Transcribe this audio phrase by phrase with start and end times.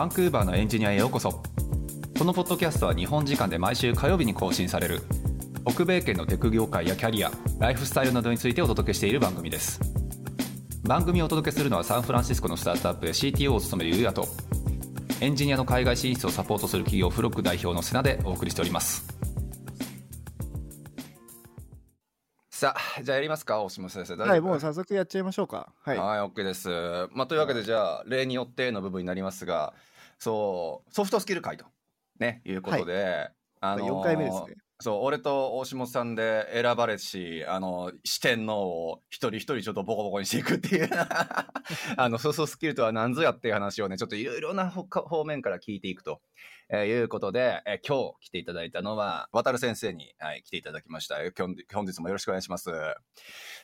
[0.00, 1.42] バンクーバーのエンジニアへようこそ。
[2.18, 5.02] このポッドキャストは日本時間で毎週火曜日に更新される。
[5.68, 9.78] 北米圏のテク業界やキャリアライフスタイルなどについてお届けしている番組です。
[10.84, 14.26] 番組をお届けするのはサンフランシスコのスタートアップで CTO を務めるゆうやと
[15.20, 19.06] エンジニアの海外進出をサポートする企業フロック代表の瀬名でお送りしております。
[22.48, 24.16] さあじゃあやりますか大島先生。
[24.16, 25.74] はいもう早速やっちゃいましょうか。
[25.82, 25.98] はい。
[25.98, 26.70] はい OK です、
[27.12, 29.74] まあ、というわけでじゃあ例によっての部分になりますが
[30.20, 31.64] そうソフトスキル会と
[32.18, 34.54] ねいうことで、はい、あのー、4回目ですね。
[34.82, 40.88] そう俺と大下さんで選ばれしあの四天王を一人一人ちょっとボコボコにしていくっていう。
[41.96, 46.22] あのソフトスキルとは何ぞやっていう話をねちょっといろいろな方面から聞いていくと、
[46.70, 51.16] えー、いうことで、えー、今日来ていただいたのは渡先生に、はい、来ていただきました。
[51.36, 52.70] 本日もよろしくお願いします。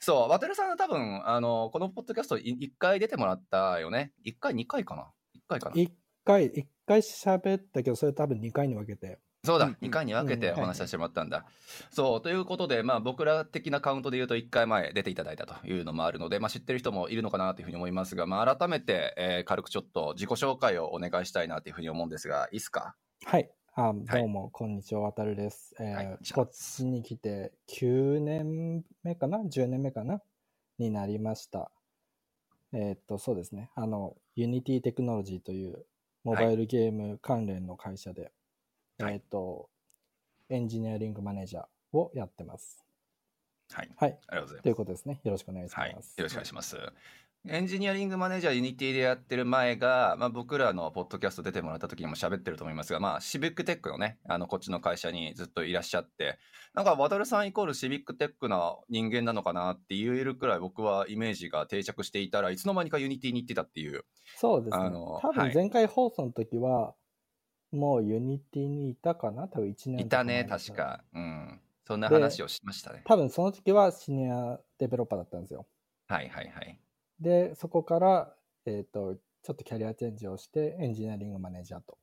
[0.01, 5.91] そう渡さんは多分あのこのポッドキャスト1回出てもらったよね？1回2回かな？1回かな？1
[6.27, 11.47] 回1回喋ったけどそれ多分2回に分けてそうだ、2回に分けてお話しさせてもらったんだ。
[11.91, 22.97] そう、ということで、まあ僕ら的なカウントで言うと1回前出ていただいたというのもあるので、まあ知ってる人もいるのかなというふうに思いますが、まあ改めて、えー、軽くちょっと自己紹介をお願いしたいなというふうに思うんですが、いいですか？
[23.25, 23.49] はい。
[23.77, 25.77] あどうも、はい、こんにちは、わたるです。
[25.79, 30.21] えーはい、こっちに来て9年目かな ?10 年目かな？
[30.79, 31.71] になりました。
[32.73, 33.71] えー、っと、そうですね。
[33.77, 35.87] あの、ユニティテクノロジーという
[36.27, 38.33] モバイルゲーム関連の会社で、
[38.99, 39.71] はい、えっ、ー、と、
[40.49, 41.65] エンジニアリングマネージャー
[41.97, 42.85] をやってます。
[43.73, 43.91] はい。
[43.97, 44.19] はい。
[44.27, 44.63] ありがとうございます。
[44.65, 45.21] ということですね。
[45.23, 45.79] よろしくお願いします。
[45.79, 46.77] はい、よろしくお願いします。
[47.49, 56.39] エンジニアリングマネージャーユニティでやってる前が、まあ、僕らのポッドキャスト出てもらった時にも喋ってると思いますが、まあ、シビックテックのね、あの、こっちの会社にずっといらっしゃって、
[56.75, 64.05] なんか、渡さんイコールシビックテックな人間なのかなって言えるくらい僕はイメージが定着していたらいつの間にかユニティに行ってたっていう。
[64.37, 64.85] そうですね。
[64.85, 66.95] あの、多分前回放送の時は、
[67.71, 69.47] もうユニティにいたかな？
[69.47, 71.05] 多分1年いたね、確か。
[71.15, 71.61] うん。
[71.87, 73.03] そんな話をしましたね。
[73.07, 75.67] 多分その時は senior developer だったんですよ。
[76.09, 76.81] はいはいはい。
[77.21, 78.35] で、そこから、
[78.67, 81.99] えっ、ー、と、ちょっとキャリアチェンジをして、エンジニアリングマネージャーと。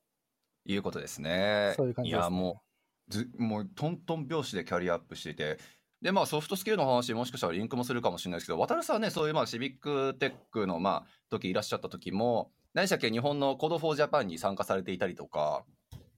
[0.65, 1.73] いうことですね。
[1.75, 2.63] そういう感じです、ね、いや、も
[3.09, 5.57] う、ずもうトントン拍子でキャリアアップしていて、
[6.01, 15.63] で、まあ、ソフトスキルの話、もしかしたらリンクもするかもしれないですけど、渡さんはね、そういう、まあ、シビックテックの、まあ、時いらっしゃった時も、何でしたっけ、日本のコードフォージャパンに参加されていたりとか、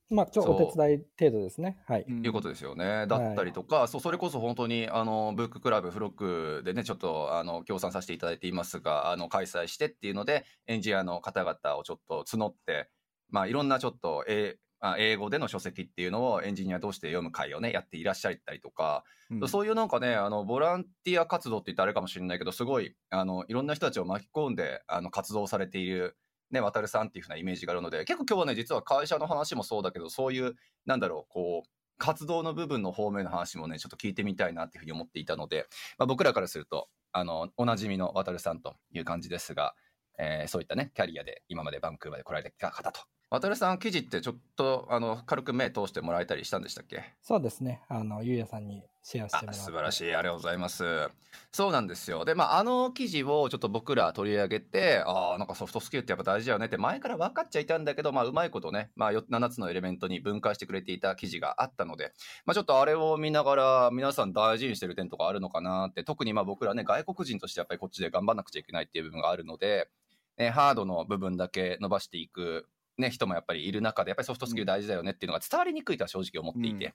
[0.10, 1.78] まあ、ちょお手伝い程度ですね。
[1.88, 2.06] はい。
[2.08, 3.08] いうことですよね。
[3.08, 12.90] だったりとか、はい、そうそれこそ本当にあのブッククラブフロックでねちょっとあの協賛させていただいていますがあの開催してっていうのでエンジニアの方々をちょっと募って
[13.30, 26.18] まあいろんなちょっと、えあ英語での書籍っていうのをエンジニア同士で読む会をねやっていらっしゃったりとか、うん、そういうなんかねあのボランティア活動って言ったらあれかもしれないけどすごいあのいろんな人たちを巻き込んであの活動されている
[26.56, 30.56] ね、渡さんっていうふうなイメージがあるので、結構今日はね、実は会社の話もそうだけど、そういう、
[30.86, 35.68] なんだろう、こう、活動の部分の方面の話もね、ちょっと聞いてみたいなっていうふうに思っていたので、
[35.98, 39.76] まあ、僕らからすると、あの、おなじみの渡さんという感じですが、
[40.18, 43.02] えー、そういったね、キャリアで今までバンクーバーで来られてた方と。
[43.40, 47.04] 渡さん記事ってちょっとあの軽く目通してもらえたりしたんでしたっけ？
[47.22, 47.82] そうですね。
[47.88, 50.16] あのゆうやさんにシェアしてもら素晴らしい。
[50.16, 51.10] ありがとうございます。
[51.52, 52.24] そうなんですよ。
[52.24, 62.14] でまああの記事をちょっと僕ら取り上げてああなんかソフトスキルってやっぱ大事だよねって前から分かっちゃいたんだけどまあうまいことね、まあ、7つのエレメントに分解してくれていた記事があったので
[62.46, 69.90] まあちょっとあれを見ながら皆さん大事にしてる点とかあるのかなって特にまあ僕らね外国人としてやっぱりこっちで頑張んなくちゃいけないっていう部分があるので
[70.38, 76.86] ね、ハードの部分だけ伸ばしていくね、人もやっぱりいる中で、やっぱりソフトスキル大事だよねっていうのが伝わりにくいとは正直思っていて。
[76.86, 76.94] うん、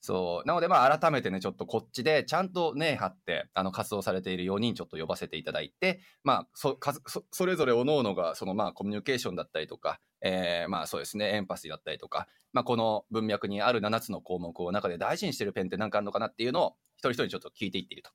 [0.00, 0.48] そう。
[0.48, 18.10] なので、まあ、改めてね、ちょっとこっちで、ちゃんとね、張って、あの、活動されている4人ちょっと呼ばせていただいて、まあ、そ、そそれぞれ各々が、その、まあ、コミュニケーションだったりとか、えー、まあ、そうですね、エンパシーだったりとか、まあ、この文脈にある7つの項目を中で大事にしてるペンって何かあるのかなっていうのを、一人一人ちょっと聞いていっていると。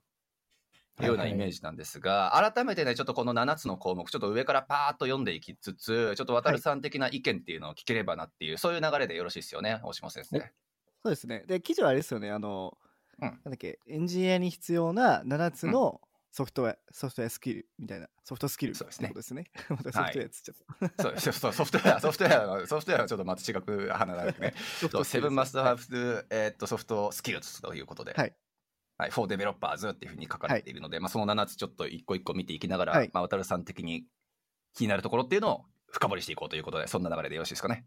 [1.03, 10.39] いうようなイメージなんですが、はいはい、改めてね、ちょっとこの7つの項目、ちょっと上からパーッと読んでいきつつ、ちょっと渡さん的な意見っていうのを聞ければなっていう、はい、そういう流れでよろしいですよね、大島先生。
[10.39, 10.45] そ
[11.05, 11.43] うですね。
[11.47, 12.77] で、記事はあれですよね、あの、
[13.21, 19.11] うん、なんだっけ、エンジニアに必要な7つのソフトウェア、うん、ソフトウェアスキルみたいな、ソフトスキルそうですね。
[19.15, 19.45] ですね。
[19.69, 21.03] またソフトウェアつっちゃった。
[21.03, 24.53] そうですソフトウェア、 ソフトウェア、ソフトウェアはちょっとまた違く花だね。
[25.03, 28.13] セブンマストハブ、えっと、ソフトスキルということで。
[28.13, 28.35] はい。
[28.97, 34.05] はい、 for developers っていうふうに書かれているので、はい、まあ、その7つちょっと一個一個見ていきながら、はい、まあ、渡さん的に
[34.73, 37.85] 気になるところっていうのを深掘りしていこうということで、そんな流れでよろしいですかね？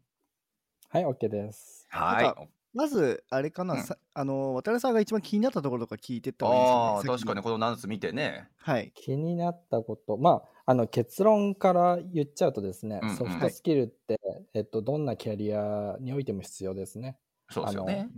[0.90, 1.86] はい、OK です。
[1.90, 2.48] はい。
[2.74, 3.84] まず、あれかな、うん、
[4.14, 8.48] あの、渡辺さんが一番気になったところとか聞いてった方がいいですか、ね、ああ、確かにこの7つ見てね。
[8.56, 8.92] はい。
[8.94, 17.18] 気になったこと、まあ、あの結論から言っちゃうとですね、うんうん、ソフトスキルって、はい、えっと、どんなキャリアにおいても必要ですね。
[17.50, 18.10] そうですよね。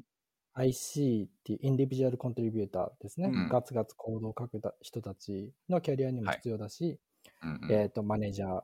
[0.55, 6.99] IC っていうインディビジュアルコントリビューターですね、うん、ガツガツ行動を書く人たちのキャリアにも必要だし、はい
[7.43, 8.63] うんうん、えっ、ー、と、マネージャー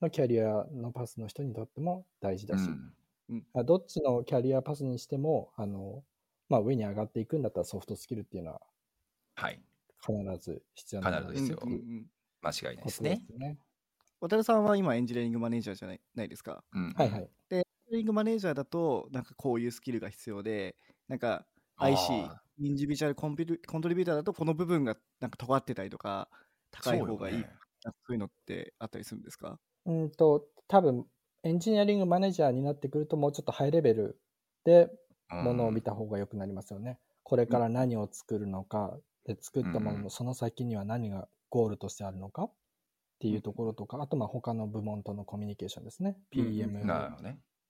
[0.00, 2.68] のキャリアのパスの人にとっても大事だし、
[3.28, 6.02] うん、どっちのキャリアパスにしても、あの、
[6.48, 8.60] まあ、上に上がっていくんだったらソフトスキルっていうのは、
[9.34, 9.60] はい。
[10.04, 11.58] 必ず必要な必ず必要。
[12.42, 13.22] 間違いないですね。
[13.38, 13.58] ね。
[14.20, 16.62] 渡辺さんは今エンジニアリングマネージャーじゃないないですか。
[16.72, 17.30] うん、はいはい。
[17.48, 20.76] で、エンジニアリングマネージャーだと、なんかこういうスキルが必要で、
[21.08, 21.46] なんか
[21.76, 22.12] IC、
[22.58, 26.28] インディビジュアルコンピュコントリビューターだとこの部分がなんか尖ってたりとか、
[26.70, 27.48] 高い方がいいそう、ね,、
[27.84, 29.58] そういうのってあったりするんですか？
[29.86, 31.06] うんと、多分
[31.42, 34.20] エンジニアリングマネージャーになってくるともうちょっとハイレベル
[34.64, 34.90] で
[35.30, 36.98] ものを見た方が良くなりますよね。
[37.22, 42.52] これから何を作るのか、で作ったもののその先には何がゴールとしてあるのかっ
[43.20, 46.16] ていうところとか、あとまあ他の部門とのコミュニケーションですね。
[46.30, 46.84] PM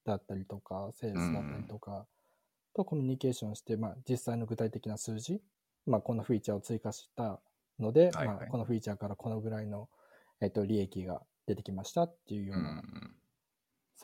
[0.05, 2.06] だったりとか、セールスだったりとか、
[2.75, 5.41] とコミュニケーションして、まあ、実際の具体的な数字、
[5.87, 7.41] まあ、このフィーチャーを追加した
[7.79, 9.88] ので、はいはい、まあ、このフィーチャーからこのぐらいの、
[10.41, 12.82] えっと、利益が出てきましたっていうような、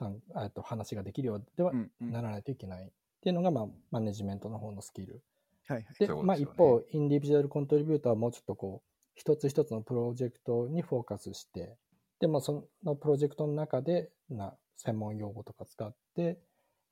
[0.01, 2.91] うん、えっと話ができるようではならないといけないっ
[3.23, 5.23] ていうのが、まあ、マネジメントの方のスキル。
[5.69, 11.77] はいはい、で、まあ、一方、インディビジュアルコントリビューターはもうちょっとこう、一つ一つのプロジェクトにフォーカスして、
[12.21, 16.39] でもそのプロジェクトの中でな専門用語とか使って、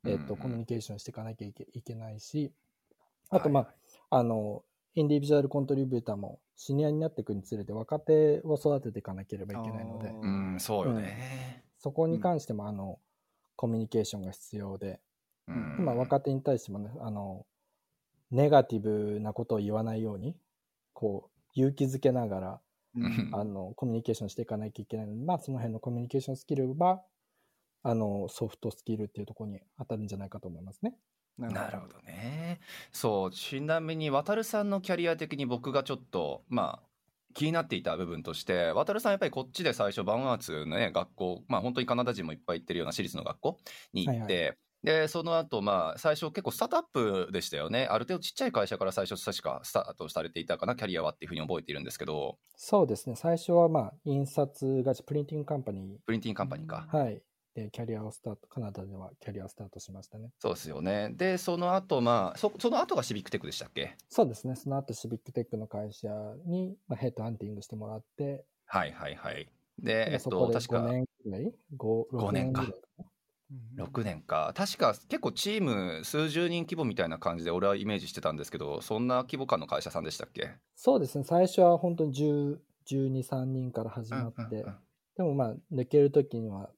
[0.07, 2.53] えっ、と、コミュニケーションしていかなきゃいけいけないし、
[3.31, 3.75] あと、まあ、はい、
[4.11, 4.63] あの、
[4.95, 11.19] インディビジュアルコントリビューターもシニアになっていくにつれて若手を育てていかなければいけないので、うん、そうよね、
[11.57, 12.99] うん、そこに関しても、あの、
[13.57, 15.01] コミュニケーションが必要で、
[15.49, 17.45] うん、今若手に対してもね、あの、
[18.31, 20.37] ネガティブなことを言わないように、
[20.93, 22.61] こう、勇気づけながら、
[23.33, 27.03] あの、コミュニケーションしていかなきゃいけないので、まあ、その辺のコミュニケーションスキルは、
[27.83, 30.95] あの、ソフトスキルっていうところに当たるんじゃないかと思いますね。
[31.37, 32.61] なるほどね。
[32.93, 36.89] そう、ちなみに、渡さんのキャリア的に僕がちょっと、まあ、
[37.35, 43.59] 気になっていた部分として、渡さんやっぱりこっちで最初、バンアーツのね、学校、まあ本当にカナダ人もいっぱい行ってるような私立の学校
[43.93, 47.87] に行って、はいはい、で、その後、まあ、最初結構スタートアップでしたよね。
[47.91, 52.39] ある程度ちっちゃい会社から最初確かスタートされていたかな、キャリアはっていうふうに覚えているんですけど。
[52.55, 53.17] そうですね。
[53.17, 56.87] 最初はまあ、印刷会社、 printing company。printing company か。
[56.93, 57.23] はい。
[57.55, 60.29] で、キャリアをスタート、カナダではキャリアをスタートしましたね。
[60.39, 61.11] そうですよね。
[61.15, 63.97] で、その後、まあ、そその後がシビックテックでしたっけ？
[64.11, 64.55] そうですね。
[64.55, 66.09] その後シビックテックの会社
[66.45, 68.45] に、まあ、ヘッドハンティングしてもらって。
[68.67, 69.49] はいはいはい。
[69.79, 70.85] で、えっと、確か。
[70.85, 72.67] 5年くらい？5, 5年か。
[73.77, 74.53] 6年か。
[74.55, 80.51] 確か結構チーム数十人規模みたいな感じで俺はイメージしてたんですけど、そんな規模感の会社さんでしたっけ？
[80.77, 81.25] そうですね。
[81.25, 82.59] 最初は本当に10、
[82.91, 84.75] 12、3人から始まって、うんうんうん、
[85.17, 86.71] でもまあ抜けるときには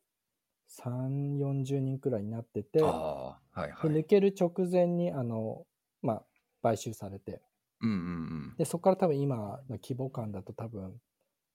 [0.82, 5.64] 3、40人くらいになってて、はいはい、抜ける直前に、あの、
[6.02, 6.25] まあ、
[6.62, 7.40] 買収されて、
[7.81, 8.00] うんうんう
[8.52, 11.00] ん、で、そこから多分今の規模感だと多分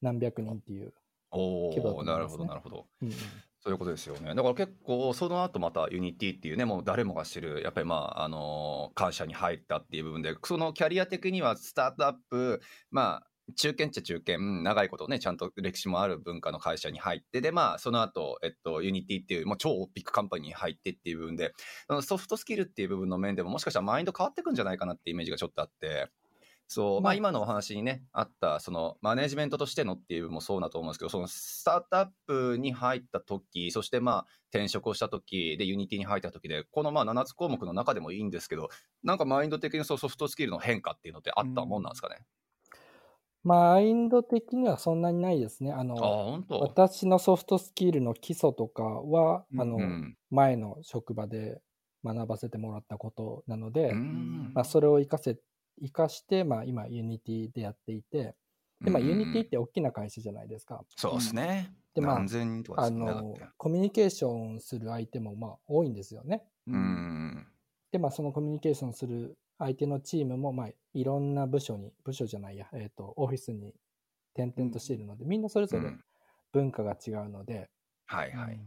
[0.01, 0.94] 何百人っていう
[1.31, 2.85] 規模だと思います、ね、なるほど、なるほど。
[3.01, 3.15] うんうん
[3.63, 4.34] そういうことですよね。
[4.34, 12.60] だから結構、その後またユニティっていうね、もう誰もが知る、やっぱりまあ、あの会社に入ったっていう部分で、そのキャリア的にはスタートアップ、
[12.90, 21.54] まあ、中堅っちゃ中堅、長いことね、ちゃんと歴史もある文化の会社に入って、で、まあ、その後、えっと、ユニティっていう、もう超 big company に入ってっていう部分で、
[22.02, 26.09] ソフトスキルっていう部分の面でも、もしかしたらマインド変わってくんじゃないかなってイメージがちょっとあって、
[26.73, 27.13] そう、まあ。
[27.16, 38.69] 今のお話にね、あった、そのマネジメントとしてのっていうもそうだと思うんですけど、そのスタートアップに入った時、そしてまあ転職をした時でユニティに入った時で、このまあ7つ項目の中でもいいんですけど、
[39.04, 42.25] なんかマインド的にそうソフトスキルの変化っていうのってあったもんなんですかね、
[43.44, 45.71] マインド的にはそんなにないですね。
[45.71, 49.80] あの、あ私のソフトスキルの基礎とかは、うん、あの、
[50.30, 51.61] 前の職場で
[52.04, 55.37] 学ばせてもらったことなので、うん、まあ、それを活かせ、
[55.81, 58.35] 活かして、まあ、今、ユニティでやっていて、
[58.81, 60.83] で、まあ、ユニティって大きな会社じゃないですか。
[60.95, 61.73] そうですね。
[61.94, 66.44] で、まあ、あの、コミュニケーションする相手も、まあ、多いんですよね。
[66.68, 67.47] うん。
[67.92, 73.73] で、まあ、そのコミュニケーションする相手のチームも、まあ、いろんな部署に、部署じゃないや、えっ、ー、と、オフィスに
[74.35, 75.92] 転々としているので、みんなそれぞれ
[76.52, 77.69] 文化が違うので、
[78.11, 78.59] うん、はいはい。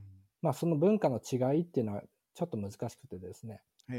[0.43, 2.03] まあ、その文化の違いっていうのは
[2.35, 3.63] ちょっと難しくてですね。
[3.89, 3.95] あ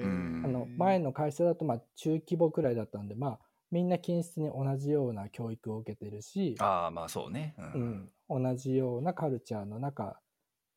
[0.48, 3.40] の、前の会社だと、まあ、中規模くらいだったんで、まあ、
[3.72, 8.44] みんな均質に同じような教育を受けてるし、ああ、まあそうね、うん、うん。
[8.44, 10.20] 同じようなカルチャーの中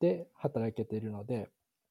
[0.00, 1.49] で働けているので、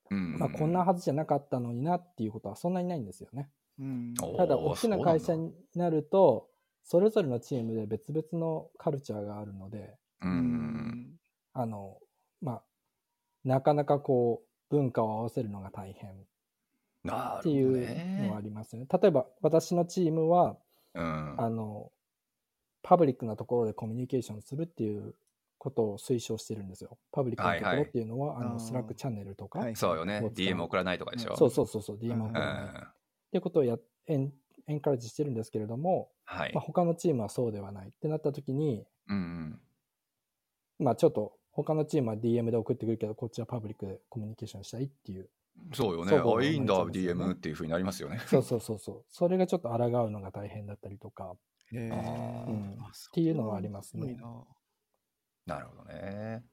[0.09, 3.49] まあ、こんなはずじゃなかったのになっていうことはそんなにないんですよね。
[3.79, 6.49] うん、ただ、大きな会社になると、
[6.83, 11.19] それぞれのチームで別々のカルチャーがあるので、うん、
[11.53, 11.97] あの、
[12.41, 12.63] まあ、
[13.43, 16.11] なかなかこう、文化を合わせるのが大変
[17.07, 18.83] っていうのはありますね。
[18.83, 20.57] ね例えば、私のチームは、
[20.93, 21.91] うん、あの、
[22.83, 25.15] パブリックなところでコミュニケーションするっていう
[25.57, 26.97] ことを推奨してるんですよ。
[27.11, 30.21] パブリックなところっていうのは、はいはい、あのスラックチャンネルとか、はい、そうよね。
[30.33, 31.35] DM 送らないとかでしょ。
[31.35, 32.63] そうそうそうそう、DM 送らない。
[32.63, 32.93] うん、っ
[33.31, 34.31] てことをやエン
[34.67, 39.59] エンカレッジしてるんですけれども、はいまあ、他のチームはそうではないってなった時に、うん
[40.79, 45.27] うん、まあちょっと他のチームは DM で送ってくるけど、こっちはパブリックでコミュニケーションしたいっていう。
[45.73, 46.15] そうよね。
[46.15, 48.21] あ、いいんだ、DM っていうふうになりますよね。
[48.27, 49.05] そうそうそうそう。
[49.09, 51.33] それがちょっと抗うのが大変だったりとか、
[51.73, 51.93] うん、っ
[53.13, 54.17] ていうのはありますね。
[55.45, 56.43] なるほどね。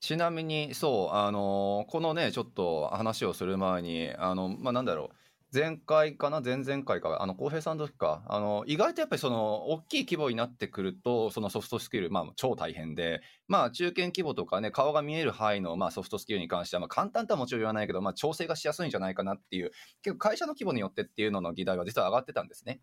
[0.00, 5.16] ちなみに、そう、あのーこのね、ちょっと話をする前に、あの、まあ、なんだろう。
[5.56, 6.42] 前回かな？
[6.42, 19.70] 前々回か、あの、浩平さんの時か、あの、意外とやっぱりその、大きい規模になってくると、そのソフトスキル、まあ、超大変で、まあ、中堅規模とかね、顔が見える範囲の、まあ、ソフトスキルに関しては、まあ、簡単とはもちろん言わないけど、まあ、調整がしやすいんじゃないかなっていう、
[20.02, 22.80] 結構会社の規模によってっていうのの議題は実は上がってたんですね。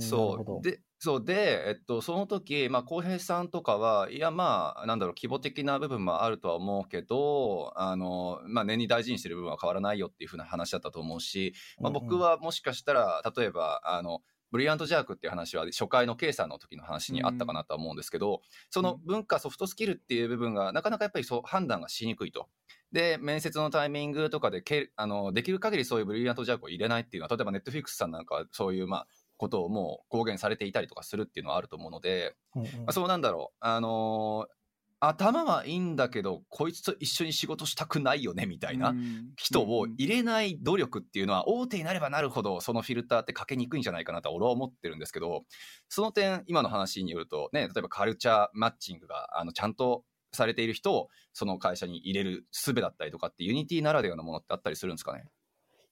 [0.00, 0.62] そう。
[0.62, 22.48] でそうで、えっと、その時、まあ、浩平さんとかはいやまあなんだろう規模的な部分もあるとは思うけどあの、まあ、年に大事にしてる部分は変わらないよっていうふうな話だったと思うし、まあ、僕はもしかしたら例えばあのブリリアントジャークっていう話は初回の K さんの時の話にあったかなとは思うんですけど、その文化ソフトスキルっていう部分がなかなかやっぱりそう判断がしにくいと。
[22.92, 29.06] で、面接のタイミングとかでけあのできる限りそういうブリリアントジャークを入れないっていうのは例えばネットフィックスさんなんかはそういうまあ
[29.40, 34.54] ことをもう公言されていたりとかするっていうのはあると思うので、うんうん、まあ、そうなんだろう、あのー、
[35.00, 38.94] 頭はいいんだけどこいつと一緒に仕事したくないよねみたいな
[39.38, 45.44] 人を入れない努力っていうのは大手になればなるほどそのフィルターってかけにくいんじゃないかなと俺は思ってるんですけど
[45.88, 50.04] その点今の話によるとね例えばカルチャーマッチングがあのちゃんと
[50.34, 55.24] されている人をその会社に入れる術だったりとかってユニティならではのものってあったりするんですかね？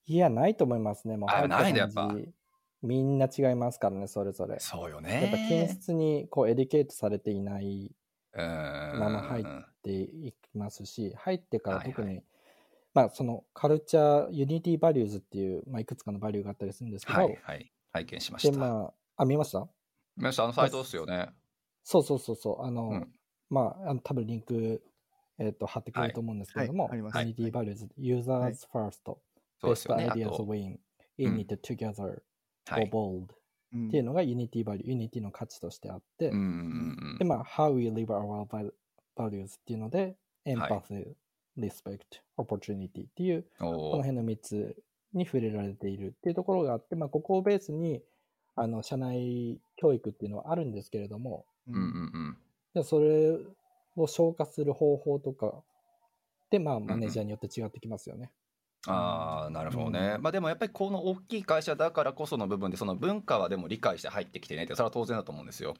[0.05, 2.13] いやないと思いますねもうあないでやっぱ
[2.81, 4.59] みんな違いますからね、それぞれ。
[4.59, 5.23] そうよね。
[5.23, 7.93] やっぱ均質にこう educate されていない
[8.33, 9.45] まま入っ
[9.83, 12.25] ていきますし、入ってから特に、はいはい、
[12.93, 18.51] まあそのカルチャー、ユニティバリューズっていう、まあ、いくつかのバリューがあったりするんですけど、はいはい、拝見しました。
[18.51, 19.67] で、まあ、あ、見ました？
[20.15, 21.29] 見ました、あのサイトですよね。
[21.83, 23.07] そうそうそうそう、あの、うん、
[23.49, 24.81] まあ、あの多分リンク、
[25.37, 30.79] えっ、ー、と、貼ってくれると思うんですけれども、はい、ユニティバリューズ、 users first、best ideas win、
[31.17, 32.21] in it together、
[32.67, 36.31] はい、bold っていうのが Unity バリュー、Unity の価値としてあって、
[37.19, 38.71] で、まあ、How we live our
[39.15, 41.13] values っていうので、Empathy、
[41.57, 41.99] Respect、
[42.37, 43.65] Opportunity っていう、こ
[43.97, 44.75] の辺の3つ
[45.13, 48.01] に触れられているっていうところがあって、まあ、ここをベースに、
[48.55, 51.45] あの、社内教育っていうのはあるんですけれども、
[52.73, 53.37] でそれ
[53.95, 55.63] を消化する方法とか
[56.49, 58.31] で、まあ、マネージャーによって違ってきますよね。
[58.87, 60.17] ああ、なるほどね。
[60.21, 65.73] まあでもやっぱりこの大きい会社だからこその部分で、その文化はでも理解して入ってきてねって、それは当然だと思うんですよ。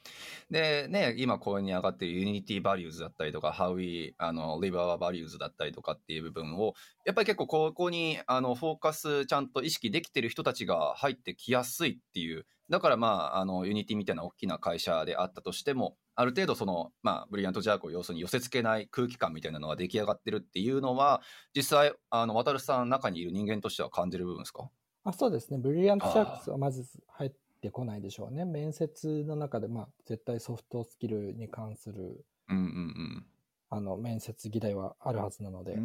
[0.52, 6.74] で、ね、今公にに上がっているユニティバリューズだったりとか、 how we あの live our values だったりとかっていう部分を、
[7.06, 21.22] やっぱり結構ここにあのフォーカスちゃんと意識できてる人たちが入ってきやすいっていう、だからまあ、あの、ユニティみたいな大きな会社であったとしても、ある程度その、まあ、ブリリアントジャークを要するに寄せ付けない空気感みたいなのが出来上がってるっていうのは、
[21.56, 24.70] 実際、あの、渡さん中にいる人間としては感じる部分ですか？
[25.06, 25.58] あそうですね。
[25.58, 28.44] ブリリアントジャークはまず入ってこないでしょうね。
[28.44, 33.26] 面接の中で、まあ、絶対ソフトスキルに関する、うんうんうん。
[33.70, 35.78] あの、面接議題はあるはずなので。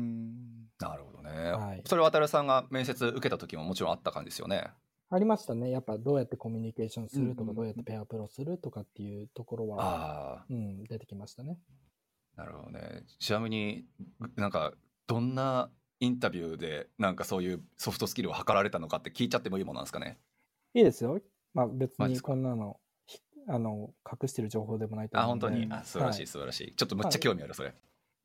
[0.81, 1.53] なるほどね。
[1.53, 4.73] はい、それ渡さんが面接受けた時ももちろんあった感じですよね。
[5.15, 5.71] ありましたね。
[5.71, 11.59] やっぱどうやってコミュニケーションするとか、どうやってペアプロするとかっていうところは、うん、出てきましたね。
[12.37, 13.05] なるほどね。
[13.21, 13.85] ちなみに
[14.35, 14.73] なんか
[15.07, 20.19] どんなインタビューでなんかそういうソフトスキルを測られたのかって聞いちゃってもいいものなんですかね？
[20.75, 21.21] いいですよ。
[21.53, 22.81] まあ別にこんなの
[23.47, 25.25] あの隠してる情報でもないと思う。
[25.27, 25.69] あ本当に？
[25.71, 26.75] あ素晴らしい、素晴らしい。
[26.75, 27.73] ちょっとむっちゃ興味あるそれ。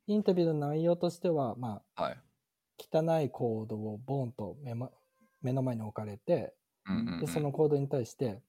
[0.08, 2.16] インタビューの内容としてはまあ、はい、
[2.78, 4.90] 汚いコードをボーンと目,、ま、
[5.40, 6.52] 目の前に置かれて
[7.20, 8.40] でそのコードに対して、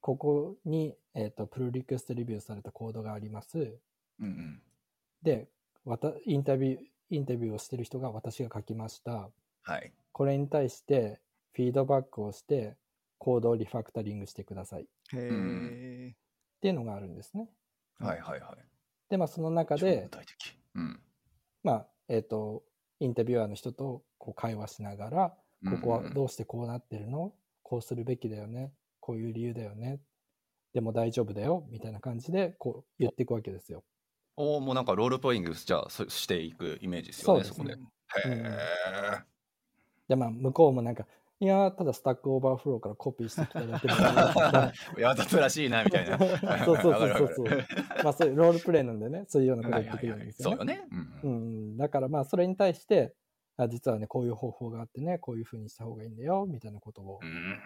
[0.00, 3.58] ここに、えーと、プルリクエストレビューされたコードがあります。
[4.20, 4.62] うんうん、
[5.22, 5.48] で
[5.84, 9.30] わたインタビュー、インタビューをしてる人が私が書きました。
[9.62, 11.20] はい、これに対して
[11.52, 12.76] フィードバックをして、
[13.18, 14.86] コードをリファクタリングしてください。
[15.12, 16.14] へ
[16.56, 17.48] っていうのがあるんですね。
[17.98, 18.56] はいはいはい。
[19.08, 20.08] で、まあその中で、
[20.74, 21.00] うん、
[21.62, 22.62] まあ、えっ、ー、と、
[23.00, 25.34] インタビュアーの人とこう会話しながら、
[25.70, 27.32] ここはどうしてこうなってるの？
[27.68, 28.70] こうするべきだよね。
[29.00, 29.98] こういう理由だよね。
[30.72, 31.66] でも大丈夫だよ。
[31.68, 33.82] みたいな感じで、こう言っていくわけですよ。
[34.36, 37.72] おおもうなんかロールプレイングじゃあしていくイメージですよね、そこで。
[37.72, 37.76] へ
[38.24, 38.58] え。
[40.06, 41.06] で、まあ、向こうもなんか、
[41.40, 43.94] いやただスタックオーバーフローからコピーしてきただけだ
[45.02, 46.18] わざとらしいな、みたいな。
[46.64, 47.46] そうそうそうそう。
[48.04, 50.88] まあそういうロールプレイなんでね、そういうようなこと言ってくるんですよ、ねそうよね。
[51.24, 51.76] うん。
[51.76, 53.12] だからまあそれに対して、
[53.56, 57.20] あ実はね、こういう方法があってね、こういうふうにした方がいいんだよ、みたいなことを。
[57.22, 57.60] うん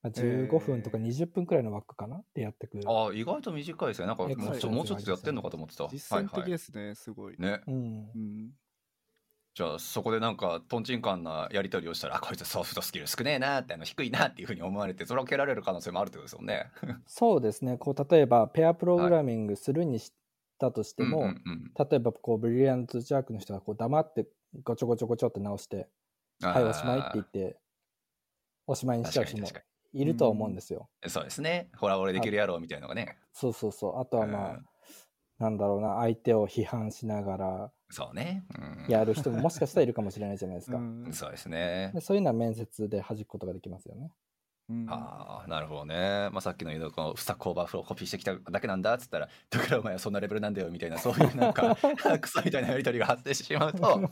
[0.00, 2.84] まあ、15分とか20分くらいの枠かなってやってくる。
[2.86, 4.06] ああ、意外と短いですね。
[4.06, 5.88] なんかもうちょもうちょっとやってんのかと思ってた。
[5.88, 7.36] 実践的ですね、すごい。
[7.38, 7.60] ね。
[7.66, 8.52] うん。
[9.58, 16.70] じゃあそこでなんかとんちんかんなやり取りをしたらあこいつソフトスキル少ねえなってあの低いなっていうふうに思われてそれを蹴られる可能性もあるってことですよね。
[17.08, 20.12] そうですねこう例えばペアプログラミングするにし
[20.58, 21.34] たとしても、
[21.78, 24.26] 例えばこうブリリアントジャークの人がこう黙って
[24.62, 25.88] ごちょごちょごちょって直して
[26.42, 27.58] 「はいおしまい」って言って
[28.66, 29.48] おしまいにしちゃう人も
[29.92, 30.88] いると思うんですよ。
[31.06, 31.70] そうですね。
[31.76, 33.16] ほら俺できるやろうみたいなのがね。
[33.32, 34.00] そうそうそう。
[34.00, 34.58] あとはまあ、
[35.38, 38.44] なんだろうな相手を批判しながらそうね、
[38.86, 40.78] やる人ももしかしたらいるかもしれないじゃないですか。
[41.12, 41.94] そうですね。
[42.00, 44.12] そういうのは面接で弾くことができますよね。
[44.86, 51.76] ああなるほどね、まあ、さっきの言うこのスタックオーバーフローコピーしてきただけなんだっつったらだからお前はそんなレベルなんだよみたいなそういうなんか
[52.20, 53.98] クソみたいなやり取りが発生してしまうと。
[54.04, 54.10] ま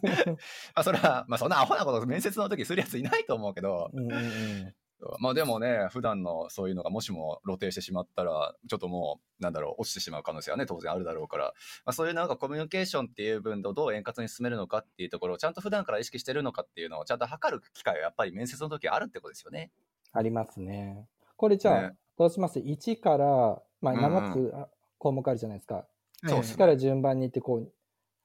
[0.75, 4.75] あそれは、まあ、そんなアホなこと面接の時するやついないと思うけど、うんうんうん
[5.19, 11.53] まあでもね、普段のそういうのがもしも露呈してしまったら、ちょっともう、なんだろう、落ちてしまう可能性はね、当然あるだろうから、
[11.85, 19.71] まあ、そういうなんかコミュニケーションっていう分をどう円滑に進めるのかっていうところをちゃんと普段から意識してるのかっていうのをちゃんと測る機会はやっぱり面接の時あるってことですよね。
[20.17, 21.07] ありますね。
[21.37, 24.55] これじゃあ、ね、どうします ?1 から、まあ、7つ
[24.99, 25.87] 項目あるじゃないですか。
[26.23, 27.73] うん、そう1から順番にいって、こう、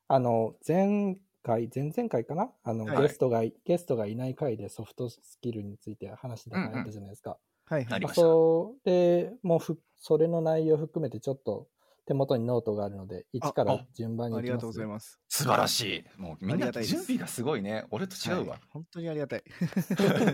[0.08, 2.52] あの、前回、前々回かな？
[2.64, 6.58] あの、はい、ゲストが、ゲストがいない回でソフトスキルについて話してた
[6.90, 7.38] じゃないですか。
[7.70, 8.16] うんうん、はい、はい。
[8.16, 11.68] それもふ、それの内容含めてちょっと
[12.12, 15.18] 手元にノートがあるので、1から順番にありがとうございます。
[15.30, 16.22] 素晴らしい。
[16.22, 17.86] もうみんな準備がすごいね。
[17.90, 18.60] 俺と違うわ、はい。
[18.70, 19.44] 本当にありがたい。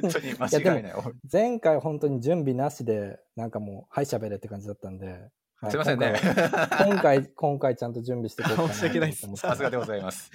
[0.02, 0.92] 本当に間違いない。
[0.92, 0.96] い
[1.32, 5.30] 前回本当に準備なしで、なんかもう、はいしゃべれって感じだったんで、
[5.70, 6.20] すいませんね。
[6.84, 8.74] 今回、今回ちゃんと準備してこうかな。
[8.74, 9.28] 申し訳ないです。
[9.36, 10.32] さすがでございます。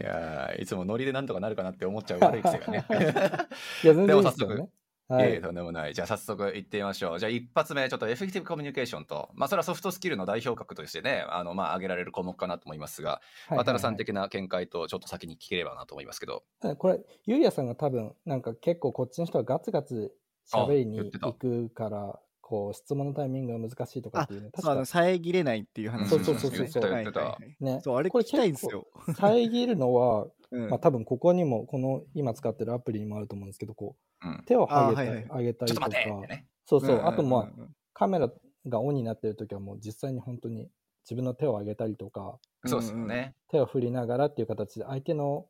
[0.00, 2.86] いやいつもノリでなんとかなるかなって思っちゃう悪い癖がね。
[3.84, 4.68] いや、全然いいですよね。
[5.10, 5.94] はい、ええとんでもない。
[5.94, 7.18] じゃあ早速行ってみましょう。
[7.18, 16.44] じゃあ一発目、ちょっとエフェクティブコミュニケーションと、まあそれはソフトスキルの代表格としてね、あの、まあ挙げられる項目かなと思いますが、渡、る、さん的な見解とちょっと先に聞ければなと思いますけど。
[16.78, 20.12] これ、ゆうやさんが多分、なんか結構こっちの人はガツガツ
[20.48, 24.50] 喋りに行くから、こう質問のタイミングが難しいとかっていうね。
[24.52, 24.84] 確か。
[24.84, 26.82] 遮れないっていう話そうそうそうそう。
[26.82, 27.80] はいはい、ね。
[27.80, 28.88] そう、あれ聞きたいんですよ。
[29.16, 38.28] 遮るのは、うん、まあ多分ここにも、この今使ってるアプリにもあると思うんですけど、こう、うん、手を上げたり、はいはい、上げたりとか、ね、そうそう、あとまあ、カメラ
[38.66, 40.68] がオンになってる時はもう実際に本当に
[41.04, 42.36] 自分の手を上げたりとか、
[42.66, 43.36] そうですね。
[43.48, 45.46] 手を振りながらっていう形で相手の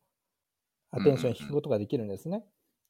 [0.91, 2.43] アテンションを引くことができるんですね。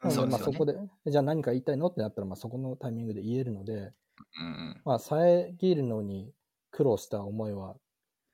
[0.10, 6.32] そまあそこで、じゃあ何か言いたいのってなったら、まあそこのタイミングで言えるので、うん、まあ遮るのに
[6.72, 7.76] 苦労した思いは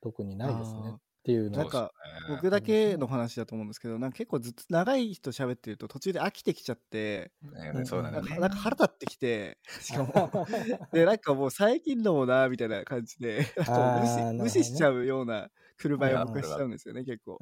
[0.02, 0.80] 特にないですね。
[0.96, 1.92] っていうのなんか
[2.30, 7.34] 僕だけの話だと思うんですけどなんか結構ずっと長い人喋ってると途中で飽きてきちゃって、
[8.00, 8.40] うなんだね。
[8.40, 10.48] なんか腹立ってきてしかも。
[10.94, 17.38] でなんかもう最近のもなみたいな感じで 無視無視しちゃうような車を僕しちゃうんですよね結構。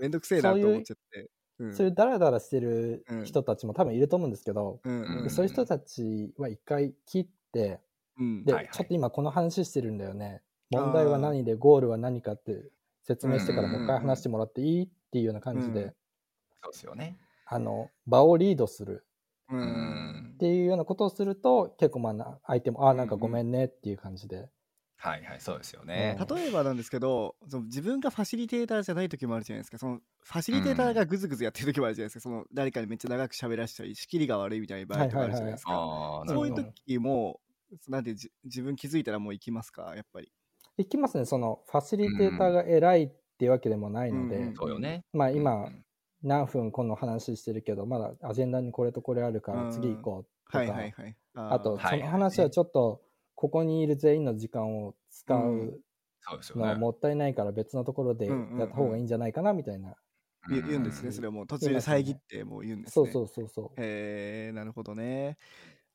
[0.00, 1.30] めんどくせえなと思っちゃって
[1.72, 4.80] そういうダラダラしてる人たちも多分いると思うんですけど、
[5.28, 7.80] そういう人たちは一回切って、
[8.44, 10.42] で、ちょっと今この話してるんだよね。
[10.70, 12.70] 問題は何でゴールは何かって
[13.02, 15.94] 説明してからもう一回話してもらっていいっていうような感じで、
[16.62, 17.18] そうですよね。
[17.46, 19.06] あの、場をリードする。
[20.34, 24.50] っていうようなことをすると、結構まあ相手も、ああ、なんかごめんねっていう感じで、
[24.98, 26.16] はいはい、そうですよね。
[26.28, 29.78] 例えばなんですけど、その自分がファシリテーターじゃない時もあるじゃないですか。
[29.78, 32.20] そのファシリテーターがぐずぐずやってる時もあるじゃないですか。
[32.20, 36.24] その誰かにめっちゃ長く喋らしたり、仕切りが悪いみたいな場合とかあるじゃないですか。
[36.26, 37.40] そういう時も、
[37.88, 40.32] なんで自分気づいたらもう行きますか、やっぱり。
[40.78, 41.24] 行きますね。
[41.24, 45.04] そのファシリテーターが偉いっていうわけでもないので、そうよね。
[45.12, 45.70] まあ今、
[46.22, 50.64] 何分この話してるけど、まだアジェンダにこれとこれあるから次行こうとか、
[51.34, 53.02] あとその話はちょっと、
[53.36, 55.80] ここにいる全員の時間を使う
[56.56, 59.94] のはもったいないから別のところでやった方がいいんじゃないかなみたいな。
[60.48, 62.92] 言うんですね、それはもう途中で遮ってもう言うんですね。
[62.92, 63.80] そうそうそうそう。
[63.80, 65.38] へえ、なるほどね。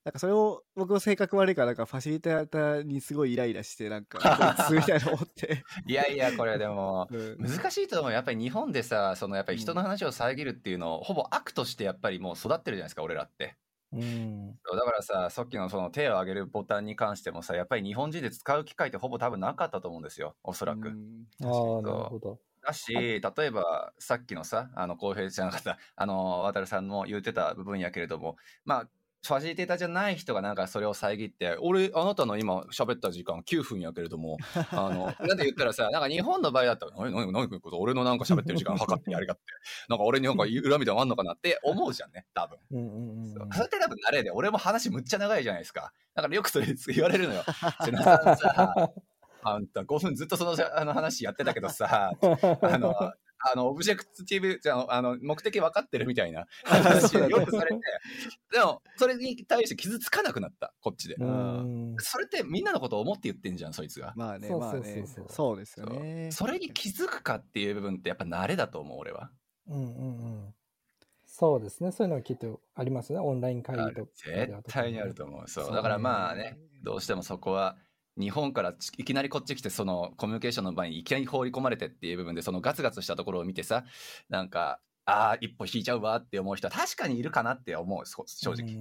[0.04, 4.18] なんかそれを僕の性格悪いからなんかファシリテーターにすごいイライラしてなんか
[4.68, 13.58] こいつみたいな思っていやいやこれでも難しいと思うやっぱり日本でさそのやっぱり人の話を遮るっていうのをほぼ悪としてやっぱりもう育ってるじゃないですか俺らって。
[13.94, 20.98] うん、だからささっきのその手を挙げるボタンに関してもさやっぱり日本人で使う機会ってほぼ多分なかったと思うんですよおそらく。
[21.44, 22.40] ああなるほど。
[22.66, 28.90] だし、例えばさっきのさ、あの、浩平じゃなかった、あの、渡さんも言ってた部分やけれども、まあ、
[29.24, 34.38] ファシリテーターじゃない人がなんかそれを遮って、俺、あなたの今喋った時間9分やけれども、
[34.72, 39.44] あの、なんて言ったらさ、なんか日本の場合だったら、何、何、何こと俺のなんか喋ってる時間測ってやりがって、
[39.90, 42.58] なんか俺になんか恨みでもあんのかなって思うじゃんね、多分。
[42.72, 45.94] うんうんうん、それって多分慣れで、俺も話むっちゃ長いじゃないですか。
[46.16, 47.44] だからよくそれ言われるのよ。
[47.86, 48.92] 瀬名さんさ、
[49.44, 52.12] あんた5分ずっとそのあの話やってたけどさ、
[52.62, 52.96] あの、
[53.54, 57.82] あの、オブジェクティブ、じゃあの、目的分かってるみたいな 話をよくされて、
[58.52, 61.16] でも、それに対して傷つかなくなった、こっちで。
[62.00, 64.14] それってみんなのことを思って言ってんじゃん、そいつが。
[64.16, 65.06] まあね、まあね。
[65.30, 66.30] そうですよね。
[66.32, 69.32] それに気づくかっていう部分ってやっぱ慣れだと思う、俺は。
[69.68, 70.56] うんうんうん。
[71.26, 71.92] そうですね。
[71.92, 73.20] そういうのはきっとありますね。
[73.20, 74.12] オンライン会議とか。
[74.14, 75.48] 絶対にあると思う。
[75.48, 75.74] そう。
[75.74, 77.78] だからまあね、どうしてもそこは、
[78.22, 83.84] 日本からいきなりこっち来てそのコミュニケーションの場にいきなり放り込まれてっていう部分でそのガツガツしたところを見てさ
[84.30, 88.78] なんかああ一歩引いちゃうわって思う人は確かにいるかなって思う正直。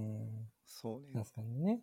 [0.66, 1.22] そうね。
[1.22, 1.80] 確かにね。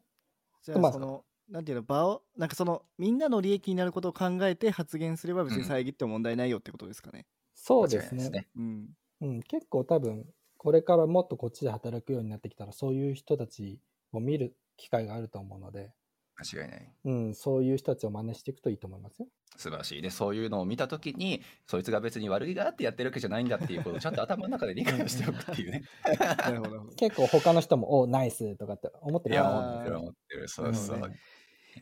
[0.64, 8.30] じゃあそのなんていうの場をなんかそのみんなの利益になることを考えて発言すれば別に遮って問題ないよってことですかね、うん、そうですね。
[8.30, 8.90] ね、うん、
[9.22, 10.26] うん、結構多分
[10.58, 13.80] これからもっとこっちで働くようになってきたらそういう人たち
[14.12, 15.94] を見る機会があると思うので
[16.38, 16.92] 間違いない。
[17.06, 19.28] うん、そういう人たちを真似していくといいと思いますよ。
[19.56, 20.02] 素晴らしい。
[20.02, 25.84] で、そういうのを見たときに、そいつが別に悪気があってやってるわけじゃないんだっていうことをちゃんと頭の中で理解しておくっていうね。
[26.38, 26.86] なるほど。
[26.96, 30.48] 結構他の人も、おナイスとかって思ってるいや、思ってる、思ってる。
[30.48, 31.00] そうそう。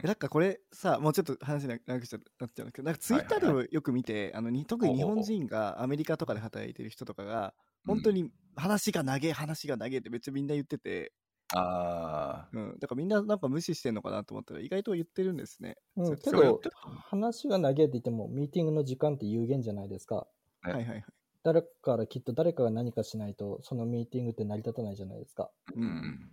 [0.03, 7.53] なんかこれさもうちょっと話なくなっちゃうんですけどなんかツイッターでもよく見て、あの特に日本人がアメリカとかで働いてる人とかが
[7.85, 11.13] 本当に話が長え話が長えってめっちゃみんな言ってて、
[11.53, 12.49] ああ。
[12.53, 12.79] うん。
[12.79, 15.77] だからみんななんか無視してんのかなと思ったら意外と言ってるんですね。
[15.95, 16.61] うん、けど、
[17.09, 20.27] 話が長いって言っても、ミーティングの時間って有限じゃないですか。
[20.61, 21.05] はいはいはい。
[21.43, 25.51] 誰からきっと誰かが何かしないと、そのミーティングって成り立たないじゃないですか。
[25.75, 26.31] うん。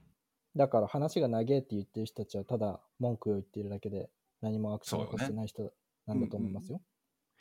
[0.57, 4.11] だから話が長いって言ってる人たちはただ文句を言っているだけで
[4.42, 5.72] 何もアクションを起こしてない人
[6.07, 6.81] なんだと思いますよ。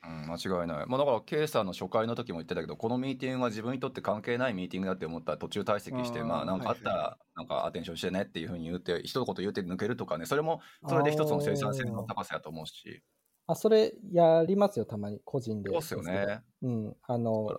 [0.04, 0.86] うん、間違いない。
[0.88, 13.04] まあ、だから、ケイさんの初回の時も言ってたけど、このミーティングは自分にとって関係ないミーティングだって思ったら途中退席して、まあ、なんかあったら、なんかアテンションしてねっていうふうに言って、一言言って抜けるとかね、それも、それで一つの生産性の高さやと思うし。
[13.48, 15.70] あ、それやりますよ、たまに、個人で。
[15.70, 16.42] そうっすよね。
[16.62, 16.98] うん。
[17.04, 17.58] あの、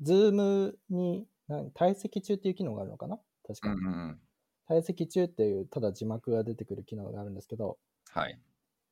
[0.00, 1.26] ズームに、
[1.74, 3.18] 退席中っていう機能があるのかな？
[3.46, 3.80] 確かに。
[3.80, 4.20] うんうん、
[4.68, 7.78] 退席中っていう、ただ字幕が出てくる機能があるんですけど、
[8.10, 8.38] はい。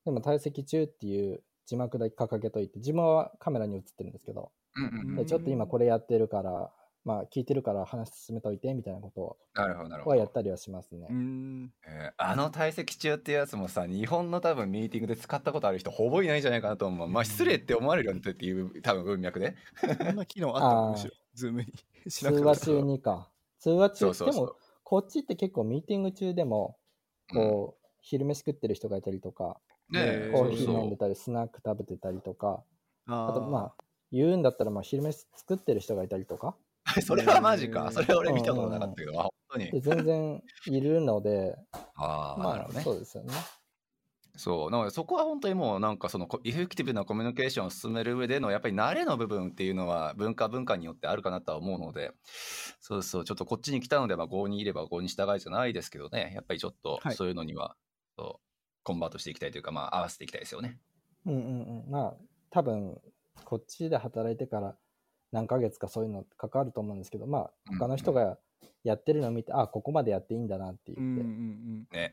[0.05, 4.53] でも退席中っていう字幕だけ掲げといて、自分はカメラに映ってるんですけど、
[5.27, 6.71] ちょっと今これやってるから、
[7.05, 11.07] まあ聞いてるから話進めといてみたいなことをなるほどなるほどはやったりはしますね。
[11.87, 17.09] えー、あの退席中ってやつもさ、日本の多分ミーティングで使ったことある人ほぼいないんじゃないかなと思う。
[17.09, 19.55] まあ失礼って思われるよっていう多分文脈で。
[19.81, 21.73] そんな機能あったっしょ、ズームに。
[22.11, 23.31] 通話中にか。
[23.61, 26.77] 通話中でも、こっちって結構ミーティング中でも、
[27.33, 32.63] こう、うん、昼飯食ってる人がいたりとか、ね、コーヒー飲んでたり、スナック食べてたりとか、
[33.07, 36.57] あとまあ、言うんだったら、まあ、昼飯作ってる人がいたりとか。
[37.05, 37.91] それはマジか。
[37.93, 39.81] それは俺見たことなかったけど、本当に。
[39.81, 41.57] 全然いるので、
[41.97, 43.33] ああ、まあ、ね、そうですよね。
[44.37, 44.71] そう。
[44.71, 52.13] なので、そこは本当にもう、なんかその、エフェクティブなコミュニケーションを進める上での、やっぱり慣れの部分っていうのは、文化文化によってあるかなとは思うので、
[52.81, 57.77] そうそう、ちょっとこっちに来たので、まあ、5にいれば5に従いじゃないですけどね、やっぱりちょっと、そういうのには、
[58.19, 58.25] はい、
[58.87, 60.79] コンバートしていきたいというか、まあ、合わせていきたいですよね。
[61.27, 61.91] うんうんうん。
[61.91, 62.17] まあ、
[62.51, 63.01] 多分、
[63.45, 64.77] こっちで働いてから
[65.33, 68.39] 何ヶ月かそういうの関わると思うんですけど、まあ、他の人が
[68.85, 72.13] やってるのを見て、うんうん、あ、ここまでやっていいんだなって言って、うんうんうん、ね、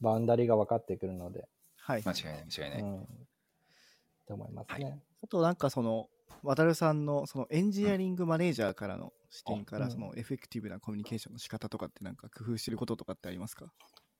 [0.00, 1.46] バウンダリーが分かってくるので。
[1.76, 2.02] はい。
[2.02, 2.80] 間違いない、間違いない。
[2.80, 3.06] うん、
[4.26, 4.84] と思いますね。
[4.86, 6.08] はい、あと、なんかその、
[6.42, 13.66] 渡るさんのそのエンジニアリングマネージャーからの視点から、そのエフェクティブなコミュニケーションの仕方とかってなんか工夫してることとかってありますか？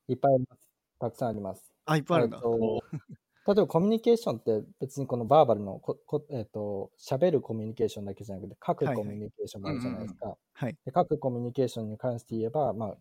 [0.08, 0.68] いっぱいあります。
[0.98, 1.72] たくさんあります。
[1.88, 2.40] あ、いっぱいあるんだ。
[2.40, 10.36] 例えばコミュニケーションって別にこの verbal のここ、えーと、喋るコミュニケーションだけじゃなくて書くコミュニケーションもあるじゃないですか。
[10.52, 12.96] はい、で書くコミュニケーションに関して言えば、まあ、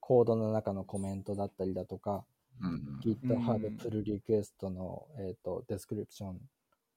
[0.00, 2.24] コードの中のコメントだったりだとか、
[2.60, 6.40] うん、GitHub プルリクエストの、えーと、 description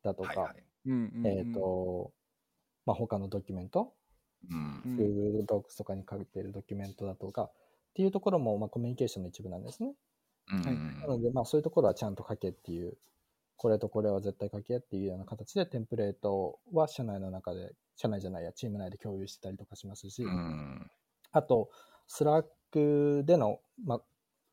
[0.04, 0.56] だとか、
[0.88, 2.12] えっ、と、
[2.88, 3.94] まあ、他のドキュメント、
[4.50, 7.52] うん、Google Docs とかに書いているドキュメントだとか、っ
[7.94, 9.94] ていうところも、まあ、コミュニケーションの一部なんですね。
[10.52, 12.98] うんうんなので、まあ、そういうところはちゃんと書けっていう、
[13.58, 20.92] これとこれは絶対書けっていうような形で、テンプレートは社内の中で、社内じゃないや、チーム内で共有してたりとかしますし、うん。
[21.32, 21.70] あと、
[22.08, 24.02] スラックでの、まあ、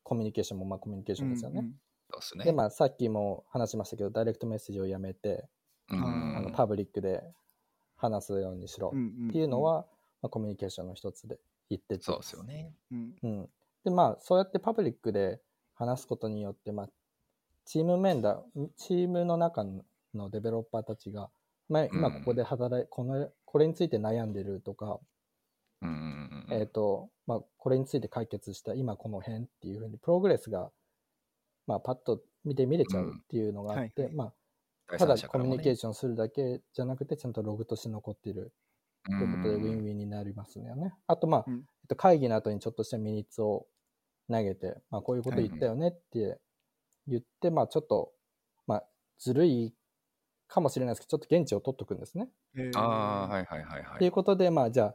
[0.03, 1.59] コミュニケーションも、まあ、コミュニケーションですよね。
[1.59, 1.73] うんうん
[2.13, 2.45] そうですね。
[2.45, 5.47] で、まあ、さっきも話しましたけど、ダイレクトメッセージをやめて、
[5.89, 6.37] うん。
[6.37, 7.23] あのパブリックで
[7.95, 9.85] 話すようにしろうんうんっていうのは、
[10.21, 12.03] まあ、コミュニケーションの一つで言ってて。
[12.03, 12.73] そうですよね。
[12.91, 13.15] うん。
[13.23, 13.49] うん、
[13.83, 15.41] でまあそうやってパブリックで
[15.85, 16.89] 話すことによって、まあ、
[17.65, 19.65] チームメンバーチームの中
[20.13, 21.29] のデベロッパーたちが、
[21.69, 24.99] まあ、今ここで働い、このこれについて悩んでるとか、
[26.51, 30.71] えっ、とまあ、これについて解決した今この辺っていうふうにプログレスが、
[31.67, 34.33] まあ、パッと見て見れちゃうっていうのがあって、ま
[34.87, 38.53] 第あ、ただコミュニケーションするだけじゃなくてちゃんとログとして残っている
[39.05, 40.93] ということで、ウィンウィンになりますよね。
[41.07, 43.67] あと、まあ、会議の後にちょっとしたミニッツを
[44.29, 46.39] 投げて、まあ、こういうこと言ったよねって
[47.07, 48.11] 言って、まあ、ちょっと、
[48.67, 48.83] まあ、
[49.19, 49.73] ずるい
[50.47, 52.29] かもしれないですけど、ちょっと現地を取っとくんですね。
[52.55, 54.11] えーああ、はいはいはいはっていうい。
[54.11, 54.93] ことで、まあ、じゃ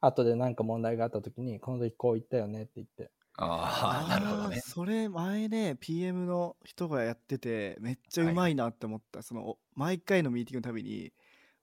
[0.00, 4.60] あ、後で何か問題があったときに、この時こう言ったよねって言って、ああ、なるほどね。
[4.60, 11.12] それ前ね PM の人がやっててめっちゃうまいなって思った、そのお毎回のミーティングのたびに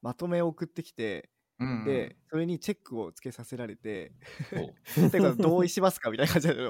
[0.02, 1.30] まとめを送ってきて、
[1.63, 1.86] うんうん。
[1.86, 4.12] でそれにチェックをつけさせられて
[4.97, 6.56] お てか同意しますかみたいな感じで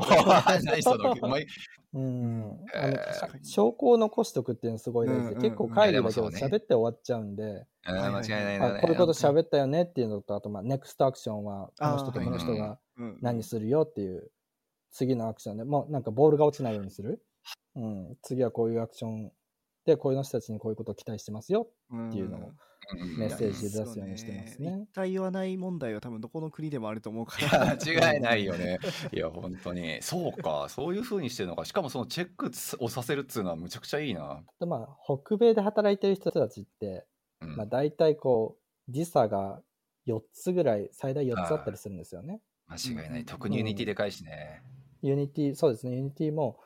[3.43, 5.29] 証拠を残しておくっていうのすごい大事。
[5.29, 5.41] で、うんうん。
[5.41, 8.79] 結構会議だけど喋って終わっちゃうんで、あー間違いないあな。
[8.81, 13.17] こういうこと喋ったよねっていうのと、あと、まあ、ネクストアクションは、この人とこの人がうん。
[13.21, 14.31] 何するよっていう、
[14.91, 17.23] 次のアクションで、もうなんかボールが落ちないようにする。
[17.75, 19.31] うん、次はこういうアクション
[19.85, 22.57] で、こういう人たちにこういうことを期待してますよっていうのをうん
[23.17, 28.79] メッセージで出すようにしてますね言った言わない問題は多分どこの国でもあると思うかいらや間違いないよね。
[29.11, 30.01] いや、本当に。
[30.01, 31.65] そうか、そういうふうにしてるのか。
[31.65, 34.43] しかもそのチェックをさせるっつうのはむちゃくちゃいいな。
[34.65, 37.05] まあ、北米で働いてる人たちって、
[37.41, 39.61] うんまあ、大体こう、時差が
[40.07, 42.41] 4つぐらい、最大4つあったりするんですよね。
[42.67, 43.25] 間違いない。
[43.25, 44.61] 特にユニティでかいしね。
[45.01, 46.59] ユニティ、そうですね、ユニティも、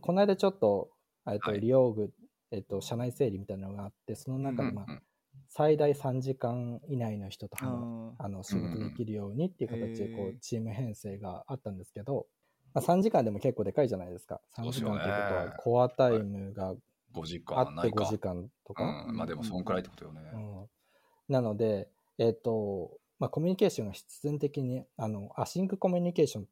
[0.00, 0.90] この間ちょっと、
[1.28, 2.12] えっと、はいリオーグ、
[2.52, 5.02] えっと、社内整理みたいなのがあって、その中で、まあ、うんうん
[5.50, 12.26] 最大3時間以内の人とああのーあの仕事できるようにっていう形でこうチーム編成があったんですけど、
[12.72, 14.40] まあ、3時間でも結構でかいじゃないですか。
[14.56, 16.74] 3時間っていうことはコアタイムが
[17.14, 18.04] 5時あって間ないか。
[18.04, 19.06] 5時間とか？
[19.08, 20.20] うん、まあでもそんくらいってことよね。
[20.32, 20.66] うん
[21.30, 26.48] なので、えっ、と、まあ、コミュニケーションが必然的に、あの、 async コミュニケーション、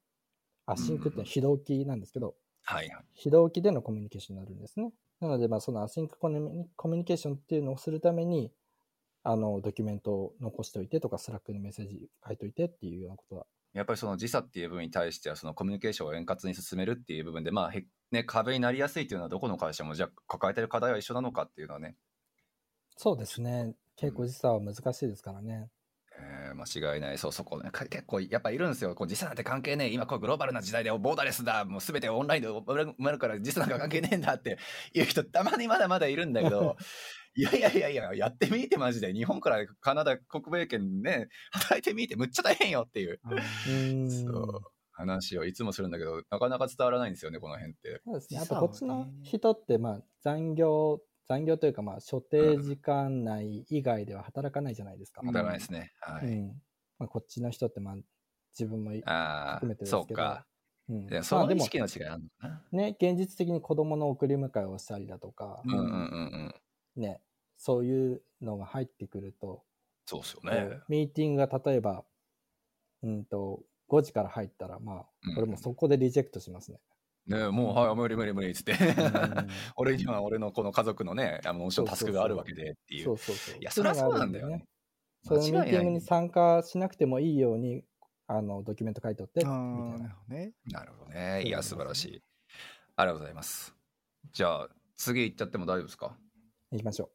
[0.67, 3.05] async って非同期なんですけど、はいはい。
[3.15, 4.93] 非同期でのコミュニケーションになるんですね。
[5.21, 8.53] なので、まあ、その async コミュニケーションっていうのをするために、
[9.31, 13.47] あの、ドキュメントを残しておいてとか、 Slack にメッセージ書いといてっていうようなことは。
[13.75, 21.95] やっぱりその時差っていう部分に対しては、そのコミュニケーションを円滑に進めるっていう部分で、まあ、へね、壁になりやすいっていうのは、どこの会社もじゃあ抱えてる課題は一緒なのかっていうのはね、
[22.97, 23.75] そうですね。
[23.97, 25.69] 結構時差は難しいですからね。
[26.19, 34.59] えー間違いない、そうそこね、か結構やっぱいるんですよ、こう時差なんて関係ねえ、今こうグローバルな時代でボーダレスだ、もうすべてオンラインで埋まるから時差なんか関係ねえんだって
[34.95, 36.77] いう人、たまにまだまだいるんだけど、
[37.35, 44.11] いやいやいやいや、やってみてマジで、日本からカナダ、北米圏ね、働いてみて、むっちゃ大変よっていううーん。
[44.11, 44.61] そう
[44.93, 48.01] 話をいつもするんだけど、なかなか伝わらないんですよね、この辺って。
[48.05, 48.41] そうですね。
[48.41, 55.21] あとこっちのね人って、まあ、残業、残業というか、まあ、所定時間内以外では働かないじゃないですか。
[55.23, 55.93] うん働かないですね。
[56.01, 56.27] はい。
[56.27, 56.49] うん
[56.99, 57.97] まあ、こっちの人って、まあ、
[58.59, 60.45] 自分もい、ああ含めて、ですけどそうか。
[60.89, 62.63] うんでそまあでもの意識の違いあるのかな。
[62.73, 66.55] ね、現実的に子供の送り迎えをしたりだとか、うんうんうん。
[66.99, 67.23] ね、
[67.57, 69.65] そういうのが入ってくると、
[70.07, 70.85] そうっすよこねう。
[70.89, 72.05] ミーティングが例えば、
[73.03, 76.81] うんと、5時から入ったら、まうんあ、俺もそこでリジェクトしますね。
[77.27, 78.73] ねもう、はい、無理無理無理っつって。
[78.73, 83.03] うん 俺には俺のこの家族のね、あの、タスクがあるわけでってい。
[83.03, 83.59] そううそうそう。
[83.59, 84.65] いやそりゃそうなんだよね。
[85.23, 87.85] そのミーティングに参加しなくてもいいように、
[88.27, 90.15] あの、ドキュメント書いておって、みたいなるな。
[90.15, 91.43] ほどねなるほどね。
[91.45, 92.23] いや、素晴らしい。
[92.97, 93.75] ありがとうございます。
[94.33, 96.19] じゃあ、次行っちゃっても大丈夫ですか？
[96.73, 97.11] 行きましょ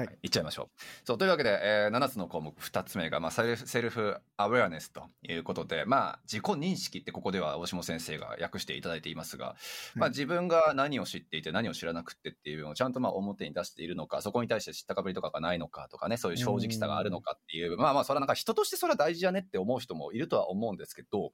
[0.00, 0.06] はい。
[0.06, 0.82] はい、いっちゃいましょう。
[1.04, 9.56] そうというわけで、えー7つの項目2つ目が、まあ、セルフセルフアウェアネスということで、まあ、自己認識ってここでは大下先生が訳していただいていますが、
[9.94, 21.32] まあ、自分が何を知っていて何を知らなくてっていうのをちゃんとまあ表に出しているのかそこに対して知ったかぶりとかがないのかとかねそういう正直さがあるのかっていうまあまあそれはなんか人としてそれは大事やねって思う人もいるとは思うんですけど、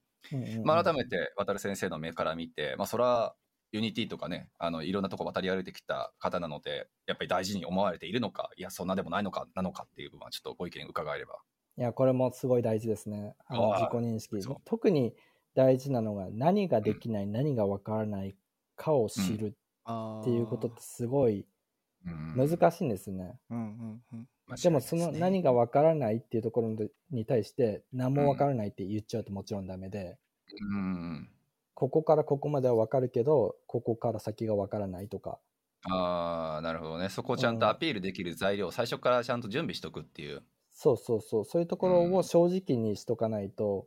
[0.65, 3.35] まあ、改めて渡辺さんの目から見て、まあ、それは
[3.73, 11.39] Unity とかねあのいろんなとこ渡り歩いてきた方なのでやっぱり大事に思われているのかいやそんなでもないのかなのかっていう部分はちょっとご意見伺えれば。
[11.79, 13.35] いや、これもすごい大事ですね。
[13.47, 14.61] あの自己認識。
[14.65, 15.15] 特に
[15.55, 18.35] 大事なのが何ができない、何がわからない
[18.77, 19.55] かを知る
[20.19, 21.47] っていうことってすごい
[22.35, 23.39] 難しいんですね。
[23.51, 24.29] うんうんうん。
[24.63, 26.75] でもその何がわからないっていうところ
[27.11, 30.17] に対して何もわからないって言っちゃうともちろんダメで、
[30.71, 31.29] うん、
[31.77, 35.39] ここからここまではわかるけどここから先がわからないとか。
[35.85, 37.11] ああなるほどね。
[37.11, 40.43] そこをちゃんとアピールできる材料を最初からちゃんと準備しとくっていう。
[40.73, 41.45] そうそうそう。
[41.45, 43.87] そういうところを正直にしとかないと、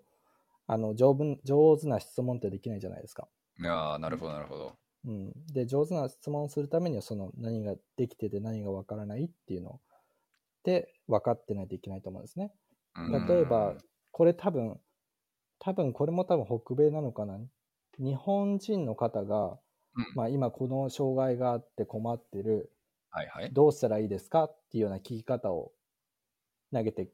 [0.68, 3.28] あの上分上手な質問ってできないじゃないですか。
[3.60, 4.76] いやなるほどなるほど。
[5.06, 9.80] うん、で上手な質問をするためにはその何ができてて何がわからないっていうの
[10.64, 12.52] で分かってないといけないと思うんですね。
[13.28, 13.74] 例えば
[14.12, 14.80] これ多分
[15.58, 17.40] 多分これも多分北米なのかな
[18.00, 19.58] 日本人の方が、
[19.96, 22.72] うん、まあ、今この障害があって困ってる、
[23.10, 25.72] はいはい、どうしたらいいですかっていうような聞き方を
[26.74, 27.08] 投げて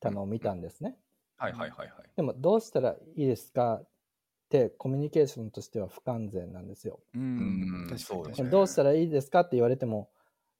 [0.00, 0.96] たのを見たんですね。
[1.36, 1.88] はいはいはいはい。
[2.16, 3.88] でもどうしたらいいですかっ
[4.48, 7.00] てコミュニケーションとしては不完全なんですよ。
[7.14, 8.50] うん、そうですね。
[8.50, 10.08] どうしたらいいですかって言われても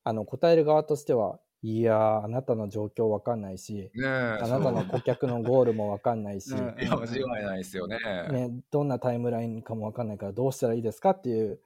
[0.05, 7.99] あの答える側としてはいやあなたの状況わかんないし、ね、あなたの顧客のゴールもわかんないし、いや間違いないですよね。
[8.31, 8.51] ね。
[8.71, 11.59] どんなタイムラインかもわかんないからどうしたらいいですかっていう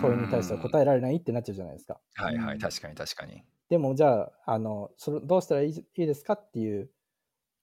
[0.00, 2.00] 問いに対しては答えられないってなっちゃうじゃないですか。
[2.14, 3.42] はいはい、確かに確かに。
[3.68, 6.88] でもじゃあ、あの、それどうしたらいいいいですかっていう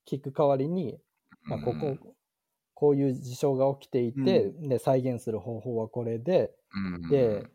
[0.08, 1.00] 聞く代わりに、
[1.46, 1.98] まあ、ここ、
[2.76, 7.48] こういう事象が起きていて、うん、で、再現する方法はこれで、うん、で、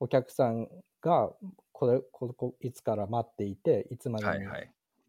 [0.00, 0.68] お客さん
[1.02, 1.30] が
[1.72, 4.46] これ、ここ、いつから待っていて、いつまでに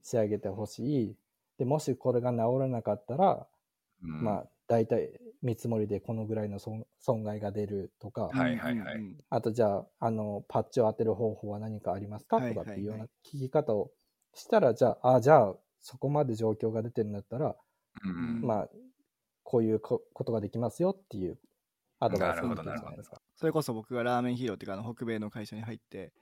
[0.02, 1.16] 仕上げてほしい,、はいはい、
[1.60, 3.48] で、もしこれが治らなかったら、
[4.04, 13.92] うん、まあ、大体見積もりでこのぐらいの損害が出るとか、はいはいはい、あとじゃああのパッチを当てる方法は何かありますか、とかっていうような聞き方を
[14.34, 17.56] したらじゃああじゃあそこまで状況が出てるんだったら、
[18.04, 18.70] うん、まあ
[19.44, 21.38] こういうことができますよっていう
[22.00, 23.22] アドバイスがじゃないですか。
[23.36, 26.14] それこそ僕がラーメンヒーローっていうかあの北米の会社に入って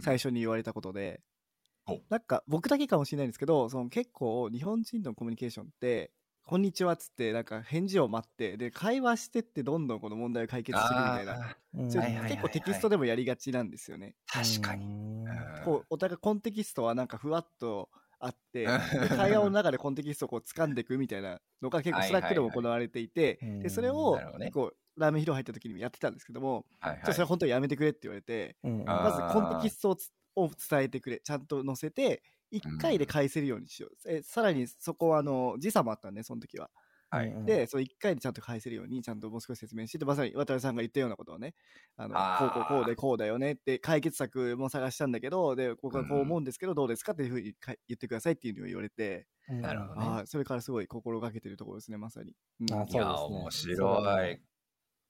[0.00, 1.20] 最初に言われたことで、
[1.88, 1.92] う。
[1.92, 6.10] ん、なんか僕だけかもしれないんですけどその結構日本人のコミュニケーションって
[6.44, 14.14] こんにちはっつってなんか返事を待ってで会話してってどんどんこの問題を解決するみたいな、うん結構テキストでもやりがちなんですよね。
[14.26, 15.26] 確かに。
[15.64, 18.68] こうお互いコンテキストはなんかふわっとあってで
[19.08, 24.18] 会話の中でコンテキストをこう掴んでいくみたいなのが結構 Slack でも行われていてでそれを
[24.52, 29.96] こうラーメンヒーロー入った時にもやってたんですけども、はいはい、それは本当にやめてくれって言われて、うん、まずコンテキスト
[30.36, 36.70] を伝えてくれちゃんと載せて1回で返せるようにしよう、うん、えさらにそこはあの時差もあったんでその時は。
[37.08, 41.54] はい、で、その1回でちゃんと返せるように、ちゃんともう少し説明して、まさに渡辺さんが言ったようなことをね、
[41.96, 52.34] あのこうこうこうでこうだよねって解決策も探したんだけど、で、僕はこう思うんですけど、どうですかっていうふうに言ってくださいっていうのを言われて、なるほど、ね、あそれからすごい心がけてるところですね、まさに。
[52.60, 53.74] うん、あそうですね。
[53.76, 54.40] 面白い。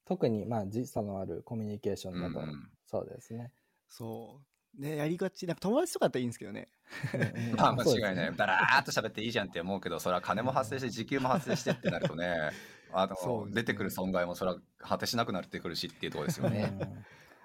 [0.06, 3.52] 特に、まあ、時差のあるコミュニケーションだと、うん、そうですね。
[3.88, 4.40] そ
[4.78, 4.80] う。
[4.80, 6.68] ね、やりがち、なんか友達とかだったらいいんですけどね。
[7.56, 8.36] まあ間違いない。
[8.36, 12.50] だらーっと喋っていいじゃんって思うけど、それは金も発生して、時給も発生してってなるとね、
[12.92, 16.78] あの、ね、出てくる損害もそれは果てしなくなってくるしっていうところですよね。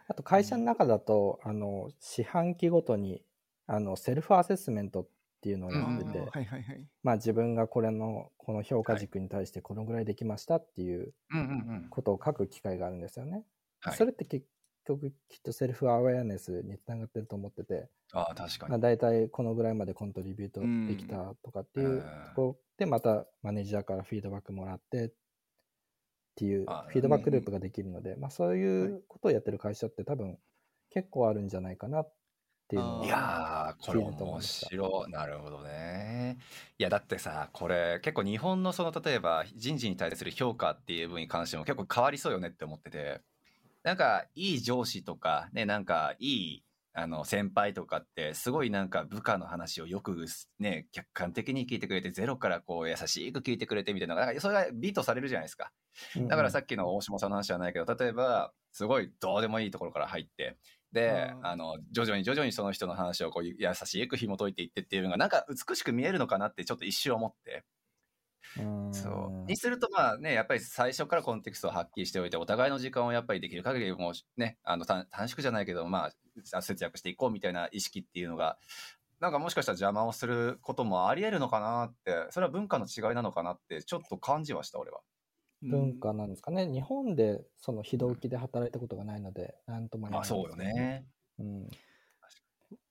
[0.07, 3.23] あと会社の中だと、あの四半期ごとに
[3.65, 5.07] あのセルフアセスメントっ
[5.41, 11.13] ていうのをやってて、はいはいはい、まあ自分がこれのこの評価軸に対してこのぐらいできましたっていう
[11.89, 13.43] ことを書く機会があるんですよね。
[13.81, 14.45] はい、それって結
[14.85, 18.69] 局きっとセルフアウェアネスにつながってると思ってて、あ確かに。
[18.71, 25.11] まあ、大体このぐらいまでコントリビュートできたとかっていうところで、またマネージャーからフィードバックもらってっ
[26.35, 30.37] ていうフィードバックループができるので、まあそういうことをやってる会社って多分
[30.91, 32.13] 結構あるんじゃないかなっ
[32.71, 35.11] ていうのいやーこれ面白い。
[35.11, 36.37] なるほどね。
[36.79, 43.21] いやだってさこれ結構日本のその例えば人事に対する評価っていう部分に関しても結構変わりそうよねって思ってて。
[43.83, 50.25] なんかいい上司とかねなんかいいあの先輩とかってすごいなんか部下の話をよく
[50.59, 55.71] ね客観的に聞いてくれてゼロからこう優しく聞いてくれてみたいななんかそれが美とされるじゃないですか。
[56.27, 60.57] だからさっきの大島さんの話じゃないけど例えばすごいどうでもいいところから入って
[60.91, 67.65] であの徐々に徐々にその人の話をこう優しく紐解いていってっていうのがなんか美しく見えるのかなってちょっと一瞬思って。
[68.91, 76.11] そうにするとまあねやっぱり最初からコンテクストをはっきりしておいてお互いの時間をやっぱりできる限りもうねあの短縮じゃないけどま
[76.53, 78.57] あ節約していこうみたいな意識っていうのが
[79.21, 84.99] なんかもしかしたら邪魔をすることもありえるのかなってそれは文化の違いなのかなってちょっと感じました俺は。
[85.61, 91.05] 文化なんですかね、日本でその非同期で働いたことがないので何とも言えない、あそうよね。
[91.39, 91.67] うん。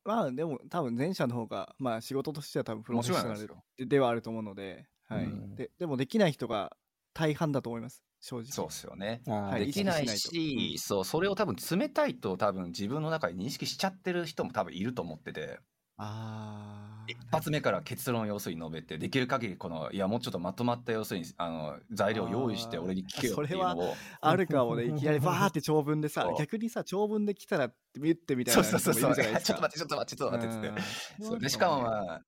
[0.05, 3.35] まあでも多分前者の方がまあ仕事としては多分プロフェッショナ
[3.79, 6.77] ルではあると思うので、はい、うん、ででもできない人が
[7.13, 8.47] 大半だと思います正直。
[8.47, 9.23] そうですよね。
[9.27, 15.59] あーできないし、そう、それを多分冷たいと多分自分の中で認識しちゃってる人も多分いると思ってて、
[16.03, 29.69] あ一発目から結論を要するに述べて、できる限りこの、いや、もうちょっとまとまった要するに、あの、材料を用意して俺に聞けよっていうのを、 あるかもねいきなりバーって長文でさそう逆にさ長文で来たら言ってみたいそうなそうそうそう、人もいるじゃないですか。
[29.69, 31.23] ちょっと待って、ちょっと待って、ちょっと待ってっつって。
[31.23, 31.27] うん。
[31.27, 32.25] そうでしかもまあ、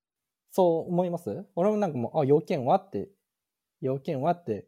[0.51, 1.45] そう思います？
[1.55, 3.09] 俺もなんかもう、あ、要件はって、
[3.81, 4.67] 要件はって、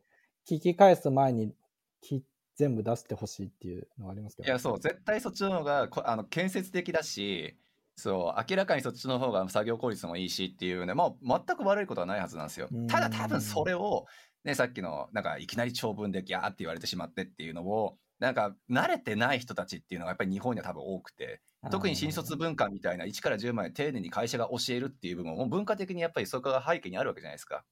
[0.49, 1.53] 聞き返す前に
[2.01, 2.23] き
[2.55, 4.47] 全部出してほしいっていうのがありますけど。
[4.47, 7.57] いや、そう、絶対そっちの方がこあの建設的だし、
[7.95, 12.87] そう、明らかにそっちの方が作業効率もいいしっていうね、まあ、全く悪いことはないはずなんですようん。
[12.87, 14.05] ただ多分それを、
[14.43, 21.41] ね、さっきの、なんかいきなり長文でギャーって言われてしまってっていうのを、なんか慣れてない人たちっていうのがやっぱり日本には多分多くて、
[21.71, 27.65] 特に新卒文化みたいな1から10まで丁寧に会社が教えるっていう部分も文化的にやっぱりそこが背景にあるわけじゃないですか。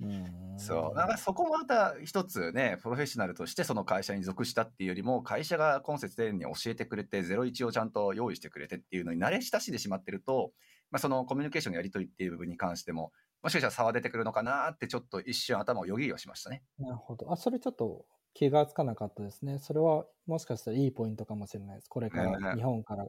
[0.00, 0.96] うんそう。
[0.96, 10.52] だからそこもまた一つね、プロフェッショナルとしてその会社に属したっていうよりも、会社が今節丁寧に教えてくれて、01をちゃんと用意してくれてっていうのに慣れ親しんでしまってると、
[10.90, 16.62] まあ、そのコミュニケーションのやり取りっていう部分に関しても、もしかしたら差は出てくるのかなってちょっと一瞬頭をよぎりはしましたね。
[16.78, 17.32] なるほど。
[17.32, 19.58] あ、それちょっと気がつかなかったですね。
[19.58, 21.88] それはもしかしたらいいポイントかもしれないです。
[21.88, 23.06] これかねら日本から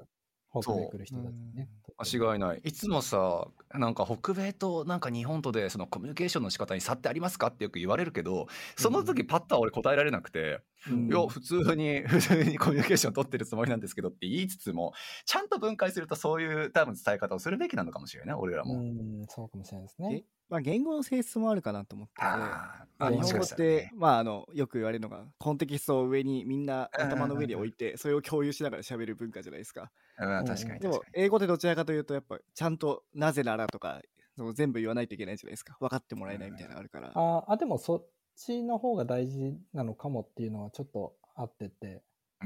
[0.51, 1.69] 北米来る人たちにね。
[1.97, 2.61] 間違いない。
[2.63, 8.47] いつもさ、なんか北米となんか日本とでそのコミュニケーションの仕方に差ってありますかってよく言われるけど、
[8.77, 14.93] その時パッとは俺答えられなくて、うんいや、普通に、 普通にコミュニケーション取ってるつもりなんですけどって言いつつも、
[15.25, 18.81] ちゃんと分解するとそういう多分伝え方をするべきなのかもしれないね、俺らうも。
[18.81, 20.23] ん、そうかもしれないですね。
[20.49, 31.01] まあ、言語の性質もあるかなと思って、あまあ、ー日本語っもしかしたらねて、まあ、あのよく言われるのがコンテキストを上にみんな頭の上に置いてそれを共有しながら喋る文化じゃないですかうん、確かにでも。
[31.13, 34.01] 英語でどちらかというとやっぱちゃんとなぜならとか
[34.35, 35.77] その全部言わないといけないじゃないですか。
[35.79, 37.11] 分かってもらえないみたいなのがあるから。
[37.13, 38.05] ああ、でもそっ
[38.35, 41.69] ちの方が大事なのかもっていうのはちょっとあって。
[41.69, 42.01] て、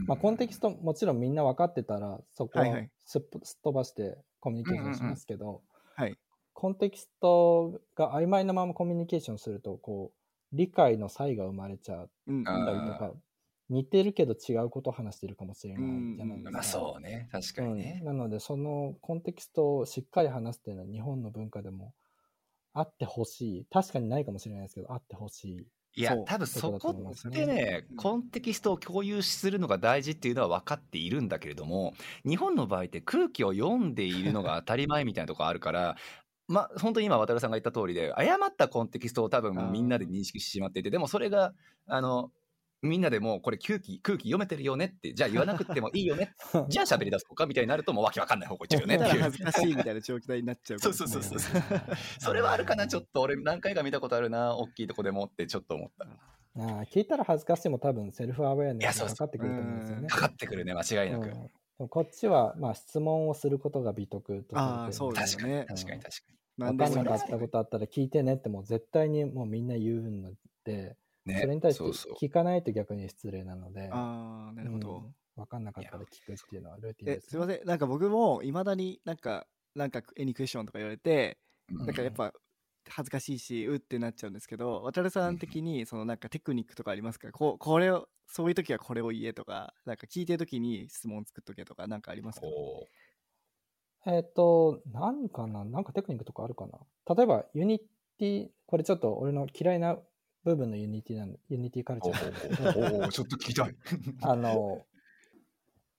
[0.07, 2.65] まあ、コンテキストもちろんみんな分かってたらそこは
[3.05, 3.21] すっ
[3.63, 5.61] 飛ばしてコミュニケーションしますけど、
[5.95, 6.17] はい。
[6.53, 13.11] コンテキストが曖昧なままコミュニケーションするとこう理解の差異が生まれちゃったりとか
[13.73, 16.51] 似てるけど違うことを話してるかもしれないじゃないですか。
[16.51, 17.97] まあそうね、確かにね。
[18.01, 18.05] うん。
[18.05, 21.93] なのでそのコンテキストをしっかり話すっていうのは日本の文化でも
[22.73, 23.65] あってほしい。
[23.71, 25.67] 確かにないかもしれないですけどあってほしい。
[25.95, 31.93] いや多分そこってねうん、コンテキストを共有するのが大事っていうのは分かっているんだけれども、
[32.25, 35.95] 日本の場合って空気を読んでいるのが当たり前みたいなところあるから、
[36.47, 41.53] まあ、本当に今、渡さんが言った通りで、誤ったコンテキストを多分みんなで認識してしまっていて、でもそれが、
[41.87, 42.31] あの、
[42.83, 46.35] みんなでもうこれ空気、空気読めてるよねって、じゃあ言わなくてもいいよね、
[46.67, 49.37] じゃあ喋り出そうかみたいになるともうわけわかんない方向行っちゃうよねっていう 恥。
[49.37, 51.61] ずかしいみたいな状態になっちゃうかそうそうそうそう。
[52.19, 56.05] それはあるかな、ちょっと俺何回か見たことあるな、大きいとこでもってちょっと思った。
[56.55, 60.07] ああ聞いたら恥ずかしいも多分セルフアウェアネいやそうそうスがかかってくると思うんですよね。
[60.07, 61.31] かかってくるね、間違いなく。
[61.89, 70.31] こっちは、まあ、質問をすることが美徳とされてるあーそうですねかに、確かに、確か分かんなかったことあったら聞いてねってもう絶対にもうみんな言うの
[70.63, 71.02] で、に。
[71.25, 77.65] ね、それに対して聞かないと逆に失礼なので、ああなるほど、うん分かんなかったら聞くっていうのはルーティンえです、すいません。
[77.65, 81.85] なんか僕もいまだになんかなんかエニクエスチョンとか言われてうん。
[81.87, 82.31] なんかやっぱ
[82.87, 87.31] 恥ずかしいしうってなっちゃうんですけど渡辺さん的にそのなんかテクニックとかありますか？
[87.31, 92.47] こうこれをそういう時はこれを言えとかなんか聞いてる時に質問作っとけとかなんかありますか？
[92.47, 92.87] お
[94.05, 95.63] えっ、と、何かな？
[95.63, 96.79] なんかテクニックとかあるかな？
[97.15, 99.97] 例えば、 Unity、これちょっと俺の嫌いな
[100.43, 103.75] 部分の Unity なん Unity カルチャーおおちょっと聞きたい。
[104.21, 104.85] あの、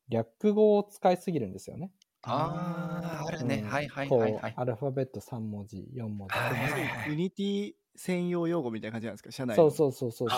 [0.08, 1.92] 略語を使いすぎるんですよね。
[2.22, 3.60] ああ、あるね。
[3.62, 4.54] うんはいはいこうはいはい。
[4.56, 7.10] アルファベット3文字、4文字。
[7.10, 9.30] Unity 専用用語みたいな感じなんですか？
[9.30, 10.28] 社内そううそうそうそう。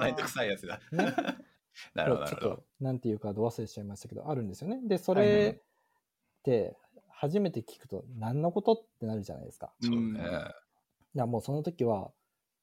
[0.00, 0.80] めんどくさいやつだ。
[0.92, 1.14] ね
[1.94, 2.46] なるほど、なるほど。
[2.46, 4.80] ちょっと、なんていうかど忘れちゃいましたけど、あるんですよね。
[4.86, 6.76] で、それって、
[7.08, 8.72] 初めて聞くと、何のこと？
[8.72, 9.72] ってなるじゃないですか。
[9.80, 10.20] そううんね。
[10.22, 10.54] だか
[11.14, 12.12] らもうその時は、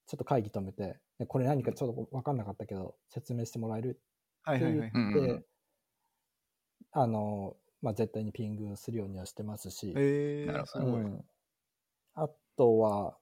[0.08, 4.00] ちょっと会議止めて、でこれ何かちょっと分かんなかったけど、説明してもらえる
[4.42, 4.88] はいはいはい。
[4.88, 5.44] って言って、
[6.92, 10.86] あの、まあ、絶対にピングするようにはしてますし、えー、なるほど。
[10.86, 11.24] すごい、うん。
[12.14, 13.18] あとは、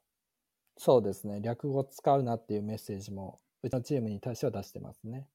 [0.79, 5.27] そうですね、略語使うなっていうメッセージも、うちのチームに対しては出してますね。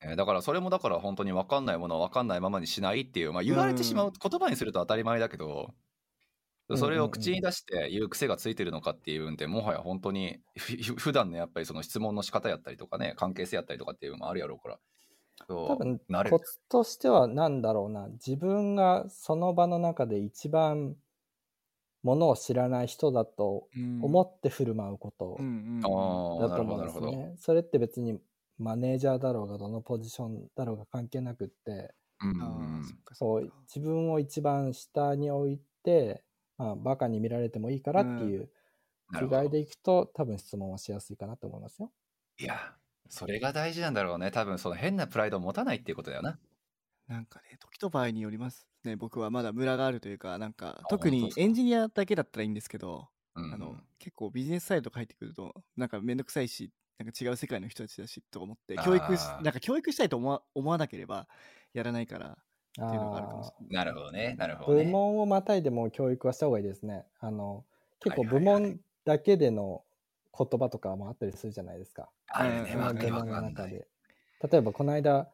[0.00, 5.74] えーだからそれもだから本当に分かんないものは分かんないままにしないっていう、まあ、言われてしまう、言葉にすると当たり前だけど、
[6.76, 14.78] それを口に出して言う癖がついてるのかっていう部分でもはや本当にふ 普段のやっぱりその質問の仕方やったりとかね関係性やったりとかっていうのもあるやろうから。
[15.46, 18.08] 多分慣れコツとしては何だろうな。
[18.08, 20.96] 自分がその場の中で一番
[22.02, 23.68] ものを知らない人だと
[24.02, 27.36] 思って振る舞うことだと思うんですね。
[27.38, 28.20] それって別に
[28.58, 31.94] マネージャーだろうがどのポジションだろうが関係なくって、
[33.12, 36.24] そう自分を一番下に置いて、
[36.58, 38.50] まあ、バカに見られてもいいからっていう
[39.20, 41.92] 違いでいくと、多分質問はしやすいかなと思いますよ。
[42.40, 42.76] いや、
[43.08, 44.30] それが大事なんだろうね。
[44.32, 46.38] 多分その変なプライドを持たないっていうことだよな。
[47.06, 48.96] なんかね、時と場合によりますね。
[48.96, 53.08] 僕はまだムラがあるというか、なんか、特にエンジニアだけだったらいいんですけど、
[53.48, 61.28] あの、結構ビジネスサイドとか入ってくると、なんかめんどくさいし、なんか違う世界の人たちだしと思って、教育し、なんか教育したいと思わ思わなければ
[61.72, 62.38] やらないから、
[62.86, 63.84] っていうのがあるかもしれない。
[63.86, 67.04] なるほどね、なるほど、ね、部門をまたいでも教育はした方がいいですね。
[67.20, 67.64] あの、
[68.00, 69.82] 結構部門だけでの
[70.36, 72.08] 言葉とかもあったりするじゃないですか。
[72.28, 72.76] あるね。
[74.40, 75.28] 例えば、この間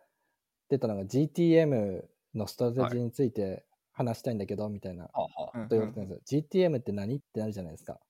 [0.70, 5.08] 出たのが GTM のストラテジーについて話したいんだけど、みたいな。
[5.08, 5.30] こ
[5.68, 6.40] と言われてるんですよ。
[6.42, 7.16] GTM って何？
[7.16, 8.00] ってなるじゃないですか。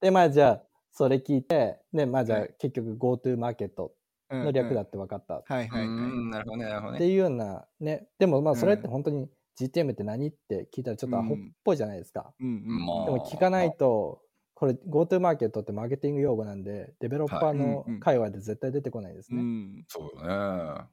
[0.00, 3.92] で、まあじゃあ、それ聞いて、で、まあじゃあ結局 GoTo マーケット
[4.30, 5.34] の略だって分かった。
[5.34, 5.88] はいはいはい。
[5.88, 6.98] なるほどね、なるほどね。
[6.98, 9.28] っていうような、ね、でもまあそれって本当に
[9.58, 12.32] GTM って何って聞いたらちょっとアホっぽいじゃないですか。
[12.38, 14.22] でも聞かないと、
[14.54, 19.42] これ GoTo マーケットってマーケティング用語なんで、デベロッパーの界隈で絶対出てこないですね。
[19.88, 20.28] そうよね。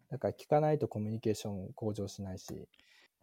[0.10, 2.68] だから聞かないとコミュニケーション向上しないし。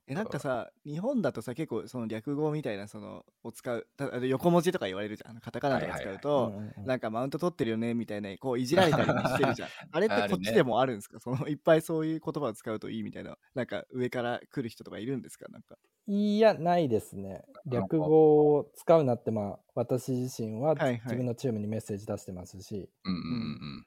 [0.07, 3.87] えなんかさ日本だとさ結構その略語みたいなそのを使う
[4.27, 5.41] 横文字とか言われるじゃん。
[5.41, 6.53] カタカナとか使うと、
[6.85, 9.69] なんかマウント取ってるよねみたいなこういじられたりしてるじゃん。
[9.91, 15.47] あれってこっちでもあるんですか、ね、 そのいっぱいそういう言葉を使うといいみたいななんか上から来る人とかいるんですか？
[15.51, 15.77] なんか。
[16.07, 17.43] いやないですね。
[17.65, 23.21] 略語を使うなってまあ私自身は自分のチームにメッセージ出してますし、うんうんう
[23.81, 23.87] ん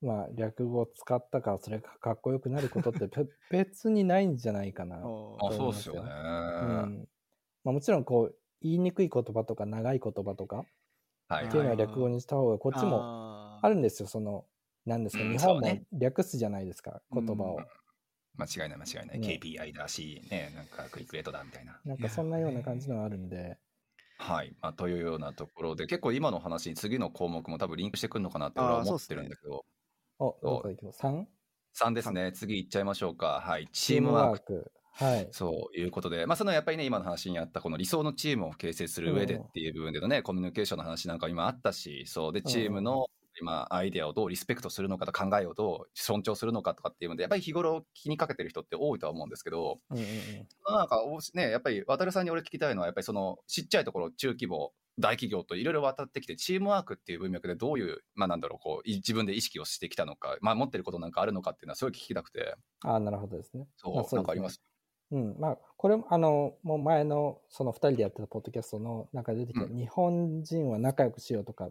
[0.00, 3.08] まあ、略語を使ったからそれがかっこよくなることって
[3.50, 7.08] 別にないんじゃないかなあそうですよね、うん。
[7.64, 10.64] まあ、もちろんこう言いにくい言葉とか長い言葉とか
[11.34, 14.08] っていうのは略語にした方がこっちもあるんですよ。
[14.08, 14.46] その
[14.86, 17.58] なんですか、日本も略すじゃないですか、言葉を、
[18.36, 21.80] 間違いない間違いない、ね、KPI だしねなんかクイックレートだみたいな。
[21.84, 23.58] なんかそんなような感じのがあるんで。
[24.18, 29.64] はい、まあ、というようなところで結構今の話に次の項目も多分リンクしてくるのかなって俺は思ってるんだけど
[30.18, 31.24] お、どこ行きます ?3?
[31.76, 32.32] 3ですね。
[32.32, 33.40] 次行っちゃいましょうか。
[33.44, 33.68] はい。
[33.72, 34.72] チームワーク。
[34.92, 35.28] はい。
[35.30, 42.32] そういうことで、まあ、そのやっぱりね、今の話にあった、この理想のチームを形成する上でっていう部分でのね、コミュニケーションの話なんか今あったし、そう。
[42.32, 43.06] で、チームの
[43.40, 50.08] 今、アイデアをどうリスペクトするのかと考えをどう尊重するのかとかっていうので、やっぱり日頃気にかけてる人って多いとは思うんですけど、うんうんうん、
[50.66, 51.00] なんか、
[51.34, 62.56] ね、やっぱり渡さんに俺聞きたいのは、やっぱりその、ちっちゃいところ、中規模、大企業といろいろ渡ってきて、チームワークっていう文脈でどういう、まあなんだろう、こう、自分で意識をしてきたのか、まあ持ってることなんかあるのかっていうのは、すごい聞きたくて。
[62.84, 63.66] ああ、なるほどですね。
[63.76, 64.62] そう、まあ、そうなんかあります。
[65.10, 71.70] うん、まあ、これ、あの、もう前の、その2人でやってたポッドキャストの中で出てきた、うん、日本人は仲良くしようとか、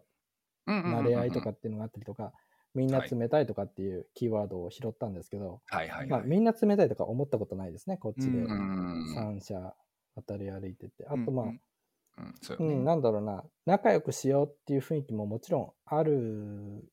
[0.68, 2.34] 慣れ合いとかっていうのがあったりとか、
[2.74, 8.46] みんな冷たいとかっていうキーワードを拾ったんですけど、はいはい、はい、まあ、みんな冷たいとか思ったことないですね、こっちで。
[8.48, 9.76] 三社
[10.16, 11.06] 渡り歩いてて。
[11.08, 11.62] あと、まあ、うんうん
[12.42, 16.84] そうね、うん、なんだろうな、仲良くしようっていう雰囲気ももちろんある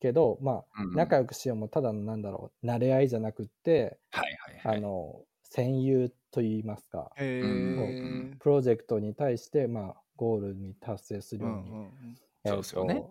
[0.00, 11.92] けど、まあ、うん仲良くしようもただのなんだろう、慣れ合いじゃなくて、はいはいはい、あの、戦友といいますか、プロジェクトに対して、まあ、ゴールに達成するように、うんうん
[12.44, 13.04] えー、そうね。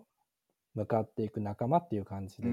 [0.74, 2.48] 向かっていく仲間っていう感じで、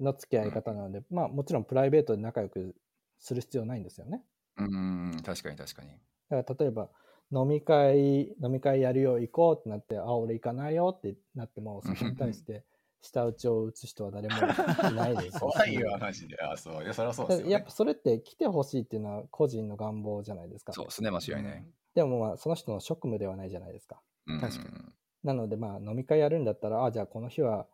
[0.00, 2.76] の付き合い方なので、まあ、もちろんプライベートで仲良く
[3.18, 4.22] する必要ないんですよね。
[4.56, 5.90] うん、確かに確かに。
[6.28, 6.90] だから例えば、
[7.30, 12.64] 飲み会、飲み会やるよ、行こうってなって、あ、俺行かないよってなっても、それに対して、
[13.00, 15.38] 舌打ちを打つ人は誰もいないです。
[15.40, 16.40] 怖いよ、マジで。
[16.40, 16.82] あ、そう。
[16.82, 20.72] いや、それはそうですよ、ね、やっぱそれって来てほしいっていうのは個人の願望じゃないですか。
[20.72, 21.64] そうですね、間違いない。
[21.94, 24.00] でもまあ、その人の職務ではないじゃないですか。
[24.40, 24.92] 確かに。
[25.22, 27.66] なので、まあ、飲み会やるんだったら、あ、じゃあこの日は、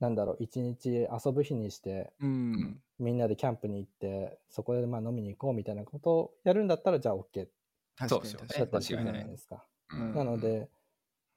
[0.00, 7.46] なんだろう、一日遊ぶ日にして、うん、みんなでキャンプに行って、そこでまあ飲みに行こうみたいなことをやるんだったら、じゃあ OK
[8.08, 8.46] そうですよね。
[8.58, 9.64] だったりするじゃないですか。
[9.90, 10.68] なので、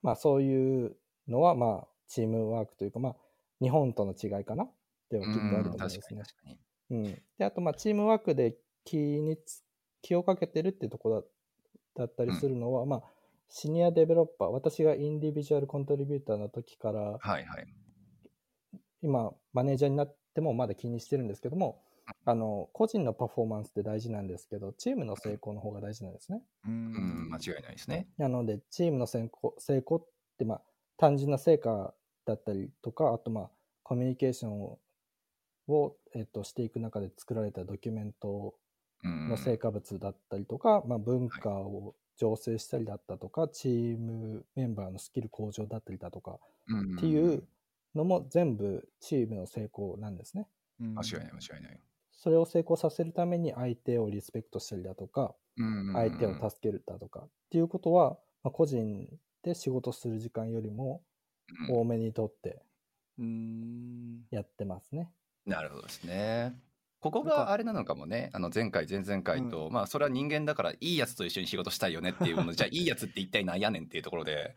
[0.01, 0.95] まあそういう
[1.27, 3.15] のは、まあチームワークというか、まあ
[3.61, 4.71] 日本との違いかなっ
[5.09, 6.23] てきっとあると思うんですね。
[6.91, 7.03] うん、
[7.37, 9.37] で、あと、まあチームワークで気に
[10.01, 11.25] 気をかけてるっていうところ
[11.95, 13.03] だったりするのは、うん、まあ
[13.49, 17.67] シニアデベロッパー、私がインディビジュアルコントリビューターの時から、はいはい、
[19.01, 21.81] 今、マネージャーになってもまだ気にしてるんですけども、
[22.25, 26.41] あの個人のパフォーマンスって大事なんですけど、チームの成功の方が大事なんですね。
[26.65, 28.07] うん、間違いないですね。
[28.17, 30.05] なので、チームの成功成功っ
[30.37, 30.61] て、まあ、
[30.97, 31.93] 単純な成果
[32.25, 33.49] だったりとか、あと、まあ、
[33.83, 34.79] コミュニケーションを
[35.69, 38.55] を、えっと、していく中で作られたドキュメント
[39.03, 46.39] の成果物だったりとか、まあ、文化を醸成したりだったとか、チームメンバーのスキル向上だったりだとか、
[46.97, 47.43] っていう
[47.95, 50.47] のも全部チームの成功なんですね。
[50.79, 51.79] 間違いない、間違いない。
[52.19, 55.33] それを成功させるために相手をリスペクトしたりだとか、
[55.93, 59.07] 相手を助けるだとかっていうことは、まあ、個人
[59.41, 61.01] で仕事する時間よりも
[61.69, 62.61] 多めにとって
[64.31, 65.09] やってますね。
[65.45, 66.59] なるほどですね。
[66.99, 74.55] ここがあれなのかもね、あの前回、前々回と、うん、まあそれは人間だからいいやつと一緒に仕事したいよねっていうもの、 じゃあいいやつって一体何やねんっていうところで、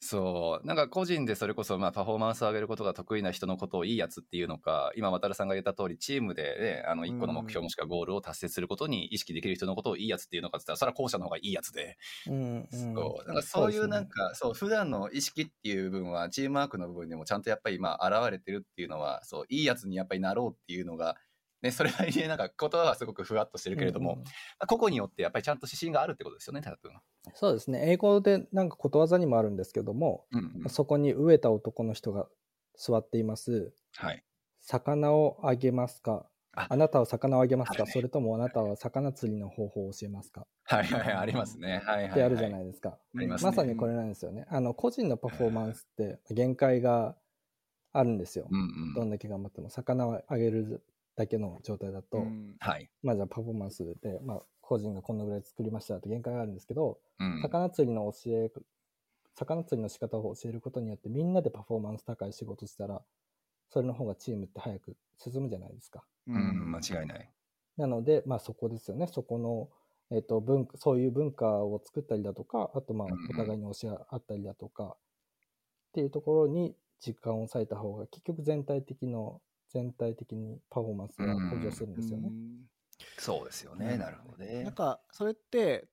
[0.00, 0.66] そう。
[0.66, 11.96] なんか個人でそれこそまあパフォーマンスを上げることが得意な人のことをいいやつっていうのか、今渡さんが言った通りチームでね、あの一個の目標もしくはゴールを達成することに意識できる人のことをいいやつっていうのかって言ったら、それは後者の方がいいやつで。
[12.28, 13.26] うん、うん、そう。
[13.26, 21.16] なんかそういうなんか、そう、普段の意識っていう部分はチームワークの部分でもちゃんとやっぱりまあ現れてるっていうのは、そう、いいやつにやっぱりなろうっていうのが、
[21.60, 24.24] ね、それはね、なんか言葉はすごくふわっとしてるけれども、うんうん、
[24.66, 26.92] 個々によってやっぱりちゃんと指針があるってことですよね、多分。
[27.34, 27.90] そうですね。
[27.90, 32.28] 英語でなんかことわざにもあるんですけども、うんうん、そこに飢えた男の人が
[32.76, 33.72] 座っています。
[33.96, 34.24] はい。
[34.60, 36.26] 魚をあげますか？
[36.54, 40.46] あなたは魚をあげますか、ね、それともあなたは魚釣りの方法を教えますか？
[40.64, 41.82] はいはい、ありますね。
[41.84, 42.98] はいはい、はい、ってあるじゃないですか。
[43.12, 44.46] まね、まさにこれなんですよね。
[44.48, 47.14] あの、個人のパフォーマンスって限界が
[47.92, 48.48] あるんですよ。
[48.50, 49.70] うんうん、どんだけ頑張っても。
[49.70, 50.82] 魚をあげる
[51.18, 52.88] だけの状態だと、うん、はい。
[53.02, 58.50] まあじゃあパフォーマンスで、まあ個人がこんなぐらい作りましたって限界があるんですけど、うん、魚釣りの教え、
[59.34, 63.02] 魚釣りの仕方を教えることによってみんなでパフォーマンス高い仕事したら、
[63.68, 66.04] それの方がチームって早く進むじゃないですか。
[66.28, 67.30] うん、間違いない。
[67.76, 69.08] なので、まあそこですよね。
[69.08, 69.68] そこの、
[70.10, 74.96] えっ、ー、と、文そういう文化を作ったりだとか、あとまあお互いに教え合ったりだとか、
[75.88, 79.40] っていうところに時間を割いた方が結局全体的の
[79.70, 82.30] 全体的にパフォーマンスが向上するんですよね。
[83.18, 84.64] そうですよね、なるほどね。
[84.64, 85.88] なんかそれって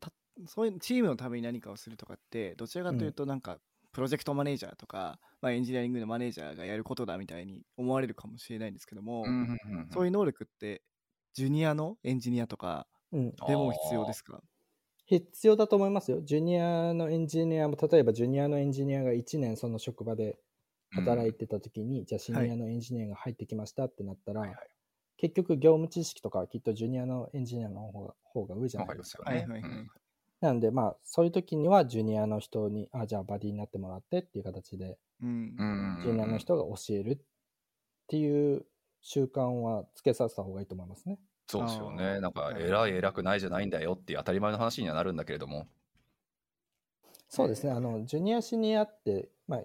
[0.47, 3.59] そういうチームのために何かをするとかってどちらかというとなんか、
[3.93, 9.25] プロジェクトマネージャーとか、まあ、エンジニアリングのマネージャーがやることだみたいに思われるかもしれないんですけども、
[9.93, 10.81] そういう能力って
[11.33, 14.41] ジュニアのエンジニアとかでも必要ですか、
[15.05, 16.21] 必要だと思いますよ。
[16.23, 20.37] ジュニアのエンジニアも、例えばジュニアのエンジニアが1年その職場で
[20.95, 24.57] 働いてた時に、うん、じゃあシニアのエンジニアが入ってきましたってなったら、はいはい、
[25.17, 29.37] 結局業務知識とかはきっとジュニアのエンジニアの方が方が上じゃないですか、ね。
[29.37, 29.71] はいはいはい、
[30.41, 37.17] なのでまあそういう時にはジュニアの人にあじゃあバディになってもらってっていう形で、うん、ジュニアの人が教えるっ
[38.07, 38.65] ていう
[39.01, 41.19] 習慣はつけさせた方がいいと思いますね。
[41.47, 42.19] そうですよね。
[42.19, 45.67] なんか偉い偉くないじゃないんだよっていう当たり前の話にはなるんだけれども。
[47.29, 47.71] そうですね。
[47.71, 49.63] あの、ジュニア、シニアって、まあ、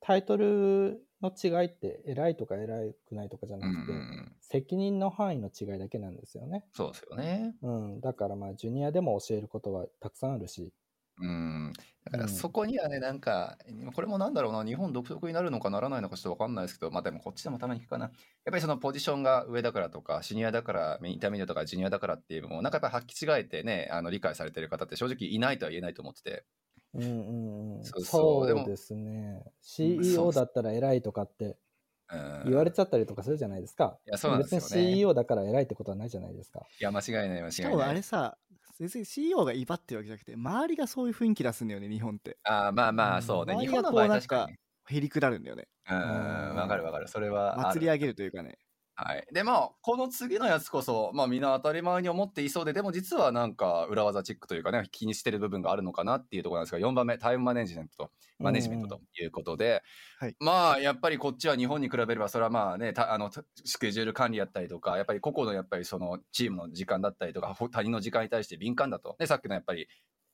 [0.00, 3.92] タイトルの違いって偉いとか偉くないとかじゃなくて、
[4.40, 6.64] 責任の範囲の違いだけなんですよね。
[6.72, 7.56] そうですよね。
[7.62, 8.00] うん。
[8.00, 10.72] だからまあ、ジュニアでも教えることはたくさんあるし。
[11.20, 11.72] うん。
[12.04, 13.58] だからそこにはね、なんか、
[13.94, 18.04] これもなんだろうな、日本独特になるのかならないのかちょっとわかんないですけど、まあでもこっちでもたまに聞くかな。
[18.06, 18.12] やっ
[18.44, 26.44] ぱりそのポジションが上だからとか、シニアだから、 intermediate とかジュニアだからっていうのも、なんかやっぱ履き違えてね、あの理解されてる方って正直いないとは言えないと思ってて。
[26.94, 27.94] うんうんうん。
[28.00, 29.44] そうそうですね。
[29.60, 31.58] CEO だったら偉いとかって
[32.42, 34.00] 言われちゃったりとかするじゃないですか。
[34.06, 36.68] いや、そうなんですよ、ね、別に CEO だから偉いってことはないじゃないですか。
[36.80, 37.88] いや、間違いない、間違いない。
[37.88, 38.38] あれさ、
[38.78, 42.38] 別に CEO が威張ってるわけじゃなくて、周りがそういう雰囲気出すんだよね、日本って。
[42.44, 43.56] ああ、まあまあ、そうね。
[43.56, 44.58] 日本の場合確かに。
[44.88, 45.68] へりくだるんだよね。
[46.04, 47.08] うん、わかるわかる。
[47.08, 47.56] それは。
[47.56, 48.58] 祭り上げるというかね。
[49.00, 49.24] はい。
[49.32, 59.84] で、まあ、この次のやつこそ、まあみんな当たり前に思っていそうで、でも実はなんか裏技チックというかね、気にしてる部分があるのかなっていうところなんですが、4番目、タイムマネジメントと、マネジメントということで、
[60.18, 63.30] はい、まあやっぱりこっちは日本に比べれば、それはまあね、あの、
[63.64, 69.14] スケジュール管理やったりとか、やっぱり個々のやっぱりそのチームの時間だったりとか、他人の時間に対して敏感だと。
[69.20, 69.86] で、さっきのやっぱり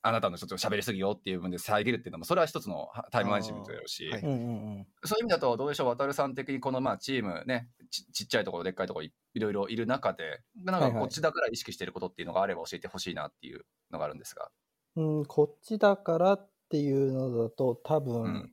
[0.07, 4.85] あなたのちょっと喋りすぎよっていう部分で遮るっていうのも、それは一つのタイムマネジメントだろうし、はい、そういう
[5.21, 14.51] 意味だと、どうでしょう、渡さん的にこのまあチームねち、ちっちゃいところ、でっかいところ、いろいろいる中で、なんかこっちだから意識してることっていうのがあれば教えてほしいなっていうのがあるんですが。
[14.95, 18.51] うん、こっちだからっていうのだと、多分、うん、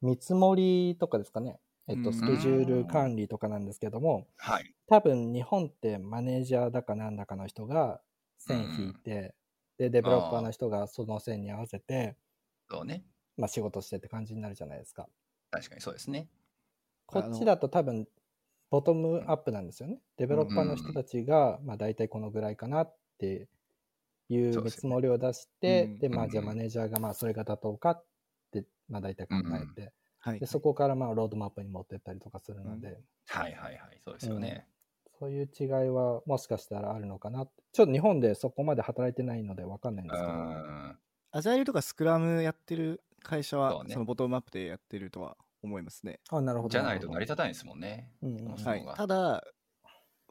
[0.00, 1.58] 見積もりとかですかね。
[1.88, 8.00] えっと、スケジュール管理とかなんですけども、はい、多分日本ってマネージャーだかなんだかの人が
[8.38, 9.34] 線引いて、
[9.78, 12.16] で、デベロッパーの人がその線に合わせて、
[12.70, 13.04] そうね。
[13.36, 15.08] まあ仕事してって感じになるじゃないですか。
[15.50, 16.28] 確かにそうですね。
[17.06, 18.08] こっちだと多分、
[18.70, 20.00] ボトムアップなんですよね。
[20.16, 23.48] デベロッパーの人たちが、まあ大体このぐらいかなって
[24.28, 28.04] いう見積もりを出して、で、まあじゃあマネージャーがまあそれが妥当かっ
[28.50, 29.92] て、まあ大体考えて、
[30.40, 34.66] でそこからまあロードマップに持ってったりとかするので、はいはいはい、そうですよね。
[35.22, 37.46] そういう違いはもしかしたらあるのかな。
[37.72, 40.32] ちょっと日本でそこまで働いてないのでわかんないんですけど。
[41.30, 46.18] アジャイルとかスクラムやってる会社は、そ、ね,、のボトムアップでやってるとは思いますね。
[46.28, 46.72] あ、なるほど。
[46.72, 48.10] じゃないと成り立たないですもんね。
[48.20, 48.84] うんうん、はい。
[48.96, 49.44] ただ、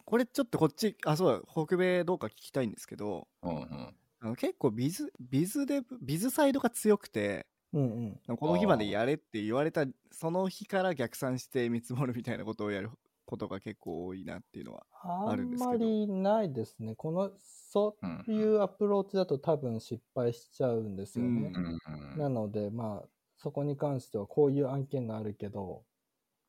[0.04, 12.90] これちょっとこっち、あ、そうだ、北米どうか聞きたいんですけど、うんうん、あの結構ビズ、ビズで、ビズサイドが強くて、うんうん、この日までやれって言われたその日から逆算して見積もるみたいなことをやる
[13.32, 14.86] ことが結構多いなっていうのは
[15.30, 15.72] あるんですけど。
[15.72, 16.96] あんまりないですね。
[16.96, 17.96] このそ
[18.28, 23.08] ういうアプローチだと多分失敗しちゃうんですよね、うん、なのでまあ
[23.38, 25.84] そこに関してはこういう案件があるけど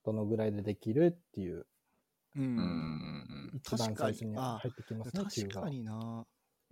[0.05, 1.64] どのぐらいでできるっていう、
[2.37, 6.26] うん、一番最初に入ってきますね確かにな。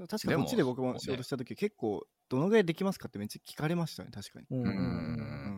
[0.08, 4.46] 確かこっちで僕も仕事した時、結構どのぐらいできますかってめっちゃ聞かれましたね確かに。
[4.50, 5.49] うん、うん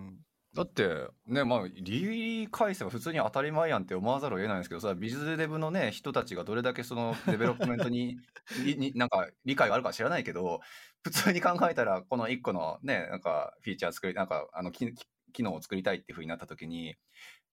[0.55, 8.19] だってねまあ理系せば普通に当たり前やんって思わざるを得ないんですけどさ biz dev のね人たちがどれだけその development に
[8.77, 10.61] になんか理解があるか知らないけど
[11.03, 14.95] 普通に考えたらこの1個のねなんかフィーチャー作りなんかあの機
[15.33, 16.97] 機能を作りたいっていうふうになった時に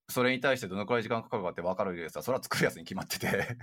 [0.10, 3.58] それに対してどのくらい時間かかるかって分かるやつはそれは作るやつに決まってて。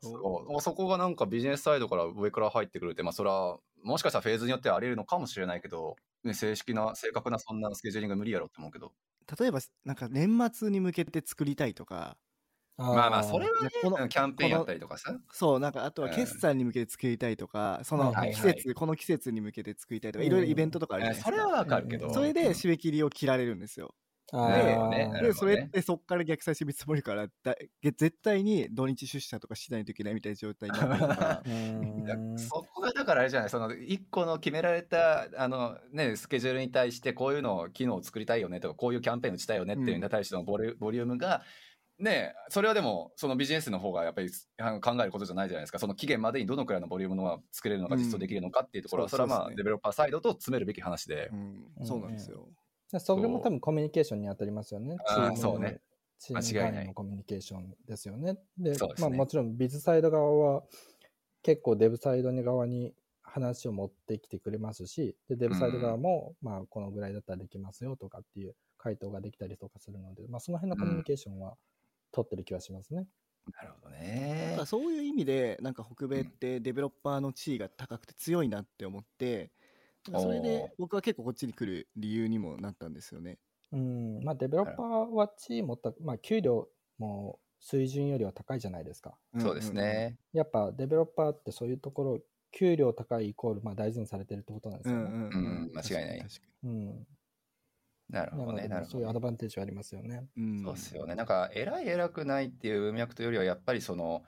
[0.00, 0.60] そう。
[0.62, 8.92] そこがなんかビジネスサイドから上から入ってくるって、まあ、それはもしかしたらフェーズによってはあり得るのかもしれないけど、ね、正式な正確なそんなスケジューリング無理やろって思うけど。
[9.38, 12.16] 例えばなんか年末に向けて作りたいとか。
[12.80, 15.18] まあまあそれはねこのキャンペーンやったりとかさ。
[15.32, 22.14] そうなんかあとは決算に向けて作りたいとか、うん、その季節、はいはい、この季節に向けて作りたいとか、いろいろイベントとかあるじゃないですか、それはわかるけど。
[22.14, 23.96] それで締め切りを切られるんですよ、
[24.30, 31.42] で、ね、それってそこから逆再生見積もりからだ絶対に土日出社とかしないといけないみたいな状態になるから。
[32.36, 41.42] そこがだからあれじゃないその1個の決められたあの、ね、スケジュールに対してこういうのを機能を作りたいよねとかこういうキャンペーン打ちたいよねっていうのに対してのボリ, ボリュームが
[41.98, 44.30] ねそれはでもそのビジネスの方がやっぱり
[44.80, 45.78] 考えることじゃないじゃないですか。
[45.78, 51.30] その期限までにどのくらいのボリュームのが作れるのか実装できるのかっていうところは、それはまあデベロッパーサイドと詰めるべき話で、
[51.82, 52.46] そうなんですよ、
[52.98, 54.96] それも多分コミュニケーションに当たりますよね。
[55.06, 55.80] チームそうね。
[56.18, 58.38] チーム間のコミュニケーションですよね。
[58.56, 60.62] で、ね、まあもちろんビズサイド側は
[61.42, 71.56] 結構デブサイド側に話を持ってきてくれますし、でデブサイド側も、まあこのぐらいだったらできますよとかっていう回答ができたりとかするので、まあその辺のコミュニケーションは
[72.10, 73.06] 取ってる気はしますね。
[73.54, 74.58] なるほどね。
[74.66, 79.52] そういう意味で、なんか北米ってデベロッパーの地位が高くて強いなって思って、
[80.16, 83.38] それで僕は結構こっちに来る理由にもなったんですよね。
[83.72, 89.16] うん、まあデベロッパーはチームた、まあ給料も水準よりは高いじゃないですか。
[89.38, 90.16] そうですね。
[90.32, 92.20] やっぱデベロッパーってそういうところ、
[92.52, 95.04] 給料高いイコールまあ大事にされてるってことなんですよね。
[95.04, 95.16] うん、う
[95.70, 96.26] ん、間違いない。
[96.64, 97.06] うん。
[98.08, 98.68] なるほどね。
[98.68, 98.90] なるほど。
[98.92, 100.26] そういうアドバンテージはありますよね。
[100.36, 101.14] うん、そうですよね。
[101.14, 104.22] なんか偉い偉くないっていう文脈というよりはやっぱりその、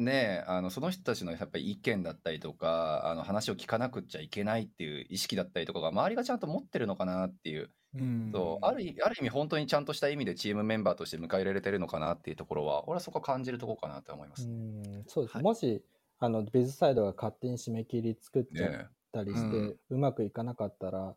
[0.00, 15.82] ねあのその人たちのやっぱり意見だったりとかあの話を聞かなくちゃいけないっていう意識だったりとかが周りがちゃんと持ってるのかなっていう、うん、そうあるある意味本当にちゃんとした意味でチームメンバーとして迎え入れられてるのかなっていうところは俺はそこ感じるところかなと思います、うんそうです、はい、もし
[16.18, 21.14] あのビズサイドが勝手に締め切り作っちゃったりして、ねうん、うまくいかなかったら、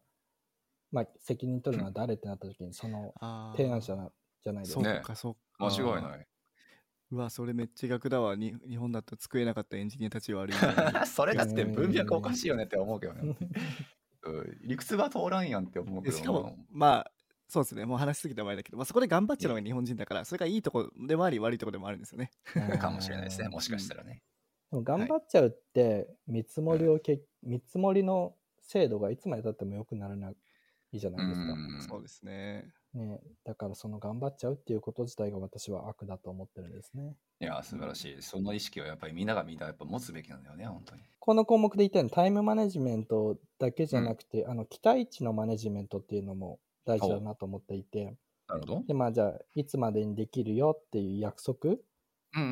[0.92, 3.14] まあ、責任取るのは誰ってなった時にその
[3.58, 3.98] 提案者
[4.44, 4.82] じゃないですか。
[4.84, 5.40] そうかそうか。
[5.66, 6.28] 間違いない。
[7.14, 8.36] うわ、それめっちゃ逆だわ。
[8.36, 10.56] に日本だと作れなかったエンジニアたちは悪い。
[11.06, 13.36] それだって文脈おかしいよねって思うけどね。
[14.64, 16.18] 理屈が通らんやんって思うけど。
[16.18, 17.12] しかも、まあ、
[17.48, 17.86] そうですね。
[17.86, 22.32] もう話しすぎた前だけど、まあ、そこで頑張っちゃうのが日本人だから、それがいいとこでもあり、悪いとこでもあるんですよね。
[22.80, 23.50] かもしれないですね。
[23.50, 24.24] もしかしたらね。
[24.72, 30.36] でも頑張っちゃうって、見積もりをけ、見積もりの精度がいつまでたっても良くならない
[30.94, 31.94] じゃないですか。
[31.94, 32.74] そうですね。
[32.94, 37.16] ね、だからその頑張っちゃうっていうこと自体が私は悪だと思ってるんですね。
[37.40, 38.22] いや、素晴らしい。
[38.22, 41.02] その意識はやっぱりみんながみんなやっぱ持つべきなんだよね、本当に。
[41.20, 48.16] この項目で言ったようにタイムマネジメントだけじゃなくて、うん、あの期待値のマネジメントっていうのも大事だなと思っていて。
[48.48, 48.84] なるほど。
[48.86, 51.78] で、まあじゃあ、いつまでにできるよっていう約束？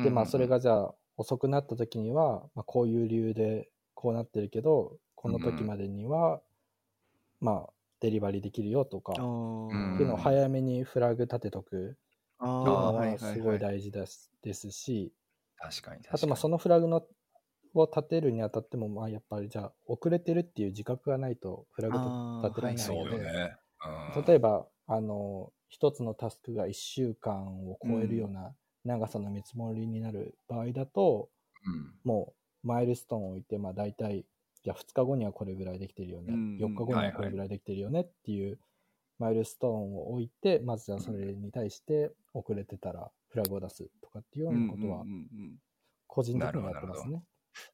[0.02, 6.36] で、まあそれがじゃあ遅くなった時には、まあこういう理由でこうなってるけど、この時までには、
[7.40, 7.72] うん、まあ
[8.02, 9.26] デリバリーできるよとか、っていう
[10.06, 11.96] のを早めにフラグ立てとく。
[12.42, 15.12] っていうのはすごい大事ですですし、
[15.56, 17.06] 確かにあとまあそのフラグの
[17.74, 21.94] を立てるにあたっても、まあやっぱりじゃあ遅れてるっていう自覚がないとフラグ
[22.42, 23.56] 立てられないので、ね、
[24.26, 28.52] 例えば、あの、一つのタスクが1週間を超えるような
[28.84, 31.30] 長さの見積もりになる場合だと、
[31.64, 32.34] うん、も
[32.64, 34.26] うマイルストーンを置いて、まあ大体
[34.62, 38.58] じゃあ2日後にはこれぐらいできてるよね、うん、4日後にはこれぐらいできてるよねっていう
[39.18, 45.04] マイルストーンを置いて、まずじゃあそれに対して遅れてたらフラグを出すとかっていうようなことは、
[46.08, 47.22] 個人的にやってますね。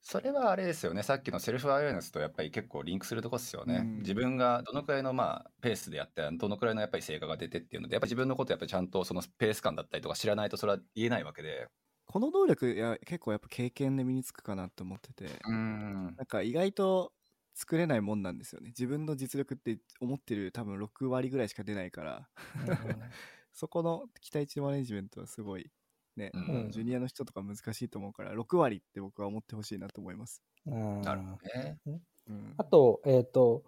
[0.02, 3.76] それはあれですよね、さっきのセルフアウェアネスとやっぱり結構リンクするとこですよね。
[3.76, 11.68] うん、自分がどのくらいのまあペースでやって、どのくらいのやっぱり成果が出てっていうので、やっぱ自分のことやっぱりちゃんとそのペース感だったりとか知らないとそれは言えないわけで。
[12.08, 16.14] この能力や結構やっぱ経験で身につくかなって思ってて、うん。
[16.16, 17.12] なんか意外と
[17.54, 18.68] 作れないもんなんですよね。
[18.68, 22.28] 自分の実力って思ってる多分6割ぐらいしか出ないから、
[23.52, 25.70] そこの期待値マネジメントはすごい
[26.16, 26.38] ね、う
[26.68, 30.42] ん、ジュニアの人とか難しいと思うから6割って僕は思ってほしいなと思います。
[30.64, 31.78] なるほどね。
[32.28, 33.64] うん、あと、えっ、ー、と、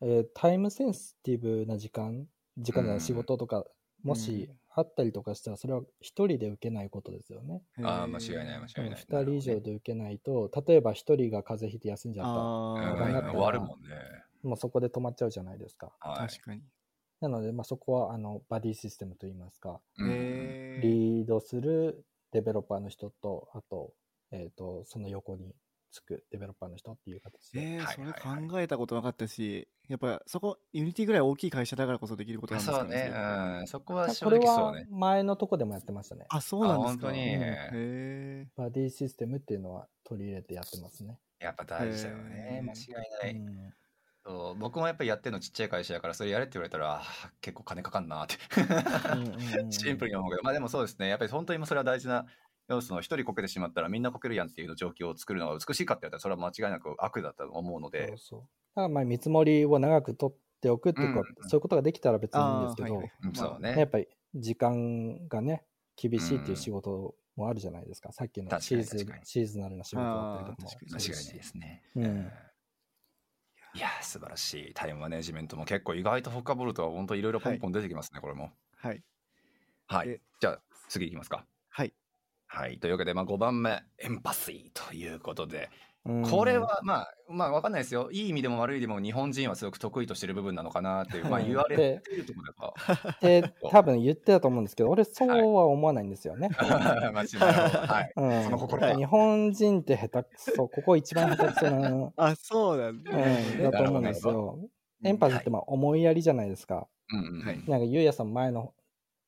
[0.00, 3.64] えー、タイムセンシティブな時間、時間の仕事とか、
[4.02, 7.62] もしあったりとかしたら、それは一人で受けないことですよね。
[7.82, 9.00] ああ、間違いない、間違いない。
[9.00, 13.88] 二人以上で受けないと、例えば一人が風邪ひいて休んじゃったら、終わるもんね。
[14.42, 15.92] もうそこで止まっちゃうじゃないですか。
[16.00, 16.62] はい、確かに。
[17.22, 23.94] なので、まあ、そこはあのバディシステムといいますか、リードするデベロッパーの人と、あと、
[24.30, 25.54] えっ、ー、と、その横に
[25.90, 27.60] つくデベロッパーの人っていう形で。
[27.60, 32.90] えー、それ考えたことなかったし、やっぱそこ、 Unity ぐらい大きい会社だからこそできることなんですかね。
[32.90, 33.58] そうね。
[33.60, 33.66] うん。
[33.66, 34.86] そこは正直そうね。
[34.90, 36.26] 前のとこでもやってましたね。
[36.28, 37.06] あ、そうなんですか？
[37.06, 37.20] 本当に。
[37.20, 41.18] へバディシステムっていうのは取り入れてやってますね。
[41.38, 42.62] やっぱ大事だよね。
[42.64, 43.34] 間違いない。
[43.34, 43.74] うん
[44.26, 47.00] そう僕もやっぱりやってるのちっちゃい会社やからそれやれって言われたら
[47.40, 48.34] 結構金かかんなって
[49.70, 52.26] シンプルに思うけどまあでもそうですねやっぱり本当にそれは大事な
[52.68, 58.14] 要素の一人こけてしまったらみんなこけるやんっていう状況を作るのが美しいかって言ったらそれは間違いなく悪だと思うので。
[58.16, 63.10] そうだからまあ見積もりを長く取っておくっていうか、うん、そういうことができたら別にいいんですけど、はいはい。
[63.34, 65.64] そうね、やっぱり時間がね
[65.96, 72.30] 厳しいっていう仕事もあるじゃないですか、うん、さっきのシーズシーズナルな仕事だったりとかも間違いないですね、うん
[73.74, 78.52] いや素晴らしいタイムマネジメントも結構意外と深掘るとは本当いろいろポンポン出てきますね、はい、これも。
[78.78, 79.02] はい。
[79.86, 80.18] はい。
[80.40, 81.44] じゃあ次いきますか
[82.56, 82.68] はい。
[82.70, 85.70] はいというわけで、まあ、5番目エンパシーということで
[86.30, 88.08] これはまあまあ分かんないですよ。
[88.12, 96.48] いい意味でも悪い意味でも日本人はすごく得意としてる部分なのかなっていう、まあ、言われてるところだで 多分言ってたと思うんですけど俺そうは思わないんですよね。
[96.54, 98.12] はい。
[98.14, 104.58] うん、その心日本人って下手くそここ一番下手くそな あそうなんだ,、うん、だと思うんですよ。
[105.02, 106.86] エンパシーってまあ思いやりじゃないですか。
[107.12, 108.74] うんはい、なんかゆうやさん前の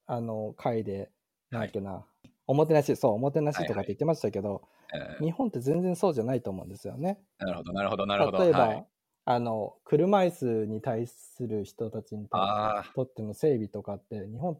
[0.06, 1.10] あの回で
[1.50, 2.04] なんだっけな、はい、
[2.48, 7.18] おもてなしそうおもてなしとかって言ってましたけど、はいはい日本って全然そうじゃないと思うんですよね。
[7.38, 8.38] なるほど、なるほど、なるほど。
[8.38, 8.86] 例えば、はい、
[9.26, 14.58] あの、車椅子に対する人たちにとっての整備とかって、日本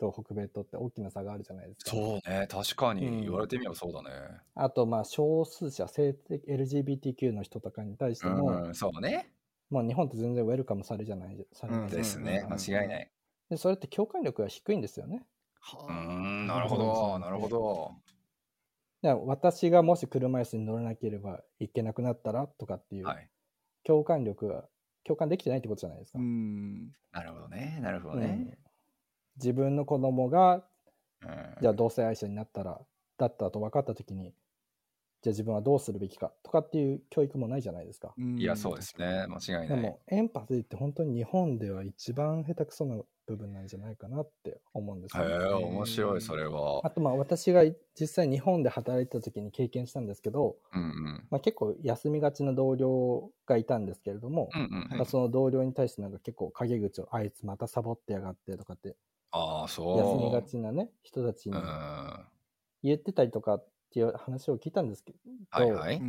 [0.00, 1.90] と北米とって大きな差があるじゃないですか。
[1.92, 4.10] そうね、確かに言われてみればそうだね。
[4.56, 9.30] うん、あと、まあ、少数者、性的 LGBTQ の人とかに対しても、うん、そうね。
[9.70, 13.10] まあ、日本って全然ウェルカムされじゃないされない、うん、ですね、間違いない。
[13.50, 15.24] で、それって共感力が低いんですよね。
[15.88, 17.94] うん、なるほど、なるほど。
[19.02, 23.06] 私がもし車椅子に乗らなければいけなくなったらとかっていう、
[23.84, 24.64] 共感力が
[25.04, 26.18] 共感できてないってことじゃないですか。
[26.18, 26.92] うん。
[27.12, 27.78] なるほどね。
[27.80, 28.58] なるほどね、うん、
[29.36, 30.64] 自分の子供が、
[31.22, 32.80] うん、じゃあ同性愛者になったら
[33.16, 34.34] だったと分かった時に
[35.22, 38.14] じゃあ自分はどうするべきかとかっていう教育もないじゃないですか。
[38.16, 39.68] いやそうですね間違いない。
[39.68, 45.34] でもエンパシーって本当に日本では一番下手くそな部分なんじゃないかなって思うんですよ、ね。
[45.34, 46.80] へえ、面白い、それは。
[46.82, 47.62] あと、まあ、私が
[47.94, 58.96] 実際日本で働いてた時に経験したんですけど、うんうんまあ、結構休みがちな同僚がいたんですけれども、うんうんまあ、その同僚に対してなんか結構陰口を、あいつまたサボってやがってとかって、
[59.30, 59.98] ああ、そう。
[59.98, 61.56] 休みがちなね、人たちに
[62.82, 65.18] 言ってたりとかっていう話を聞いたんですけど、
[65.50, 66.00] はいはい、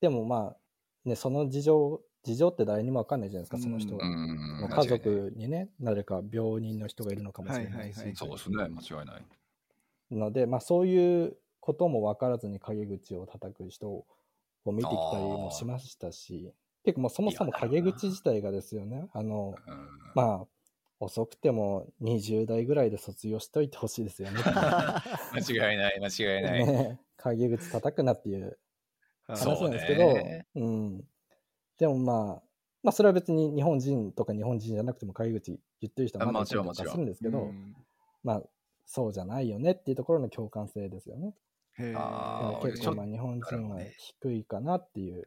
[0.00, 4.04] でもまあ、ね、その事情事情って誰にも分かんないじゃないですか、その人が。
[4.04, 7.94] 家族にね、誰か病人の人がいるのかもしれない。
[7.94, 8.00] し。
[8.16, 9.24] そうですね、間違いない。
[10.10, 14.06] ので、まあそういうことも分からずに陰口を叩く人を
[14.66, 16.52] 見てきたりもしましたし、
[16.84, 19.54] 結構もうそもそも陰口自体がですよね、あの、
[20.16, 20.46] まあ、
[20.98, 24.40] 遅くても20代ぐらいで卒業しといてほしいですよね。
[25.34, 26.66] 間違いない、間違いない。
[26.66, 28.58] ね、陰口叩くなっていう
[29.26, 30.14] 話なんですけど、
[30.54, 31.04] ううん。
[31.78, 32.42] でもまあ、
[32.82, 37.50] まあそれは別に日本人とか日本人じゃなくても陰口言ってる人はまだいたりとかするんですけど、
[38.22, 38.42] まあ
[38.86, 41.34] そうじゃないよねっていうところの共感性ですよね。
[41.78, 41.94] へ
[42.62, 45.26] 結構まあ日本人は低いかなっていう。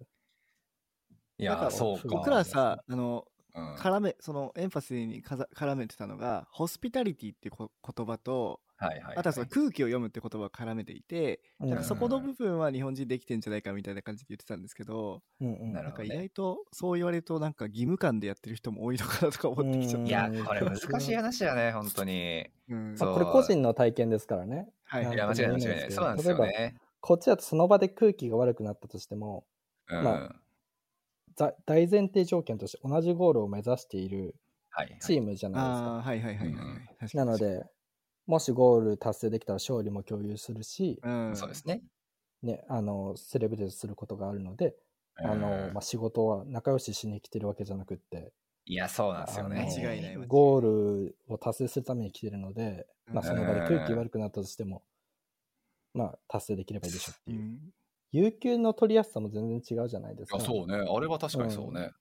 [1.38, 2.04] いや、そうか。
[2.08, 9.18] 僕らさ、あの、絡め、そのエンパシーに絡めてたのが、ホスピタリティっていう言葉と、はいはい。
[9.18, 20.10] あとはその空気を読むって言葉を絡めていて、うんなんかそこの部分は日本人できてんじゃないかみたいな感じで言ってたんですけど、うんうんなんか意外とそう言われるとなんか義務感でやってる人も多いのかなとか思ってきちゃっうんて。
[20.10, 22.50] いや、これ難しい話だね、 本当に。
[22.70, 24.70] うんまあこれ個人の体験ですからね。
[24.86, 25.92] はいいや、間違いない、間違いない。
[25.92, 26.76] そうなんですよね。
[27.02, 29.46] こっちだとその場で空気が悪くなったとしても、
[29.90, 30.04] うん。
[30.04, 30.36] まあざ
[31.66, 34.36] 大前提条件として同じゴールを目指している
[34.72, 34.98] はい。
[35.02, 35.88] チームじゃないですか。
[35.88, 36.66] ああ、はいはいはいはいはい。
[36.66, 37.66] うん確かになの、で、
[38.28, 41.82] もしゴール達成できたら勝利も共有するし、うん、そうですね。
[42.44, 44.76] ね、あの、セレブレートすることがあるので、
[45.16, 48.32] あの、うんまあ、仕事は仲良ししに来てるわけじゃなくって、
[48.66, 49.68] いや、そうなんですよね。
[49.76, 54.84] 間違いないゴールを達成するために来てるので、まあ、その場で空気うん悪くなったとしても、
[55.94, 57.60] まあ、達成できればいいでしょっていう。
[58.18, 60.52] うん有給の取りやすさも全然違うじゃないですか。
[60.52, 60.76] そうね。
[60.76, 61.92] あれは確かにそうね。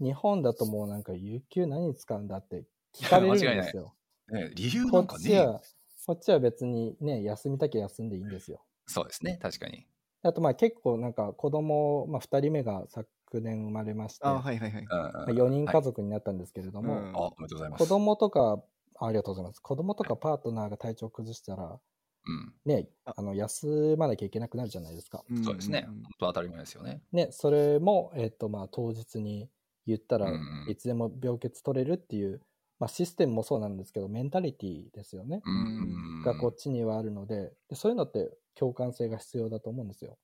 [0.00, 3.96] 日本だともうなんか、有給何に使うんだって聞かれるんですよ。
[4.28, 5.64] ね理由なこんかねっちは、
[6.06, 8.64] こっちは別にね、休みたきゃ休んでいいんですよ。
[8.86, 9.38] そうですね。
[9.42, 9.86] 確かに。
[10.22, 13.08] あとまあ結構なんか子供、まあ2人目が昨
[13.40, 14.82] 年生まれまして、あはいはいはい。
[14.82, 14.88] うん
[15.24, 17.80] まあうん4人はい家族になったんですけれども、うんあ、おめでとうございます。
[17.80, 18.64] 子供とか、
[18.96, 19.60] あありがとうございます。
[19.60, 21.80] 子供とかパートナーが体調崩したら、うん。
[22.64, 25.24] ね、ああの休まなきゃいけなくなるじゃないですか。
[25.32, 25.80] んそうですね。
[25.80, 27.02] ん本当当たり前ですよね。
[27.12, 29.50] ね、それも、えっ、とまあ当日に
[29.86, 30.32] 言ったら
[30.68, 32.40] いつでも病欠取れるっていう、
[32.78, 35.42] まあシステムもそうなんですけど、メンタリティですよね。
[35.44, 36.22] うん。
[36.22, 40.18] がこっちにはあるのでで、そういうのって共感性が必要だと思うんですよ。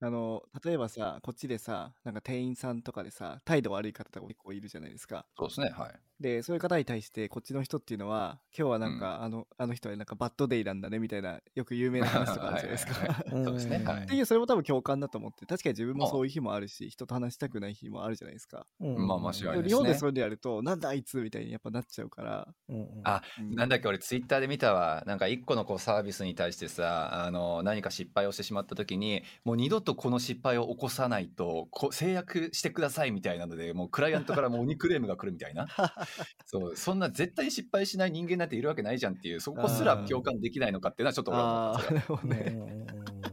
[0.00, 5.26] あの、例えばさ、こっちでさ、なんか店員さんとかでさ、態度悪い方とか結構いるじゃないですか。
[5.38, 5.70] そうですね。
[5.70, 6.00] はい。
[6.20, 12.94] で、そういう方に対して、こっちの人っていうのは、今日はなんか、あの、あの人はなんかバッドデイなんだね、みたいな、よく有名な話とかあるじゃないですか。
[12.94, 13.84] はい そうですね。
[13.84, 14.14] って。
[14.14, 18.66] いう、それも多分共感だと思って、確かに自分もあそういう日もあるし、人と話したくない日もあるじゃないですか。
[18.80, 22.48] うんまあ間違いないですね日本でそういうのやると、なんだあいつみたいにやっぱなっちゃうから。
[22.68, 35.66] うんうんあうんなんだっけ俺ツイッターで見たわなんか一個のこうサービスに対してさあの何か失敗をしてしまった時にもう二度とこの失敗を起こさないとこ制約してくださいみたいなのでもうクライアントからもう鬼クレームが来るみたいな
[36.46, 42.44] そうそんな絶対失敗しない人間なんているわけないじゃんっていうそこすら共感できないのかっていうのはちょっと俺は思んね。
[42.48, 42.86] うんうんうん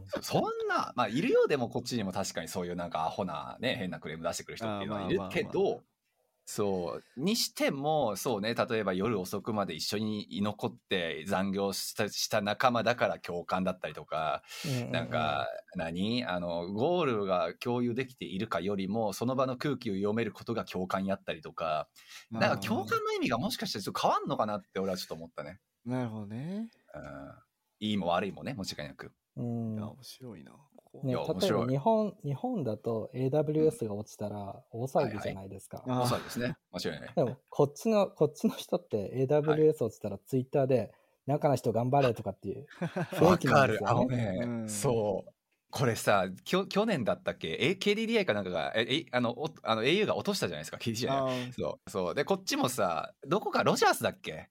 [0.06, 5.82] そそんなまあいるようでもこっちにも確かにそういうなんかアホなね変なクレーム出してくる人っていうのはいるけあーまあまあまど
[6.46, 16.24] そうにしてもそうね例えば夜遅くまで一緒に居残って残業したした仲間だから共感だったりとかうんなんか何？
[16.26, 21.88] あのゴールが共有できているかよりもその場の空気を読めることが共感やったりとか
[22.30, 25.60] なんか共感の意味がもしかしてちょっと変わんのかなって俺はちょっと思ったね。
[25.86, 26.68] なるほどね。
[26.94, 27.02] うん
[27.80, 29.12] いいも悪いもね間違いなく。
[29.36, 30.52] うん面白いな。
[31.02, 35.82] ね、いや面例え白いば日本日本だと AWS が落ちたら大騒ぎじゃないですか。
[35.86, 37.12] あそうですね間違いない。
[37.14, 40.92] でもこっちのこっちの人って AWS 落ちたらツイッターで
[41.26, 42.66] 中の人頑張れとかっていう
[43.16, 44.16] 雰囲気なんですあのよね。
[44.16, 45.30] ね、うんそう。
[45.70, 47.56] これさ、きょ去年だったっけ？
[47.60, 51.10] え ?KDDI かなんかが、え、えあの、おあの au が落としたじゃないですか、KDDI。
[51.10, 52.14] あーそう、そう。
[52.14, 54.50] で、こっちもさ、どこかロジャースだっけ？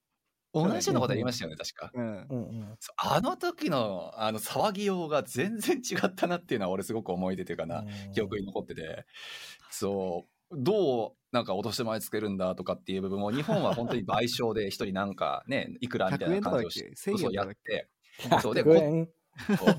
[0.54, 1.92] 同じようなこと言いましたよね、確か。
[1.94, 9.06] うんうんうんそうあの時の、あの、騒ぎようが全然違ったなっていうのは、俺すごく思い出というかな、うん記憶に残ってて。
[9.72, 10.56] そう。
[10.56, 17.90] どう、なんか落として前つけるんだとかっていう部分も、日本は本当に賠償で一人なんかね、いくらみたいな感じをし100円とかだっけ？1000円そうとかだっやって、
[18.32, 18.42] うん。
[18.42, 19.14] そうで100円そう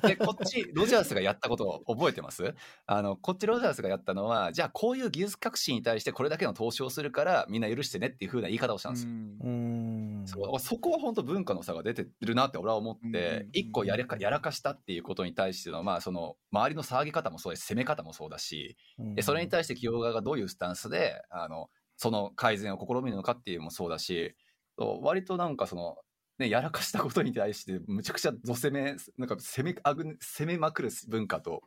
[0.04, 2.54] で、こっち、ロジャースがやったことを覚えてます？
[2.86, 9.10] あの、こっちロジャースがやったのは、じゃあこういう技術革新に対してこれだけの投資をするからみんな許してねっていう風な言い方をしたんですよ。
[9.40, 9.48] うん。
[9.48, 10.26] うん。
[10.26, 18.76] そうそこは本当文化の差が出てるなって俺は思って一個やれかやらかしたっていうことに対しての、まあその、周りの騒ぎ方もそうですし、攻め方もそうだし、
[19.16, 24.34] でそれに対して企業側がどういうスタンスで、あの、その改善を試みるのかっていうのもそうだし、
[24.78, 25.96] 割となんかその、
[26.38, 31.62] ね、やらかしたことに対してむちゃくちゃど攻め、なんか攻めあぐ、攻めまくる文化と、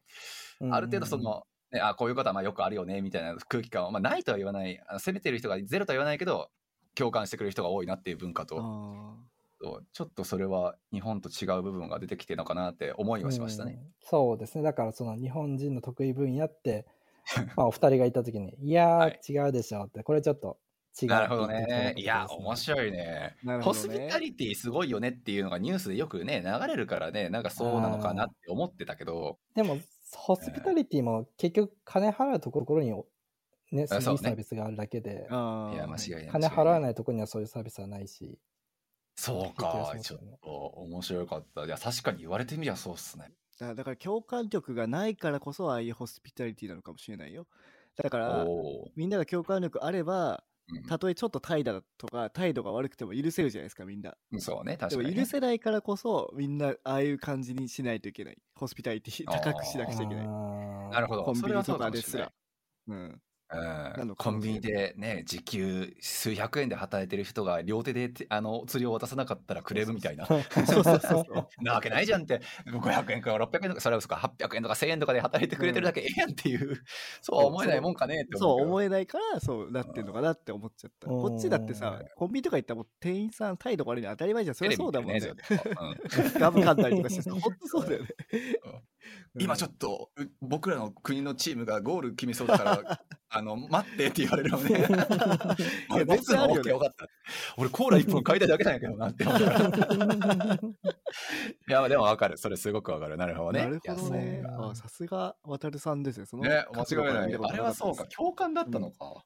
[0.60, 6.50] うんある程度その、ね、あこういうことはまあよくあるよねみたいな空気感は、まあ、ないとは言わない攻めてる人がゼロとは言わないけど
[6.96, 8.56] 共感してくれる人が多いなっていう文化と。
[9.92, 13.74] ちょっとそれは日本と違う部分が出てきてるのかなって思いはしましたね。
[13.74, 14.64] うんそうですね。
[14.64, 16.86] だからその日本人の得意分野って、
[17.58, 19.20] まあお二人がいたときに、いやー、はい。
[19.28, 20.60] 違うでしょって、これちょっと
[21.02, 21.94] 違うなるほどね。
[21.96, 23.36] たいや、面白いね。
[23.44, 29.78] ねホスピタリティすごいよねっていうのがニュースでよくね、流れるからね、なんかそうなのかなって思ってたけど、でも、
[30.14, 32.92] ホスピタリティも結局金払うところに、
[33.72, 36.28] ね、そのいうねサービスがあるだけで、いや、間違いない。
[36.30, 36.96] 金払わない。
[36.96, 38.40] ところにはそういうサービスはないし。
[39.16, 41.66] そうか、ちょっと面白かった。
[41.66, 43.32] いや、確かに言われてみりゃそうっすね。
[43.60, 47.48] だだから共感力がないからこそああいうホスピタリティなのかもしれないよ。
[47.96, 48.46] だから
[48.96, 50.44] みんなが共感力あれば
[50.88, 54.16] たとえちょっと態度とか態度が悪くても許せるじゃないですかみんな。
[54.40, 55.16] そうね、で確かに、ね。
[55.16, 58.38] も許せないからこそみんなああいう感じにしないといけない。
[58.56, 60.28] ホスピタリティ高くしなくちゃいけない。
[60.28, 61.24] なるほど。
[61.24, 62.32] コンビニとかですら。
[62.88, 64.16] うんうん。
[64.16, 70.26] コンビニでね、時給数百円で働いてる人が両手でてあの釣りを渡さなかったらクレームみたいな。
[70.26, 71.02] そうそうそう。
[71.02, 76.84] そう なわけないじゃんって、500円か600円とか、それは嘘か、800円とか1000円とかで働いてくれてるだけええやんっていう、
[77.22, 81.10] そうは思えないもんかねってそう思えないからそうなってんのかなって思っちゃった。
[81.10, 81.22] うん。
[81.22, 84.56] こっちだってさコンビニとか行ったらもう店員さん態度悪いの当たり前じゃん。
[84.56, 85.20] そりゃそうだもんね。
[86.38, 88.10] ガム噛んだりとかしてさほんとそうだよね
[89.40, 94.88] 今ちょっっとう僕らの国のチームがゴール決めそうだから あの待ってって言われるのね。
[95.92, 97.08] 俺絶僕の対あるよね OK よかった。
[97.58, 99.38] 俺コーラ1本買いたいだけなんやけどなって思う。
[101.70, 102.38] いやでもわかる。
[102.38, 103.18] それすごくわかる。
[103.18, 103.66] なるほどね。
[103.66, 107.36] なるほどねあさすが渡るさんですねそのね、間違いない。
[107.36, 108.06] あれはそうか。
[108.06, 109.26] 共感だったのか。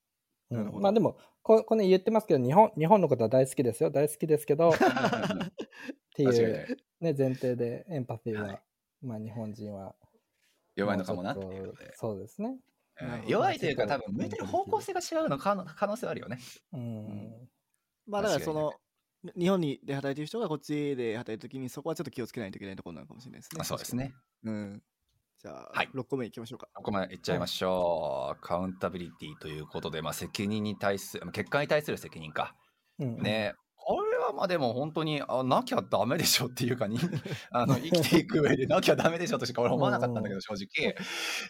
[0.49, 3.89] うんまあでもこ、これ言ってますけど、日本日本のことは大好きですよ。
[3.89, 4.73] 大好きですけど、っ
[6.13, 8.61] ていうね、前提でエンパシーは、はい
[9.01, 9.95] まあ日本人は
[10.75, 11.93] 弱いのかもなっていうことで。
[11.95, 12.57] そうですね。
[13.27, 16.39] 弱いというか多分向いてる方向性が違うのかの可能性はあるよね。
[16.73, 17.49] うん。
[18.07, 18.73] まあだからその
[19.37, 23.63] 日本にで働いてる人がこっちで働いてるときにそこはちょっと気をつけないといけないところなのかもしれないですね。
[23.63, 24.13] そうですね。
[24.43, 24.83] うん。
[25.41, 26.67] じゃあ、はい6個目いきましょうか。
[26.73, 28.41] ここまでいっちゃいましょう。
[28.41, 32.55] カウンタビリティということで、まあ、責任に対する、まあ結果に対する責任か。
[32.99, 33.55] うん、ね。
[34.33, 36.97] まあでも本当にあなきゃダメでしょっていうかに
[37.51, 40.95] あの生きていく上でなきゃダメでしょとしか俺思わなかったんだけど正直。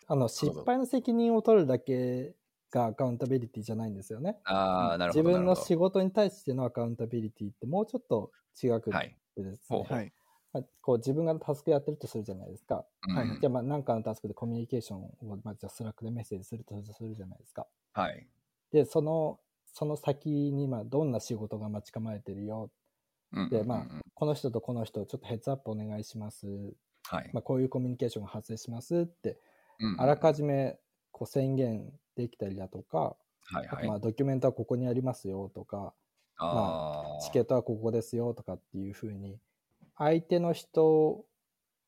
[0.08, 2.36] あの失敗の責任を取るだけ
[2.72, 4.40] が accountability じゃないんですよね。
[4.46, 10.14] ああなるほ自どなるほ分の仕事に対しての accountability ってもうちょっと違くてどはい、ですね、はい。
[10.54, 12.86] まあこう自分がタスクやってるとするじゃないですか。
[13.08, 13.16] うん。
[13.16, 13.40] はい。
[13.40, 15.12] じゃあまあ何かのタスクでコミュニケーションを、
[15.44, 17.68] まあ、じゃあ Slack でメッセージするとするじゃないですか。
[17.94, 18.28] はい。
[18.72, 19.40] で、その、
[19.74, 22.70] その先にまあどんな仕事が待ち構えてるよ。
[23.34, 26.48] うんで、まあこの人とこの人、ちょっとヘッズアップお願いします。
[27.08, 27.30] はい。
[27.34, 29.38] まあ、こういうコミュニケーションが発生しますって、
[29.80, 30.78] うんあらかじめ
[31.12, 33.16] こう宣言できたりだとか、は
[33.54, 33.68] いはい。
[33.72, 35.94] あとまあドキュメントはここにありますよとか、
[36.38, 37.24] あー。
[37.24, 39.40] チケットはここですよとかっていうふうに、
[39.98, 41.26] 相手の人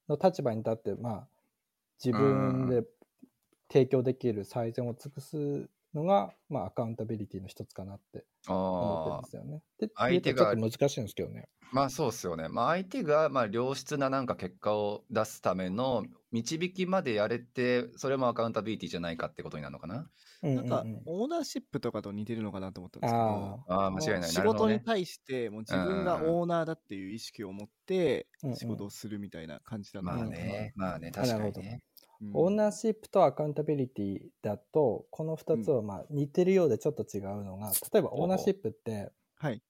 [0.07, 1.27] の立場に立って、まあ、
[2.03, 2.83] 自分で
[3.71, 9.63] 提供できる最善を尽くすのが、まあ、アカウンタビリティの一つかなって思ってるんですよね。
[9.79, 11.49] で、相手がちょっと難しいんですけどね。
[11.71, 12.49] まあそうですよね。
[12.49, 20.09] まあ相手がまあ良質ななんか結果を出すための導きまでやれて、それもアカウンタビリティじゃないかってことになるのかな？
[20.43, 24.33] うんなんかうんうん、オーナーシップとかと似てるのかなと思ったんですけあど、ああ、間違いない。
[24.33, 24.41] ね。
[24.43, 31.81] 事に対してもう自分がオーナーだっていう意識を持ってうんうん仕事をするみたいな感じだなまあとね、まあね、確かにね。
[32.23, 39.61] うんオーナーシップとアカウンタビリティだと、この2つはまあ似てるようでちょっと違うのが、例えばオーナーシップって、はい。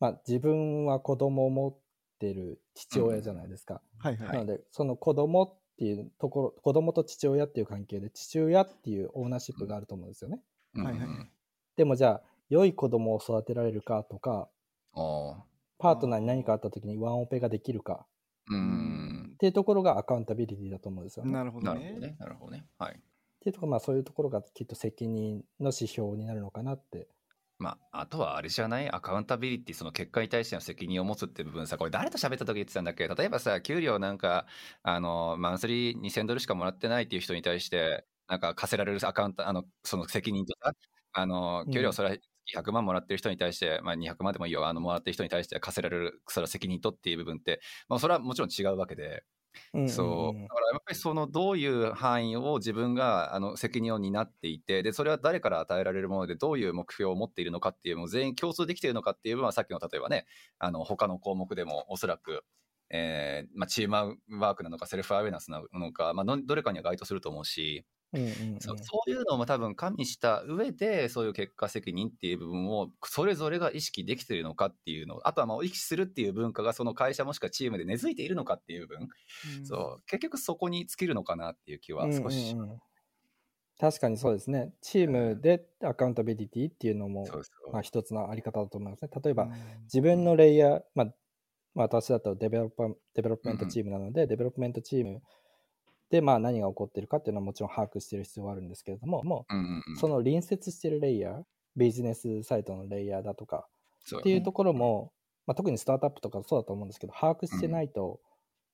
[0.00, 1.76] まあ、自分は子供を持っ
[2.18, 3.80] てる父親じゃないですか。
[3.98, 4.28] はいはい。
[4.28, 10.40] なので、その子供っていうところ、子供と父親っていう関係で、父親っていうオーナーシップがあると思うんですよね。
[10.74, 11.30] うんはいはいうん
[11.76, 14.48] でもじゃあ、良い子供を育てられるかとか、
[15.78, 18.06] パートナーに何かあった時にワンオペができるか
[18.48, 19.15] うん。
[19.36, 21.32] っていうところがアカウンタビリティだと思うんですよね。
[21.32, 22.52] なるほどねなるほど。
[22.52, 22.66] ね。
[22.78, 23.00] はい。
[23.38, 27.08] っていうところまあそういうところがきっと責任の指標になるのかなって。
[27.58, 28.90] まあ、あとはあれじゃない？
[28.90, 33.08] アカウンタビリティ、その結果に対しての責任を持つって部分さ、これ誰と喋った時言ってたんだっけ？
[33.08, 34.46] 例えばさ、給料なんか、
[34.82, 40.72] あの、マンスリー2000ドルしかもらってないっていう人に対して、なんか課せられるアカウント、あの、その責任とさ、
[41.12, 42.16] あの、給料それは
[42.46, 49.24] 100万もらってる人に対して、まあ200万でもいいよ、あの、もらってる人に対して課せられる、それは責任とっていう部分って、まあそれはもちろん違うわけで、
[49.86, 50.48] そう。
[50.48, 60.26] だからやっぱりそのどういう範囲を自分があの責任を担っていて、で、それは誰から与えられるものでどういう目標を持っているのかっていうのを全員共通できているのかっていう部分はさっきの例えばね、
[60.58, 62.44] あの他の項目でもおそらく、
[62.90, 67.84] えーまあ、チームワークなのかセルフアウェイナスなのか、まあ、のどれかには該当すると思うし、
[68.16, 68.60] うんうんうん。
[68.60, 79.08] そそういうのも多分加味した上でそういう結果責任っていう部分をそれぞれが意識できているのかっていうのあとはまあ意識するっていう文化がその会社もしくはチームで根付いているのかっていう部分、
[79.58, 79.66] うん。
[79.66, 80.02] そう。
[80.06, 82.78] 結局そこに尽きるのかなっていう気は少し、うんうんうん。
[83.78, 84.72] 確かにそうですね。
[84.80, 87.72] チームで accountability っていうのも、そうそう。
[87.72, 89.10] まあ、一つのあり方だと思いますね。
[89.22, 89.52] 例えば、うん。
[89.84, 91.06] 自分のレイヤー、まあ、
[91.74, 95.20] まあ、私だとデベロッパ development team なので、 development team
[96.10, 101.42] で、まあ、何が起こってるかっていうのはもちろん把握している必要はあるんですけれども、もうその隣接しているレイヤー、
[101.76, 103.66] ビジネスサイドのレイヤーだとか
[104.18, 105.12] っていうところも、
[105.46, 108.20] まあ、特にスタートアップとかそうだと思うんですけど、把握してないと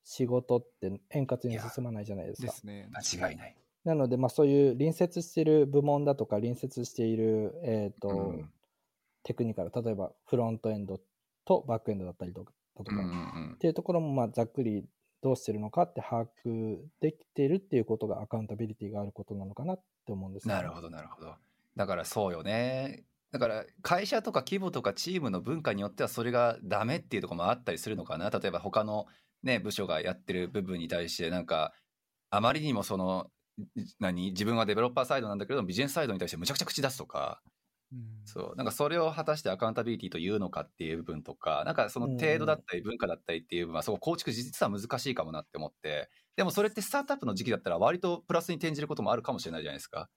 [0.04, 2.48] 仕事って円滑に進まないじゃないですか。
[2.48, 2.88] ですね。
[2.92, 3.56] 間違いない。
[3.84, 8.50] なので、まあ、そういう隣接している部門だとか、隣接している、えーとうん
[9.24, 11.00] テクニカル、例えばフロントエンド
[11.44, 12.92] とバックエンドだったりとか、とか
[13.54, 14.84] っていうところもまあざっくり
[15.22, 21.34] どうしてるのかって把握できてるっていうことがアカウンタビリティがあることなのかなって思うんです、ね、なるほどなるほど。
[21.76, 23.04] だからそうよね。
[23.30, 28.28] だから会社とか規模とかチームの文化によってはそれがダメっていうところもあったりするのかな。
[28.28, 29.06] 例えば他の
[29.42, 31.72] ね部署がやってる部分に対してなんか
[32.28, 33.30] あまりにもその
[34.00, 34.32] 何？
[34.32, 37.40] 自分はデベロッパーサイドなんだけどビジネスサイドに対してむちゃくちゃ口出すとか。
[38.24, 38.56] そう。
[38.56, 46.08] なんかそれを果たしてアカウンタビリティというのかっていう部分とかなんかその程度だったり文化だったりっていう部分はそこ構築実は難しいかもなって思って。
[46.36, 50.08] でもそれってスタートアップの時期だったら割とプラスに転じることもあるかもしれないじゃないですか。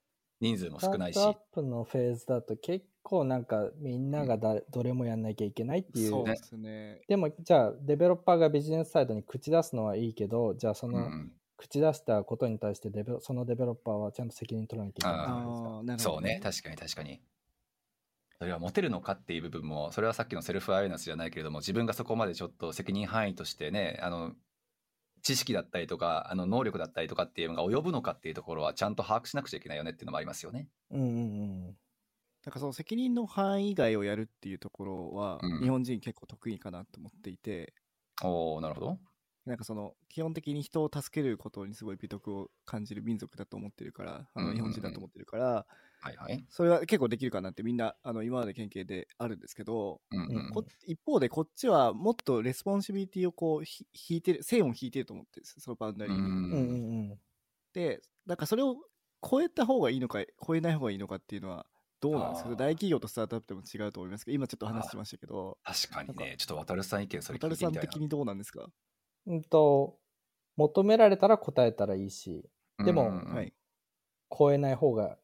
[0.41, 1.19] 人数も少ないし。
[1.19, 6.09] スタートアップのフェーズだと結構なんかみんながだ、どれもやんなきゃいけないっていう。
[6.09, 7.01] そうですね。
[7.07, 11.09] でもじゃあデベロッパーがビジネスサイドに口出すのはいいけどじゃあその、
[11.57, 16.11] 口出したことに対してデベそのデベロッパーはちゃんと責任取らなきゃいけないじゃないですか。
[16.11, 17.21] そうね、確かに確かに。
[18.39, 24.33] それは持てるのかっていう部分もそれはさっきのセルフアイナスじゃないけれども自分がそこまでちょっと責任範囲としてねあの
[25.21, 30.67] 知識だったりとかあの能力だったりとかっていうのが及ぶのかっていうところはちゃんと把握しなくちゃいけないよねっていうのもありますよね。
[30.91, 31.11] うんうんう
[31.71, 31.77] ん。
[32.45, 37.73] なんかその責任の範囲外をやるっていうところは、日本人結構得意かなと思っていて、
[38.23, 38.99] うん、おおなるほど。
[39.47, 45.65] なんかその基本的に人を助けることにすごい美徳を感じる民族だと思ってるからあの日本人だと思ってるから、
[46.01, 50.51] はいはい、それは結構できるかなってみんなあの今まで研究であるんですけど、うんうん、
[50.85, 56.21] 一方でこっちはもっと responsibility をこう引いてる線を引いてると思ってるんですその boundary に。
[56.21, 57.19] うんうん、
[57.73, 58.75] でなんかそれを
[59.27, 61.65] 超えた方がいいのか超えない方がいいのかっていうのは
[62.01, 62.49] どうなんですか？
[62.49, 64.25] 大企業とスタートアップでも違うと思います。
[64.25, 65.57] けど今ちょっと話しましたけど。
[65.63, 67.73] 確かにねちょっと渡さん意見それ聞いてみたいな。
[67.73, 68.67] 渡さん的にどうなんですか？
[69.25, 69.97] うんと
[70.57, 72.47] 求められたら答えたらいいし
[72.85, 73.53] でも、はい、
[74.37, 75.17] 超えない方が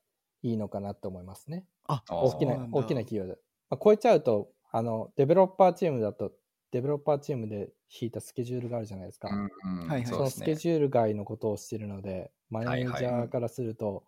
[0.43, 1.65] いいのかなと思いますね。
[1.87, 3.37] あ大きな大きな企業で。
[3.69, 6.31] まあ、超えちゃうとあのデベロッパーチームだと
[6.71, 9.29] デベロッパーチームで引いたスケジュールがあるじゃないですか。
[9.29, 14.05] うんうん、そのスケジュール外のことをしてるので、マネージャーからすると、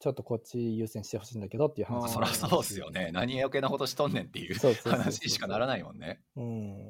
[0.00, 3.10] ちょっとこっち優先してほしいんだけどっていう話、そりゃそうですよね。
[3.12, 6.20] 何余計なことしとんねんっていう話しかならないもんね。
[6.34, 6.86] うん、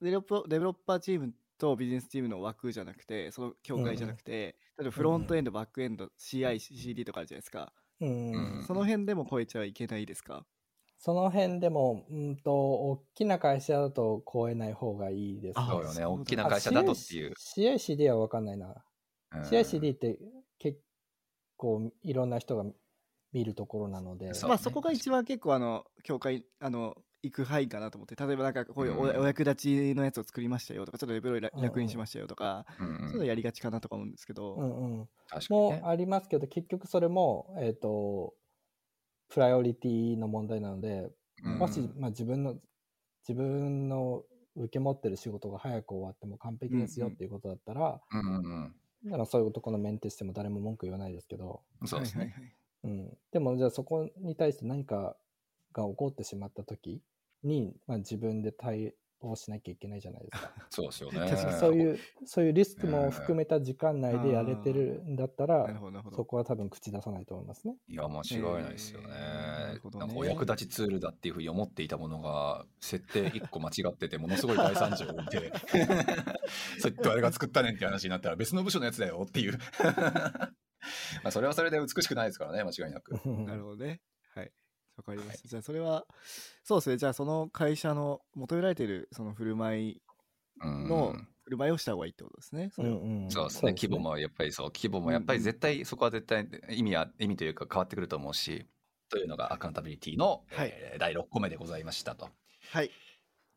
[0.00, 7.72] デベロッパーチームとビジネスチームの枠じゃなくて、その境界じゃなくて、うん、例えばフロントエンド、バックエンド、CI、CD とかあるじゃないですか。
[8.00, 10.46] うん、その辺でも超えちゃいけないですか？
[11.00, 15.66] その辺でも、うんと、大きな会社だと超えない方がいいです、ね。
[15.68, 17.34] そうよね、大きな会社だとっていう。
[17.56, 18.74] CICD は分かんないな。
[19.32, 20.18] うん、CICD って
[20.58, 20.80] 結
[21.56, 22.64] 構いろんな人が
[23.32, 24.32] 見るところなので。
[24.42, 35.08] まあそこが一番結構あの、境界、あの、行く範囲かなと思って例えばなんかこういうお,、役立ちのやつを作りましたよとかちょっとレベルを楽にしましたよとか、そういうのやりがちかなとか思うんですけど、うんうん、
[35.50, 38.34] もありますけど結局それも、えーと、
[39.28, 41.10] プライオリティの問題なので、
[41.44, 42.56] うん、もし、まあ、自分の
[43.28, 44.22] 自分の
[44.56, 48.74] 受け持ってる仕事が早く終わっても完璧ですよっていうことだったら、うんうん
[49.04, 51.62] だからそういうとこのメンテしても誰も文句言わないですけど。
[51.84, 52.34] そうですね、
[52.82, 55.16] うん、でもじゃあそこに対して何か
[55.72, 57.02] が起こってしまった時
[57.42, 60.52] に、まあ、自分で対応しなきゃいけないじゃないですか。
[60.70, 61.36] そうですよね。
[61.58, 65.66] そういう、そういうリスクも含めた時間内でやれてるんだったら、
[66.14, 67.76] そこは多分口出さないと思いますね。
[67.88, 69.08] いや、間違いないですよね。
[69.94, 75.52] なんかお役立ちツールだっていうふうに思っていたものが、設定1個間違ってて、ものすごい大惨事を生んで、
[76.78, 79.58] それってあれが作ったねんって話になったら別の部署のやつだよっていう
[81.22, 83.14] まあそれはそれで美しくないですからね、間違いなく。
[83.26, 84.00] なるほどね。
[84.98, 85.32] わかりました。
[85.32, 86.04] はい、じゃあ、それは、
[86.64, 86.96] そうですね。
[86.96, 90.02] じゃあ、その会社の求められている、その振る舞い
[90.60, 91.14] の、
[91.44, 92.70] 振る舞いをした方がいいってことですね。
[92.74, 93.72] そ,、うんうん、そうですね。
[93.72, 98.66] 規模もやっぱりそう、規模もやっぱり絶対、そこは絶対意味は、意味というか変わってくると思うし、
[99.08, 102.28] というのがアカウンタビリティの、はい、えー、第6個目でございましたと。
[102.72, 102.90] はい。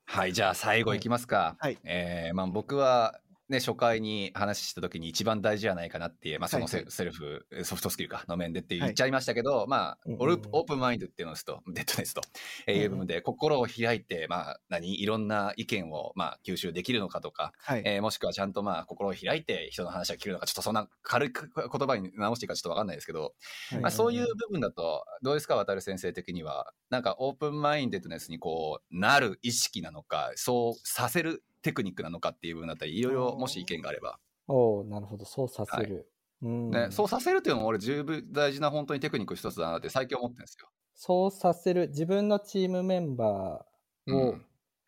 [0.05, 1.55] はい、じゃあ最後いきますか。
[1.59, 1.77] はい。
[1.83, 3.19] えー、まあ僕は、
[3.51, 6.85] ね、初回に話した時に一番大事じゃないかなっていう、まあ、そのセはい。
[6.85, 23.33] はい、セルフ、ソフトスキルかの面でって言っちゃいましたけど、はい、まあ、うんうん、オープンマインドっていうのですと、デッドネスという部分で、心を開いて、まあ、何、いろんな意見を、まあ、吸収できるのかとか、はい、えー、もしくはちゃんと、まあ、心を開いて人の話が聞けるのか、ちょっとそんな軽い言葉に直していいかちょっとわかんないですけど、
[23.81, 26.73] まあ、そういう部分だと、どうですか、渡先生的には？
[26.89, 34.19] なんか、オープンマインデッドネスにこう、なる意識なのか、そうさせるテクニックなのかっていう部分だったり、いろいろもし意見があれば。
[34.47, 36.09] おなるほど、そうさせる。
[36.41, 40.67] はい、ね、そうさせるっていうのも俺十分大事な本当にテクニック一つだなって最近思ってるんですよ。
[40.95, 44.35] そうさせる、自分のチームメンバーを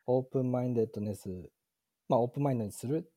[0.05, 1.49] オープンマインデッドネス、うん、
[2.09, 3.09] まあオープンマインドにする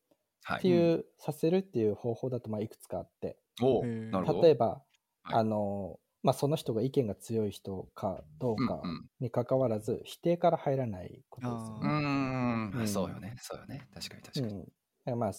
[0.55, 3.37] っていう、はい、させるっていう方法だとまあいくつかあって。
[3.61, 4.41] おなるほど。
[4.41, 8.81] 例えば、はい、あの、まあ、その人が意見が強い人かどうか
[9.21, 11.87] にかかわらず、否定から入らないことですよね。
[11.87, 13.87] うんうん、そうよね、そうよね。
[13.93, 14.65] 確かに確かに。
[15.05, 15.31] うん、まあ、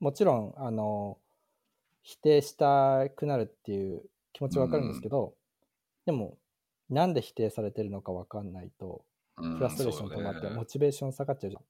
[0.00, 1.16] もちろん、あの、
[2.02, 4.02] 否定したくなるっていう
[4.34, 5.34] 気持ちはわかるんですけど、
[6.04, 6.36] でも、
[6.90, 9.02] なんで否定されてるのかわかんないと、
[9.36, 11.62] フラストレーション止まってモチベーション下がっちゃうじゃん。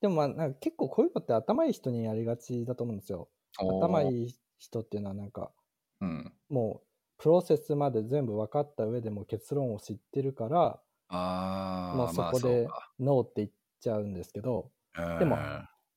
[0.00, 3.28] でもまあなんか結構こういうのって頭いい人にやりがちだと思うんですよ。
[3.58, 5.50] 頭いい人っていうのはなんか、
[6.00, 6.87] うん、もう
[7.18, 12.68] プロセスまで全部分かった上でも結論を知ってるからあまあそこで
[13.00, 13.50] ノーって言っ
[13.80, 14.70] ちゃうんですけど、
[15.18, 15.38] でも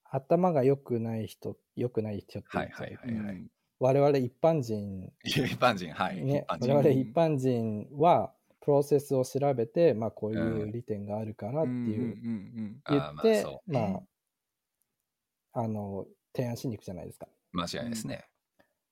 [0.06, 3.44] 頭が良くない人良くない人って言っちゃう、はいはいはいはい、
[3.82, 5.12] 我々一般人。
[5.24, 5.92] 一般人。
[5.92, 8.32] はい、ね、我々一般人は
[8.62, 17.28] プロセスを調べて、まあ、こういう利点があるからっていう言って、まあ、あの、提案しに行くじゃないですか。
[17.54, 18.24] 間違いですね。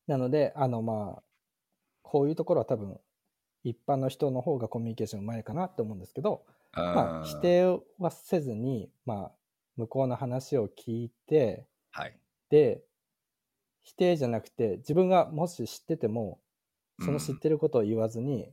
[0.08, 1.24] なので、あの、まあ、
[2.10, 2.98] こういうところは多分、
[3.64, 9.32] 一般の人の方がコミュニケーションうまいかなって思うんですけど、まあ、否定はせずに、まあ、
[9.78, 12.18] 向こうの話を聞いて、はい、
[12.50, 12.82] で、
[13.84, 16.40] 否定じゃなくて、自分がもし知ってても、
[17.00, 18.52] その知ってることを言わずに、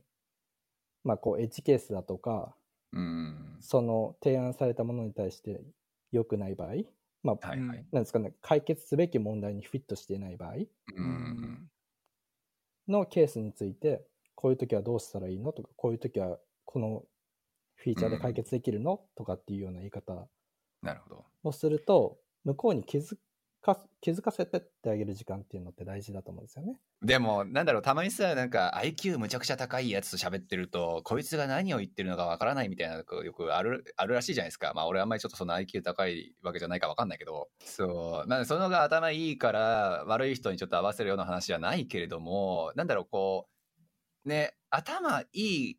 [1.03, 2.55] まあ、こうエッジケースだとか、
[2.93, 5.61] うん、その提案されたものに対して
[6.11, 6.75] 良くない場合、
[7.23, 10.53] まあ、はいはい、なんですかね、解決すべき問題にフィットしていない場合
[12.87, 14.05] のケースについて、
[14.35, 17.03] こういう時はどうしたらいいのとか、こういう時はこの
[17.75, 20.27] フィーチャーで解決できるの、とかっていうような言い方
[21.43, 23.17] をすると、向こうに気づ
[23.61, 26.79] か気づかせてってあげる時間っていうのって大事だと思うんですよね。
[27.01, 34.73] でも、なんだろう、たまにさ、なんか IQ むちゃくちゃ高いやつと喋ってると、こいつが何を言ってるのかわからないみたいなの、よくある、あるらしいじゃないですか。
[34.73, 38.29] まあ、俺あんまりちょっとその IQ 高いわけじゃないかわかんないけど、そう。
[38.29, 43.47] なんで、そのが頭いいから、悪い人にちょっと合わせるような話じゃないけれども、なんだろう、こ
[44.25, 45.77] う、ね、頭いい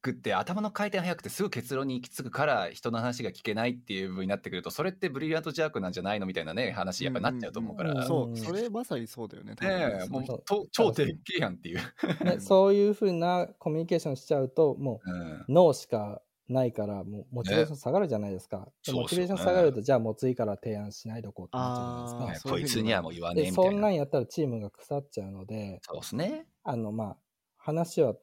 [0.00, 10.24] くって頭の回転速くてすぐ結論に行き着くから人の話が聞けないっていう部分になってくるとそれってブリリアントジャークなんじゃないのみたいなね話やっぱなっちゃうと思うから、うんうん、そうそれまさにそうだよねねもう
[10.70, 11.78] 超低級やんっていう。
[12.24, 23.70] ね、 そういうふうなコミュニケーションしちゃうともう、うん、脳しかないからもうモチベーション下がるじゃないですか、ね、モチベーション下がるとじゃあもう次から提案しないでおこうってなっちゃうじゃないですか、こいつにはもう言わねえみたいな。
[23.70, 26.46] そんなんやったらチームが腐っちゃうのでそうですね。
[26.64, 27.16] あのまあ
[27.56, 28.14] 話は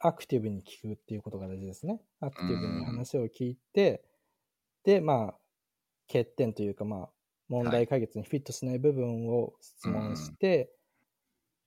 [0.00, 2.00] アクティブに聞くっていうことが大事ですね。
[2.20, 4.04] アクティブに話を聞いて、
[4.84, 5.34] で、まあ、
[6.08, 7.08] 欠点というか、まあ、
[7.48, 10.72] 問題解決にフィットしない部分を質問して、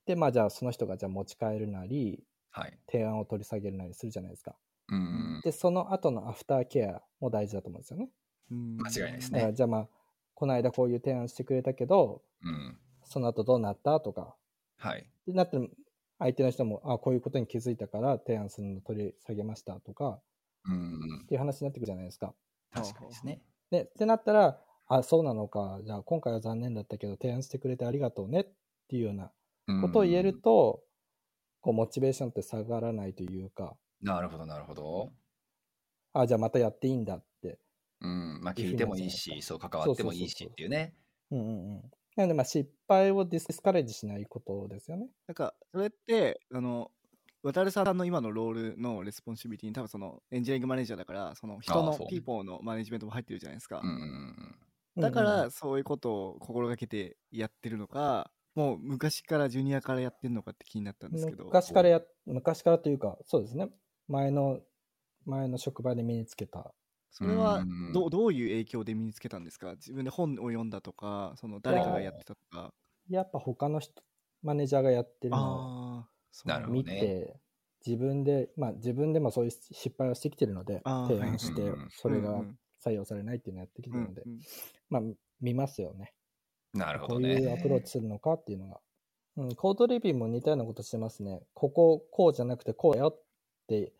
[0.06, 4.56] で、まあ、じゃあその人がじゃあ持ち帰るなり、はい、提案を取り下げるなりするじゃないですか。
[5.44, 8.10] で、その後のアフターケアも大事だと思うんですよね。
[8.50, 9.52] 間違いないですね。
[9.54, 9.88] じゃあまあ、
[10.34, 14.00] この間こういう提案してくれたけど、うん、その後どうなった？
[14.00, 14.36] とか、
[14.78, 15.02] はい。
[15.02, 15.58] ってなって
[16.20, 20.20] 相手の人も、あこういうことに気づいたから提案するの取り下げましたとか、
[20.66, 22.34] うん、っていう話になってくるじゃないですか。
[22.72, 23.42] 確かにですね。
[23.72, 28.48] で、ってなったら、あ、そうなのか、じゃあ今回は残念だったけど提案してくれてありがとうねっ
[28.90, 29.32] ていうような
[29.82, 30.84] ことを言えると、
[31.62, 33.76] こう、モチベーションって下がらないというか。
[34.02, 35.12] なるほど、なるほど。
[36.14, 37.60] あ、じゃあまたやっていいんだって。
[38.02, 40.96] うん、まあ聞いてもいいし、そう関わってもいいしっていうね。
[41.32, 41.92] うんうんうん。
[42.20, 45.08] なので、まあ、失敗を discourage しないことですよね。
[45.28, 46.92] なんか、それって、あの、
[47.44, 53.82] 渡辺さんの今のロールの responsibility に多分そのエンジニアリングマネージャーだからその人の people のマネジメントも入ってるじゃないですか。
[54.98, 61.46] だからそういうことを心がけてやってるのか、もう昔からジュニアからやってるのかって気になったんですけど。
[61.46, 63.70] 昔からや、昔からというか、そうですね。
[64.10, 64.60] 前の、
[65.26, 66.74] 前の職場で身につけた
[67.12, 67.64] それは
[67.94, 69.72] どどういう影響で身につけたんですか？
[69.74, 72.74] 自分で本を読んだとか、その誰かがやってたとか。
[73.10, 74.04] やっぱ他の人、
[74.44, 77.34] マネージャーがやってるのを見て、ね、
[77.86, 82.44] 自分で、まあ自分でもそういう失敗をしてきてるので、提案して、それが
[82.86, 84.24] 採用されないっていうのをやってきてるので、
[84.90, 85.02] まあ
[85.42, 86.14] 見ますよね。
[86.74, 87.36] なるほどね。
[87.36, 88.80] こういうアプローチするのかっていうのが。
[89.38, 91.42] うん、コードレビューも似たようなことしてますね。
[91.54, 93.22] ここ、こうじゃなくてこうやよっ
[93.68, 93.94] て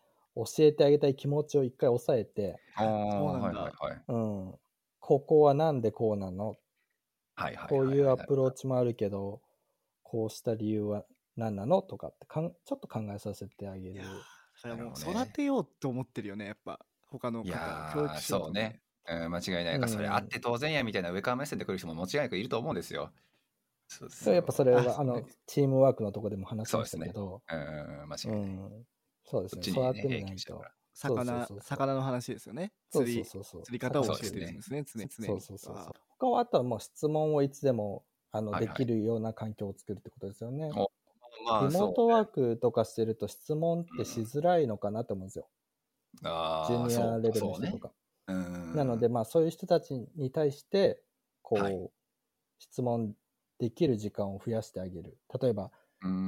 [0.44, 4.02] 教えてあげたい気持ちを一回抑えて、あはいはいはい。
[4.08, 4.54] うん。
[4.98, 6.56] ここはなんでこうなの？
[7.34, 7.68] はいはい。
[7.68, 9.40] こういうアプローチもあるけど、
[10.02, 11.04] こうした理由は
[11.36, 11.82] 何なの？
[11.82, 14.02] とかってかん、ちょっと考えさせてあげる。
[14.56, 16.78] それもう育てようと思ってるよね、やっぱ。
[17.08, 17.50] 他の方、
[17.94, 18.80] 教育そうね。
[19.08, 23.10] うん、間違いないか、それあって当然やみたいな上から目線で来る人も間違いなくいると思うんですよ。
[23.88, 27.42] そうそうやっぱそれは、あの、チームワークのとこでも話しましたけど。
[27.50, 27.62] うね、
[28.02, 28.40] うん、間違いない。
[28.40, 28.86] うん
[29.30, 29.62] そうですね。
[29.62, 30.64] 育てみないと。
[30.92, 32.72] 魚、魚の話ですよね。
[32.90, 35.08] 釣り、釣り方を教えてるんですね、常に。
[35.08, 35.92] そうそうそう。
[36.18, 40.70] 他はあとはもう質問をいつでも、あの、できるような環境を作るってことですよね。
[41.46, 45.48] まあ、リモートワークとかしてると質問ってしづらいのかなと思うんですよ。
[46.22, 47.92] うん、あジュニアレベルの人とか。
[48.28, 48.34] ね、
[48.74, 51.02] なので、まあ、そういう人たちに対して、
[51.42, 51.90] こう、はい、
[52.58, 53.14] 質問
[53.58, 55.16] できる時間を増やしてあげる。
[55.40, 55.70] 例えば、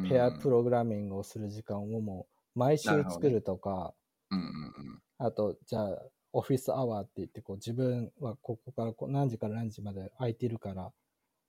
[0.09, 3.95] ペアプログラミングをする時間をもう毎週作るとか、
[4.31, 4.49] ねうんうんう
[4.95, 5.99] ん、あと、じゃあ、
[6.33, 10.91] オフィスアワーって言って、こう自分はここからこう何時から何時まで空いてるから、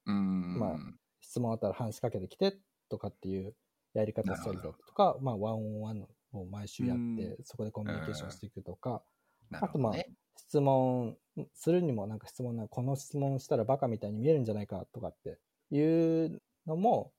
[0.05, 0.77] うんまあ、
[1.21, 2.57] 質問あったら話しかけてきて
[2.89, 3.55] とかっていう
[3.93, 9.01] やり方したりだとか、まあ、ワンオンワンを毎週やって、そこでコミュニケーションしていくとか、
[9.53, 9.93] あとまあ、
[10.35, 11.15] 質問
[11.53, 15.39] するにもなんか質問なこの質問したらバカみたいに見えるんじゃないかとかって
[15.71, 15.81] い
[16.25, 17.11] うのも、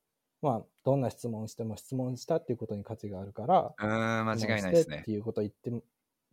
[0.44, 4.98] まあ、どんな質問しても質問したっていうことに価値があるから、うん、間違いないですね。
[4.98, 5.72] っていうことを言って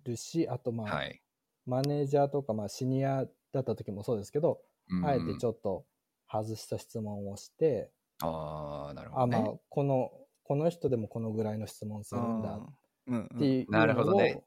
[0.03, 1.21] るし、あとまあ、はい、
[1.65, 4.59] マネージャーとかまあシニアだった時もそうですけど、
[4.89, 5.85] うん、あえてちょっと
[6.29, 7.89] 外した質問をして、
[8.21, 10.11] ああ、なるほど、ね、あまあ、この、
[10.43, 14.43] この人でもこのぐらいの質問するんだっていうのを、ね、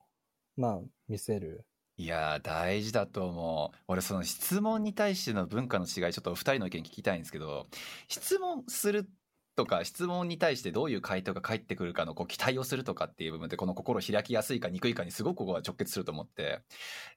[0.59, 1.65] まあ、見せる。
[1.97, 3.79] いや大事だと思う。
[3.89, 7.67] 俺、その質問に対しての文化の違い、ちょっとお二人の意見聞きたいんですけど、
[8.09, 9.09] 質問する
[9.57, 16.61] とか質問に対してどういう回答が返ってくるかのこう期待をするとかっていう部分でこの心開きやすいか憎いかにすごくここは直結すると思って。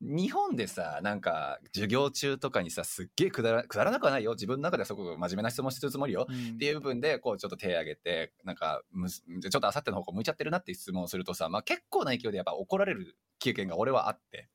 [0.02, 4.34] 日本でさなんか授業中とかにさすっげえくだらくだらなくはないよ。
[4.34, 14.50] 自分の中ではすごく真面目な質問してるつもりよ、うん、っていう部分でこうちょっと手挙げてなんかむちょっとあさっての方向向いちゃってるなっていう質問をするとさ、まあ、結構な勢いでやっぱ怒られる経験が俺はあって。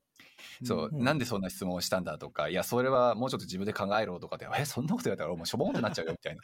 [0.63, 6.43] そう、うん、なんでそんな質問をしたんだとか、いや、それはもうちょっと自分で考えろとかで、え、そんなこと言われたらもうしょぼんってなっちゃうよみたいな。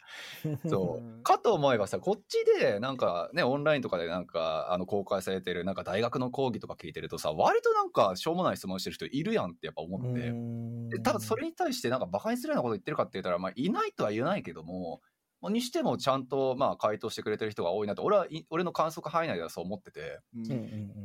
[0.68, 1.22] そう。
[1.22, 10.96] かと思えばさ、こっちでなんかね、オンラインとかでなんか、あの、公開されてるなんか大学の講義とか聞いてるとさ、割となんかしょうもない質問してる人いるやんってやっぱ思って。
[10.96, 15.00] で、多分それに対してなんか馬鹿にするようなこと言ってるかって言ったら、まあ、いないとは言えないけども、
[15.48, 20.20] にしてもちゃんとまあ回答してくれてる人が多いなと俺は俺の観測範囲内ではそう思ってて、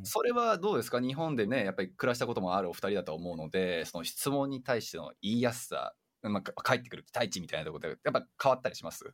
[0.04, 1.00] それはどうですか？
[1.00, 9.06] 日本でねやっぱり暮らしたこともあるお二人だと思うのでその質問に対しての言いやすさ、まあ、返ってくる期待値みたいなところでやっぱ変わったりします？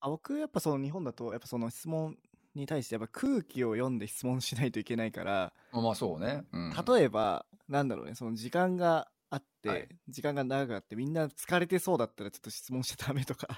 [0.00, 2.16] あ僕やっぱその日本だとやっぱその質問
[2.54, 5.52] に対してやっぱ空気を読んで質問しないといけないから。
[5.72, 13.48] まあそうね、うん、例えばなんだろうねその時間があって、はい、時間が長くあってみんな疲れてそうだったらちょっと質問しちゃダメとか。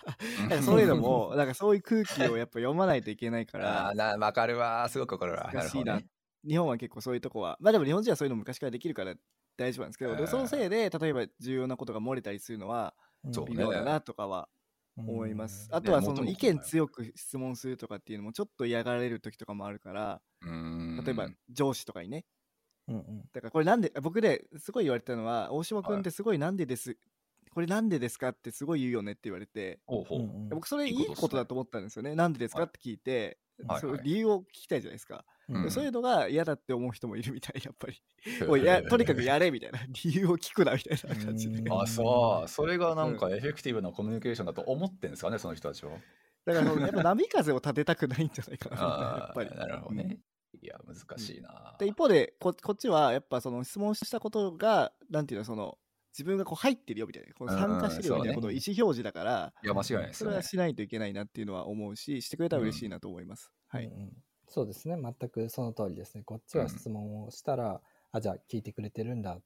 [0.62, 6.06] そういうのもなんかそういう空気をやっぱ読まないといけないからあな分かるわすごく分かるわ難しいな、ね、
[6.46, 9.14] 日本は結構そういうとこはまあでも日本人はそういうの昔からできるから
[9.56, 12.94] 大丈夫なんですけど、そのせいで例えば重要なことが漏れたりするのは
[13.24, 14.48] 微妙だなとかは
[14.98, 15.68] 思います。
[15.72, 22.24] あとはその意見強く質問するとかっていうのもちょっと嫌がられる時とかもあるから例えば上司とかにね
[22.88, 26.98] うんうん、だからこれなんで僕ですごい言われたのは大島君ってすごいなんでです、はい、
[27.56, 30.48] これなんでですかってすごい言うよねって言われて、うほう。
[30.50, 32.14] 僕それいいことだと思ったんですよね。
[32.14, 38.02] なんでですかって聞いて、はい、その理由を聞きたいじゃないですか、はい、そういうのが嫌だって思う人もいるみたいやっぱり。
[38.46, 39.80] もうやとにかくやれみたいな。
[40.04, 41.70] 理由を聞くなみたいな感じで。
[41.70, 42.48] あそう。
[42.48, 45.92] それがなんかエフェクティブなコミュニケーションだと思ってんですかねその人たちは。
[46.44, 49.50] だからやっぱ波風を立てたくないんじゃないかなやっぱり。
[49.56, 50.18] なるほどね、
[50.66, 51.76] いや、難しいな。
[51.78, 55.78] で、一方でこ、こっちは、やっぱその質問したことが、なんていうの、その、
[56.12, 63.52] 自分がこう入ってるよみたいな、この参加してるよみたいなことを意思表示だから、いや、間違いないです、ね、それはしないといけないなっていうのは思うし、してくれたら嬉しいなと思います。
[63.72, 64.12] うん、はい、うん、
[64.48, 66.24] そうですね、全くその通りですね。
[66.24, 67.80] こっちは質問をしたら、うん、
[68.12, 69.40] あ、じゃあ聞いてくれてるんだっ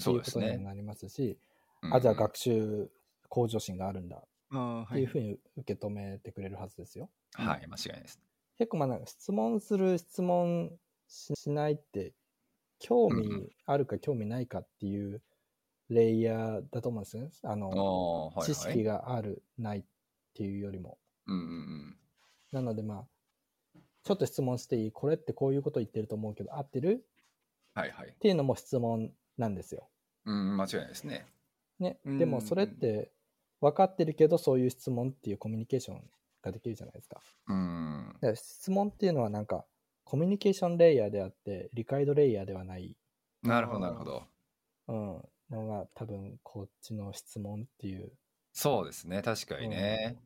[0.00, 1.38] ていうことになりますし、
[1.80, 2.90] すね、あ、じゃあ学習
[3.28, 7.10] 向上心があるんだっていうふうに受け止めてくれるはずですよ。
[7.34, 8.20] はい、間違いないです。
[8.62, 10.70] 結構まあ質問する質問
[11.08, 12.12] しないって
[12.78, 15.20] 興味あるか興味ないかっていう
[15.88, 17.30] レイヤーだと思うんですよね。
[17.42, 19.84] あの、はいはい、知識があるないっ
[20.34, 20.96] ていうよりも。
[21.26, 21.96] うんうんうん、
[22.52, 24.92] なのでまあちょっと質問していい？
[24.92, 27.04] これってこういうこと言ってると思うけど合ってる？
[27.74, 28.10] はいはい。
[28.10, 29.88] っていうのも質問なんですよ。
[30.24, 31.26] うん、間違いないですね。
[31.80, 33.10] ね、でもそれって
[33.60, 36.02] 分かってるけどそういう質問っていうコミュニケーション
[36.42, 37.20] ができるじゃないですか。
[37.48, 38.14] うん。
[38.34, 39.64] 質問っていうのはなんか、
[40.04, 42.96] コミュニケーションレイヤーであって、理解度レイヤーではない。
[43.42, 44.26] なるほど、なるほど。
[44.88, 45.22] うん。
[45.50, 48.12] のが多分、こっちの質問っていう。
[48.52, 50.18] そうですね、確かにね。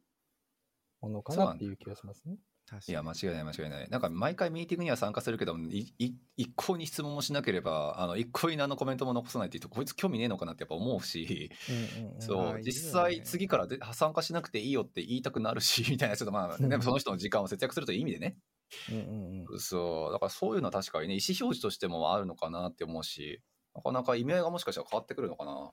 [1.01, 2.37] ものかなっていう気がしますね。
[2.89, 3.89] いや、間違いない、間違いない。
[3.91, 11.53] なんか、毎回ミーティングには参加するけど、一向に質問もしなければ、あの一向に何のコメントも残さないって言うと、こいつ興味ねえのかなってやっぱ思うし、
[12.19, 18.37] そう、実際、次からで参加しなくていいよって言いたくなるし、みたいな、ちょっとまあ、 ね、その人の時間を節約するという意味でね。
[18.91, 23.41] うんうんうん、そう、だからそういうのは確かにね、意思表示としてもあるのかなって思うし、
[23.77, 25.73] なかなか意味合いがもしかしたら変わってくるのかな。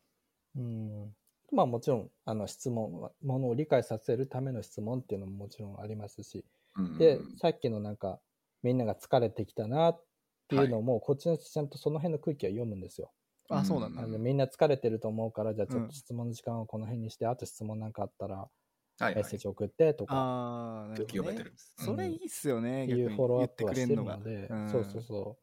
[0.58, 1.16] うん。
[1.50, 6.46] とまあもちろんあの質問ものを理解させるための質問っていうのももちろんありますし、
[6.98, 8.20] でさっきのなんか
[8.64, 10.04] みんなが疲れてきたなっ
[10.48, 13.12] ていうのも、はい、こっちの人ちゃんとその辺の空気は読むんですよ。
[13.50, 18.48] あそうなんだ、みんな疲れてると思うからじゃあちょっと質問の時間をこの辺にして、うん、あと質問なんかあったら
[19.00, 21.54] メッセージ送ってとか、ああ、読めてる。
[21.78, 25.38] それいいっすよね、いうフォローアップはしてるので、そうそうそ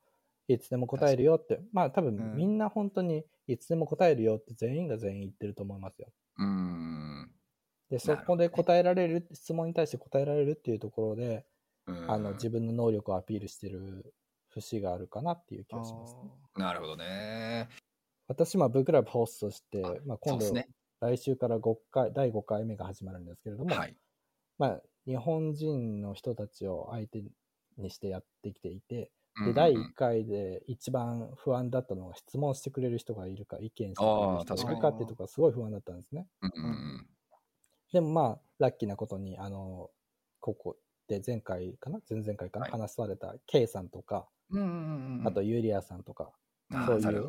[0.49, 0.53] う。
[0.53, 1.61] いつでも答えるよって。
[1.73, 6.09] まあ多分みんな本当にいつでも答えるよって全員が全員言ってると思いますよ。
[6.39, 7.31] うん
[7.91, 11.45] でそこで答えられる、質問に対して答えられるっていうところで、
[12.07, 14.15] あの自分の能力をアピールしてる
[14.51, 16.21] 節があるかなっていう気がします、ね、
[16.57, 17.69] なるほどね。
[18.29, 20.69] 私、まあ、ブークラブホストして、まあ、今度、ね、
[21.01, 23.97] 来週から5回、第5回目が始まるんですけれども、はい、
[24.57, 27.25] まあ、日本人の人たちを相手
[27.77, 29.11] にしてやってきていて、
[29.45, 33.95] で、第1回で一番不安だったのは質問してくれる人がいるか、意見してくれる
[34.45, 36.29] 人がいるかっていうところがすごい不安だったんですね。
[37.93, 39.91] でもまあ、ラッキーなことに、あの、
[40.41, 40.77] ここ
[41.09, 42.01] で前回かな？
[42.09, 44.29] 前々回かな、はい、話された K さんとか、
[45.25, 46.33] あとユリアさんとか、
[46.87, 47.27] そういう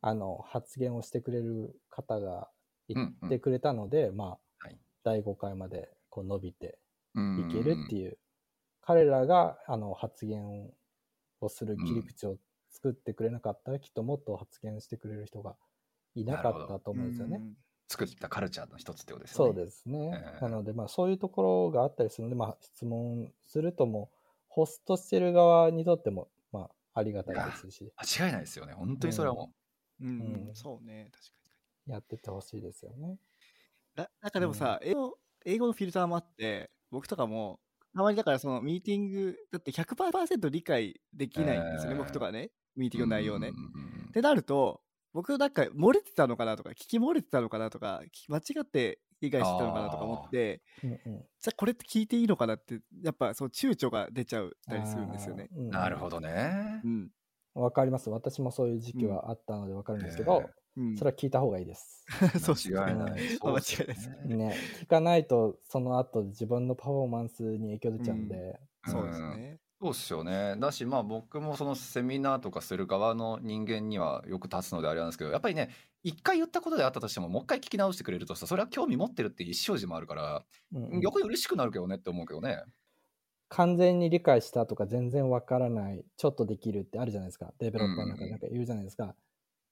[0.00, 2.48] あの発言をしてくれる方が
[2.88, 4.68] 言ってくれたので、まあ、
[5.04, 6.78] 第5回までこう伸びて
[7.14, 8.18] いけるっていう、
[8.82, 10.70] 彼らがあの発言
[11.40, 12.36] をする切り口を
[12.70, 15.56] 作ってくれなかったら、きっともっと発言してくれる人が
[16.14, 17.40] いなかったと思うんですよね。
[17.90, 19.36] 作ったカルチャーの一つってことですね。
[19.36, 20.22] そうですね。
[20.38, 24.12] えー、なので、まあ、そういうところがあったりするので、まあ、質問するとも、
[24.46, 27.92] ホストしてる側にとっても、まあ、ありがたいですし。
[27.96, 28.74] 間違いないですよね。
[28.74, 29.52] 本当にそれはも
[30.00, 30.04] う。
[30.04, 31.32] うん、うん、そうね、確か
[31.86, 31.92] に。
[31.92, 33.18] やっててほしいですよね。
[33.96, 37.58] ななんかでもさ、うん、英語、英語のフィルターもあって、僕とかも、
[37.92, 42.52] たまにだからそのミーティング、だって100%理解できないんですよね、えー、僕とかね。
[42.76, 43.50] ミーティングの内容ね。
[43.50, 44.80] ってなると、
[45.12, 51.00] 僕なんか漏れてたのかなとか、聞き漏れてたのかなとか、間違って理解してたのかなとか思って、うんうん、
[51.40, 55.48] じゃあこれって聞いていいのかなって、やっぱそう躊躇が出ちゃうたりするんですよね。
[55.56, 56.80] うん、なるほどね。
[56.84, 57.10] うん。
[57.54, 58.08] わかります。
[58.10, 62.06] 私もそういう時期はあったのでわかるんですけど、うん、それは聞いた方がいいです。
[62.40, 63.10] そう間違いない。
[63.42, 64.54] 間違いないですね。
[64.82, 68.58] 聞かないと、その後自分のパフォーマンスに影響出ちゃうんで。
[68.86, 69.60] そうですね。
[69.82, 70.56] そうっすよね。
[70.58, 75.70] だし、まあ僕もそのセミナーとかする側の人間にはよく立つのであれなんですけど、やっぱりね、
[76.02, 80.44] 一回言ったことであったとしても、もう一回聞き直してくれるとさ、それは興味持ってるっていう意思表示もあるから、
[80.74, 82.62] うんうん、逆に嬉しくなるけどねって思うけどね。
[83.48, 87.52] 完全に理解したとか全然わからない、ちょっとできるってあるじゃないですか。
[87.58, 89.04] デベロッパーなんかなんか言うじゃないですか。
[89.04, 89.14] うんうん、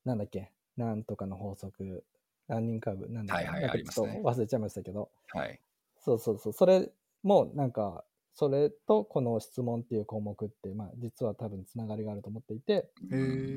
[0.05, 0.51] なんだっけ？
[0.79, 2.05] なんとかの法則、
[2.49, 5.11] ランニングカーブ、なんだっけ、はいはい、なんかちょっと忘れちゃいましたけど。
[5.35, 5.61] はい。
[6.03, 6.53] そうそうそう。
[6.53, 6.91] それ
[7.23, 8.05] もなんか
[8.39, 12.89] それとこの質問っていう項目って、まあ、実は多分つながりがあると思っていて、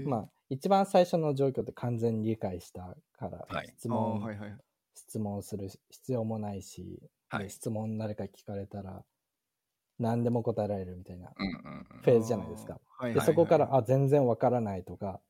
[0.08, 4.58] まあ、一番最初の状況って完全に理解したから、はい、質問、はいはい、
[4.96, 7.00] 質問する必要もないし、
[7.30, 9.04] はい、質問誰か聞かれたら
[10.00, 11.30] 何でも答えられるみたいな
[12.04, 12.80] フェーズじゃないですか。
[13.04, 15.22] でそこから、あ、全然わからないとか、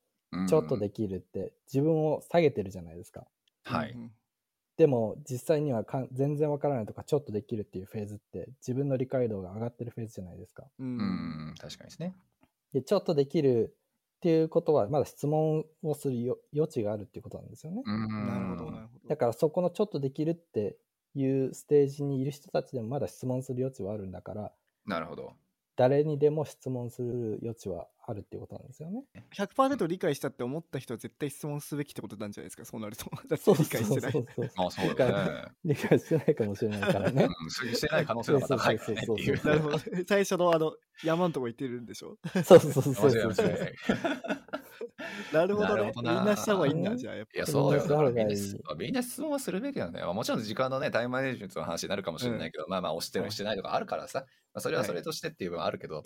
[0.47, 3.27] ちょっとできるって自分を下げてるじゃないですか。
[3.65, 3.97] はい。
[4.81, 10.63] でも実際にはか全然わからないとかちょっとできるっていうフェーズって自分の理解度が上がってるフェーズじゃないですか。
[10.79, 12.15] うん、確かにですね。
[12.73, 13.75] で、ちょっとできる
[14.17, 17.83] っていうことはまだ質問をする余地があるっていうことなんですよね。
[17.85, 17.93] な
[18.39, 19.07] るほど、なるほど。
[19.07, 20.77] だからそこのちょっとできるって
[21.13, 24.51] いうステージにいる人たちでもまだ質問する余地はあるんだから。
[24.87, 25.33] なるほど。
[25.75, 29.03] 誰にでも質問する余地はあるっていうことなんですよね。
[29.33, 33.09] 100%理解したって思った人は絶対質問すべきってことなんじゃないですか、そうなると。
[33.27, 34.11] だって理解してない。
[34.11, 35.51] そうそうそうあ、そうだね。
[35.65, 37.27] 理解してないかもしれないからね。
[37.41, 39.07] うん、してない可能性が高いからね。
[39.43, 39.79] なるほど。
[40.07, 43.11] 最初のあの、山のとこ行ってるんでしょそうそうそうそう。
[45.33, 45.91] なるほどね。
[45.95, 47.15] みんなした方がいいんだ、じゃあ。
[47.15, 47.83] やっぱいや、そうよ。
[48.77, 50.03] みんな質問はするべきだね。
[50.03, 56.03] もちろん時間のね、タイムマネジメントの話になるかもしれないけど、まあまあ、押してる、してないとかあるからさ、まあ、それはそれとしてっていう部分あるけど、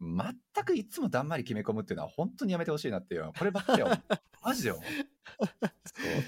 [0.00, 4.00] 全くいつもだんまり決め込むっていうのは本当にやめてほしいなっていうこればっかりは
[4.42, 4.80] マジでよ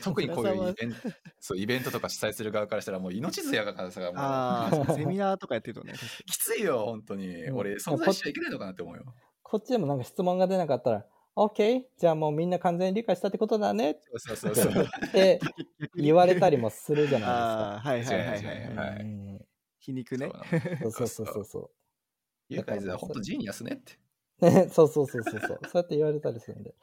[0.03, 0.97] 特にこういうイベント
[1.39, 5.95] そうイベントとか主催する側からしたらもう命綱やからさもセミナーとかやってるとね
[6.27, 9.05] きついよ本当に、うん、俺存在しちゃいけないのかなって思うよ。
[9.43, 13.99] こっちでもなんか質問が出なかったら OK じゃあもうみんな完全に理解したってことだね。
[14.17, 14.85] そうそうそうそう。
[15.07, 15.41] って
[15.97, 17.27] 言われたりもするじゃな
[17.95, 18.15] いですか。
[18.19, 19.47] はいはいはいはい、はい、
[19.79, 20.31] 皮肉ね。
[20.83, 21.71] そうそうそうそう
[22.51, 23.99] ユーカイズは本当ジーニアスねって。
[24.71, 25.41] そうそうそうそうそう。
[25.41, 26.75] そうやって言われたりするんで。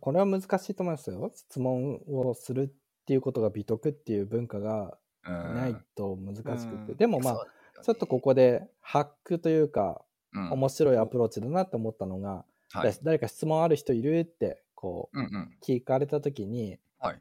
[0.00, 1.30] これは難しいと思いますよ。
[1.34, 6.94] 質問をするっていうことが美徳っていう文化がないと難しくて。
[6.94, 7.46] でもまあ、
[7.82, 10.02] ちょっとここでハックというか、
[10.32, 17.20] うん、面白いアプローチだなって思ったのが、はい、誰か質問ある人いるってこう、うんうん、聞かれた時に、はい、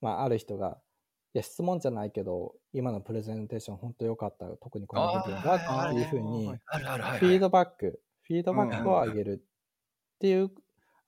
[0.00, 0.78] まあ、ある人が
[1.38, 4.58] や、質問じゃないけど、今のプレゼンテーション本当良かったよ。
[4.60, 10.50] 特にこの部分がっていうふうに、フィードバック、フィードバックを上げるっていう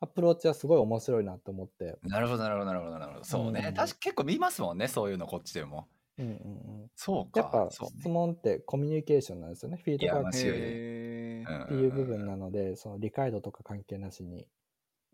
[0.00, 1.98] アプローチはすごい面白いなと思って。
[2.02, 3.24] なるほど、なるほど、なるほど、なるほど。
[3.24, 3.64] そうね。
[3.68, 5.88] うん、確か結構見ますもんね、そういうの、こっちでも。
[6.18, 6.36] うんうんう
[6.84, 7.40] ん、そうか。
[7.40, 9.78] やっぱ質問ってコミュニケーションなんですよね。
[9.82, 14.46] フィードバックっていう部分なので、その理解度とか関係なしに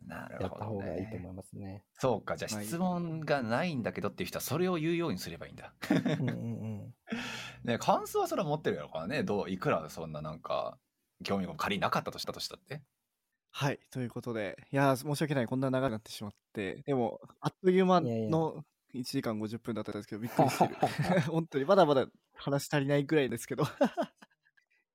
[0.08, 1.84] やった方がいいと思いますね。
[1.98, 2.36] そうか。
[2.36, 5.74] じゃあ質問がないんだけどっていう人はそれを言うようにすればいいんだ。
[5.90, 6.42] うんうんう
[6.84, 6.94] ん。
[7.64, 9.22] ね、感想はそれは持ってるやろからね。
[9.22, 10.78] どう、いくらそんななんか、
[11.24, 12.82] 興味が仮になかったとしたとしたって。
[13.50, 13.80] はい。
[13.90, 15.46] ということで、いや申し訳ない。
[15.46, 16.82] こんな長くなってしまって。
[16.82, 18.64] でも、あっという間の
[18.94, 20.76] 1時間50分だったんですけど、びっくりしてる。
[21.32, 23.64] 本当に、まだまだ話足りないぐらいですけど。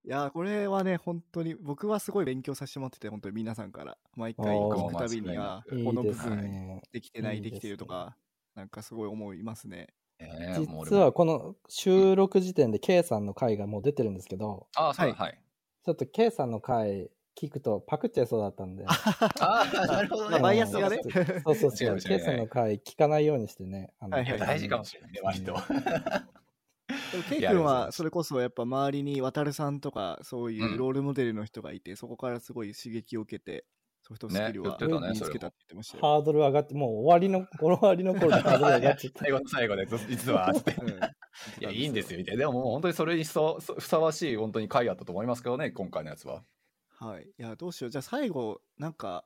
[0.04, 8.16] いやこれはね、本当に、僕はすごい勉強させてもらってて、本当に皆さんから、毎回聞くたびには、この部分できてない、できてるとか、
[8.56, 9.90] なんかすごい思いますね。
[10.20, 15.40] えー、実はこの収録時点で K さんの回がもう出てるんですけど、あはい、はい。
[15.84, 17.10] ちょっと K さんの回
[17.40, 18.86] 聞くとパクっちゃいそうだったんで。
[18.88, 18.96] あ
[19.40, 20.40] あ、なるほどね。
[20.40, 21.00] バイアスがね。
[21.44, 21.98] そうそうそう。
[22.00, 23.94] ケイさんの回聞かないようにしてね。
[24.00, 25.56] あの、はいはい、大事かもしれないね、割と。
[27.30, 33.66] ケイ君はそれこそやっぱ周りに渡さんとかそういうロールモデルの人がいて、うん、そこからすごい刺激を受けて
[34.04, 39.20] ソフトスキルは身につけたって言ってましたよ、ね、ハードル上がってもう終わりのこの終わりの頃でハードル上がっちゃった。
[39.26, 40.94] 最後の最後で実はって、うん、い
[41.60, 42.40] やいいんですよみたいな。
[42.40, 43.30] でももう本当にそれにふ
[43.80, 46.44] さわしい本当に回あったと思いますけどね今回のやつは。
[47.02, 47.24] はい。
[47.24, 47.90] いや、どうしよう。
[47.90, 49.26] じゃあ最後、なんか、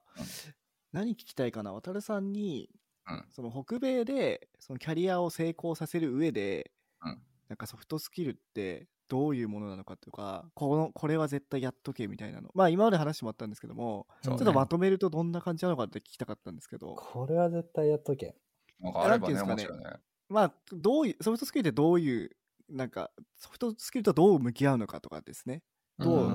[0.94, 1.74] 何聞きたいかな？
[1.74, 2.70] 渡さんに、
[3.06, 6.72] うん、その北米で、そのキャリアを成功させる上で、
[7.04, 12.50] うん、なんかソフトスキルってどういうものなのかとか、この、これは絶対やっとけみたいなの。
[12.54, 16.96] まあ今まで話もあったんですけども、ね、ちょっとまとめるとどんな感じなのかって聞きたかったんですけど。
[16.96, 18.36] これは絶対やっとけ。
[18.80, 19.66] なんかあればね、ねね
[20.28, 22.32] まあ、どういう、ソフトスキルってどういう、
[22.70, 25.62] なんか、ソフトスキルとどう向き合うのかとかですね。
[26.00, 26.32] どう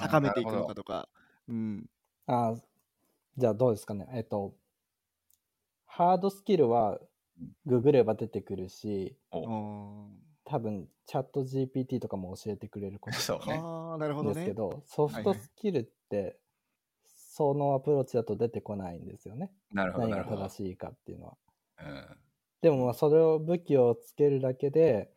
[0.00, 1.08] 高めていくのかとか。
[1.48, 1.86] うん。
[2.26, 2.54] あ
[3.36, 4.08] じゃあどうですかね。
[4.12, 4.54] えっと、
[5.86, 7.00] ハードスキルは
[7.66, 9.16] ググれば出てくるし、
[10.50, 16.40] 多分チャット GPT とかも教えてくれることなんですけど、ソフトスキルって、
[17.04, 19.52] そのアプローチだと出てこないんですよね。
[19.72, 20.08] なるほど。
[20.08, 21.36] 何が正しいかっていうのは。
[21.78, 22.04] うん、
[22.62, 25.12] でもまあそれを武器をつけるだけで、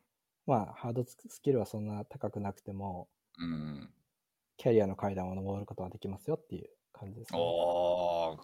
[0.45, 3.07] まあハードスキルはそんな高くなくても、
[3.39, 3.89] うん、
[4.57, 6.69] キャリアの階段を登ることができますよっていう
[7.03, 7.39] 感じですね。
[7.39, 8.37] お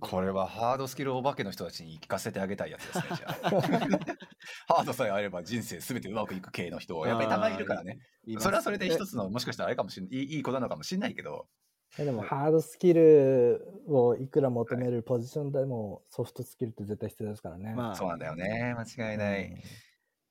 [0.00, 3.50] これはハードスキルお化けの人たちに聞かせてあげたいやつですね、じゃあ。
[4.74, 7.98] ハードさえあれば人生すべてうまくいく系の人、やっぱりたまにいるからね。
[8.38, 11.46] それはそれで一つの、もしかしたらあれかもしれない、いいことなのかもしれないけど。
[11.96, 17.72] でも、ハードスキルをいくら求めるポジションでも、ソフトスキルって絶対必要ですからね。
[17.74, 18.74] まあ、そうなんだよね。
[18.76, 19.46] 間違いない。
[19.46, 19.60] うん、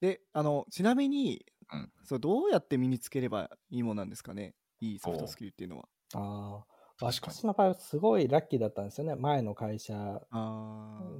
[0.02, 4.54] で、あの、ちなみに、うん、そうどうやって身につければいいものなんですかね？
[4.82, 5.88] いいソフトスキルっていうのは。
[6.16, 9.16] ああ、私の場合はすごいラッキーだったんですよね。
[9.16, 9.94] 前の会社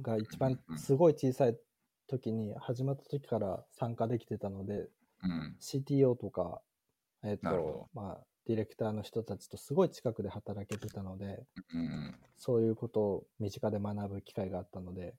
[0.02, 1.56] が一番すごい小さい
[2.06, 4.88] 時に、始まった時から参加できてたので、
[5.22, 6.60] うん、CTO とか、
[7.22, 15.14] えっ、ー、と、まあ、ディレクターの人たちとすごい近くで働けてたので、うん、そういうことを身近で学ぶ機会があったので、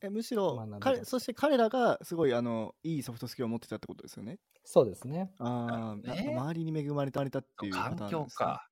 [0.00, 4.38] えむしろ彼そして彼らがすごいあのいいソフトスキルを持ってたってことですよね？
[4.64, 5.30] そうですね。
[5.38, 7.24] ああ、ね、周りに恵まれたっ
[7.60, 8.66] ていう環境か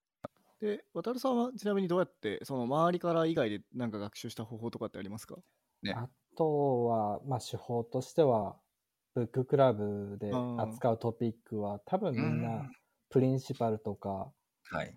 [0.61, 5.37] で渡さんはちなみにどうやってその周りから以外で何か学習した方法とかってありますか、
[5.83, 8.57] ね、あとは、まあ、手法としては
[9.15, 12.69] ブッククラブで扱うトピックは多分みんな
[13.09, 14.31] Principles とか、
[14.71, 14.95] はい、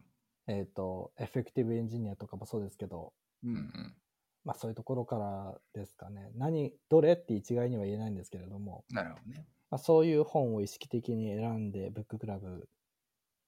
[0.47, 3.13] えっ、ー、と Effective Engineer とかもそうですけど、
[3.43, 3.95] うんうん、
[4.45, 6.31] まあそういうところからですかね。
[6.35, 8.83] 何、どれって一概には言えないんですけれども。
[8.91, 9.47] なるほどね。
[9.71, 12.69] まあそういう本を意識的に選んで、ブッククラブ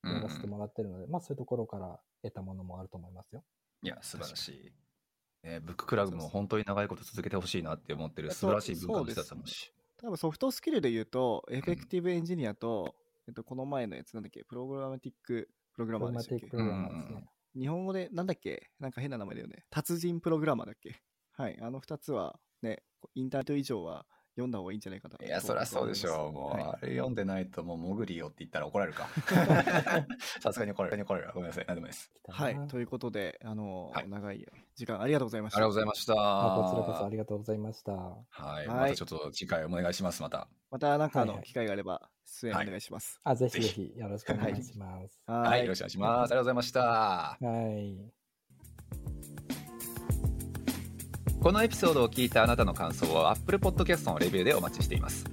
[0.05, 3.43] やらせてもらってるので、うん、まあそういうところから得たものもあると思いますよ。
[3.83, 4.73] いや、素晴らしい。
[5.43, 9.71] えー、ブッククラブも本当に長いこと続けてほしいなって思ってる素晴らしい文化の人だと思うし。
[9.97, 12.95] 多分ソフトスキルで言うと、 Effective Engineer と、
[13.27, 16.47] うん、えっと、この前のやつなんだっけ、 Pragmatic Programmer でしたっけ？
[16.47, 17.29] プログラマーですね。
[17.55, 18.69] 日本語で、なんだっけ？
[18.79, 19.65] なんか変な名前だよね。
[19.69, 21.01] 達人プログラマーだっけ？
[21.33, 21.57] はい。
[21.61, 22.83] あの2つは、ね、
[23.13, 24.05] インターネット以上は
[24.35, 25.23] 読んだ方がいいんじゃないかと。
[25.23, 26.31] いや、そりゃそうでしょう。
[26.33, 29.07] もう、はい、あれ読んでないと、もう、潜りよって言ったら怒られるか。
[30.41, 31.03] さすがに怒られる。
[31.03, 31.31] 怒られる。
[31.33, 31.65] ごめんなさい。
[31.67, 32.11] 何でもです。
[32.27, 32.67] はい。
[32.67, 34.45] ということで、あの、はい、長い
[34.75, 35.57] 時間ありがとうございました。
[35.57, 36.13] ありがとうございました。
[36.13, 36.19] こ
[36.69, 37.93] ちらこそありがとうございました。
[37.93, 38.67] はい。
[38.67, 40.21] またちょっと次回お願いします。
[40.21, 40.49] また。
[40.69, 43.21] また、なんかの機会があれば、出演お願いします。
[43.23, 45.21] あ、ぜひぜひ、よろしくお願いします。
[45.25, 45.61] はい。
[45.61, 46.11] よろしくお願いします。
[46.11, 46.81] ありがとうございました。
[46.81, 48.14] はい。
[51.45, 55.25] このエピソードを聞いたあなたの感想を Apple Podcast のレビューでお待ちしています。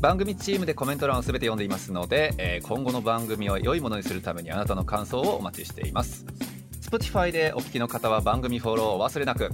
[0.00, 6.24] 番組チームでコメント欄を全て読んでいますので、えー、今後の番組を良いものにするためにあなたの感想をお待ちしています。
[6.80, 9.50] Spotify でお聞きの方は番組フォローをお忘れなく。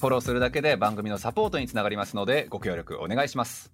[0.00, 3.72] フォローするだけで番組のサポートにつながりますのでご協力お願いします。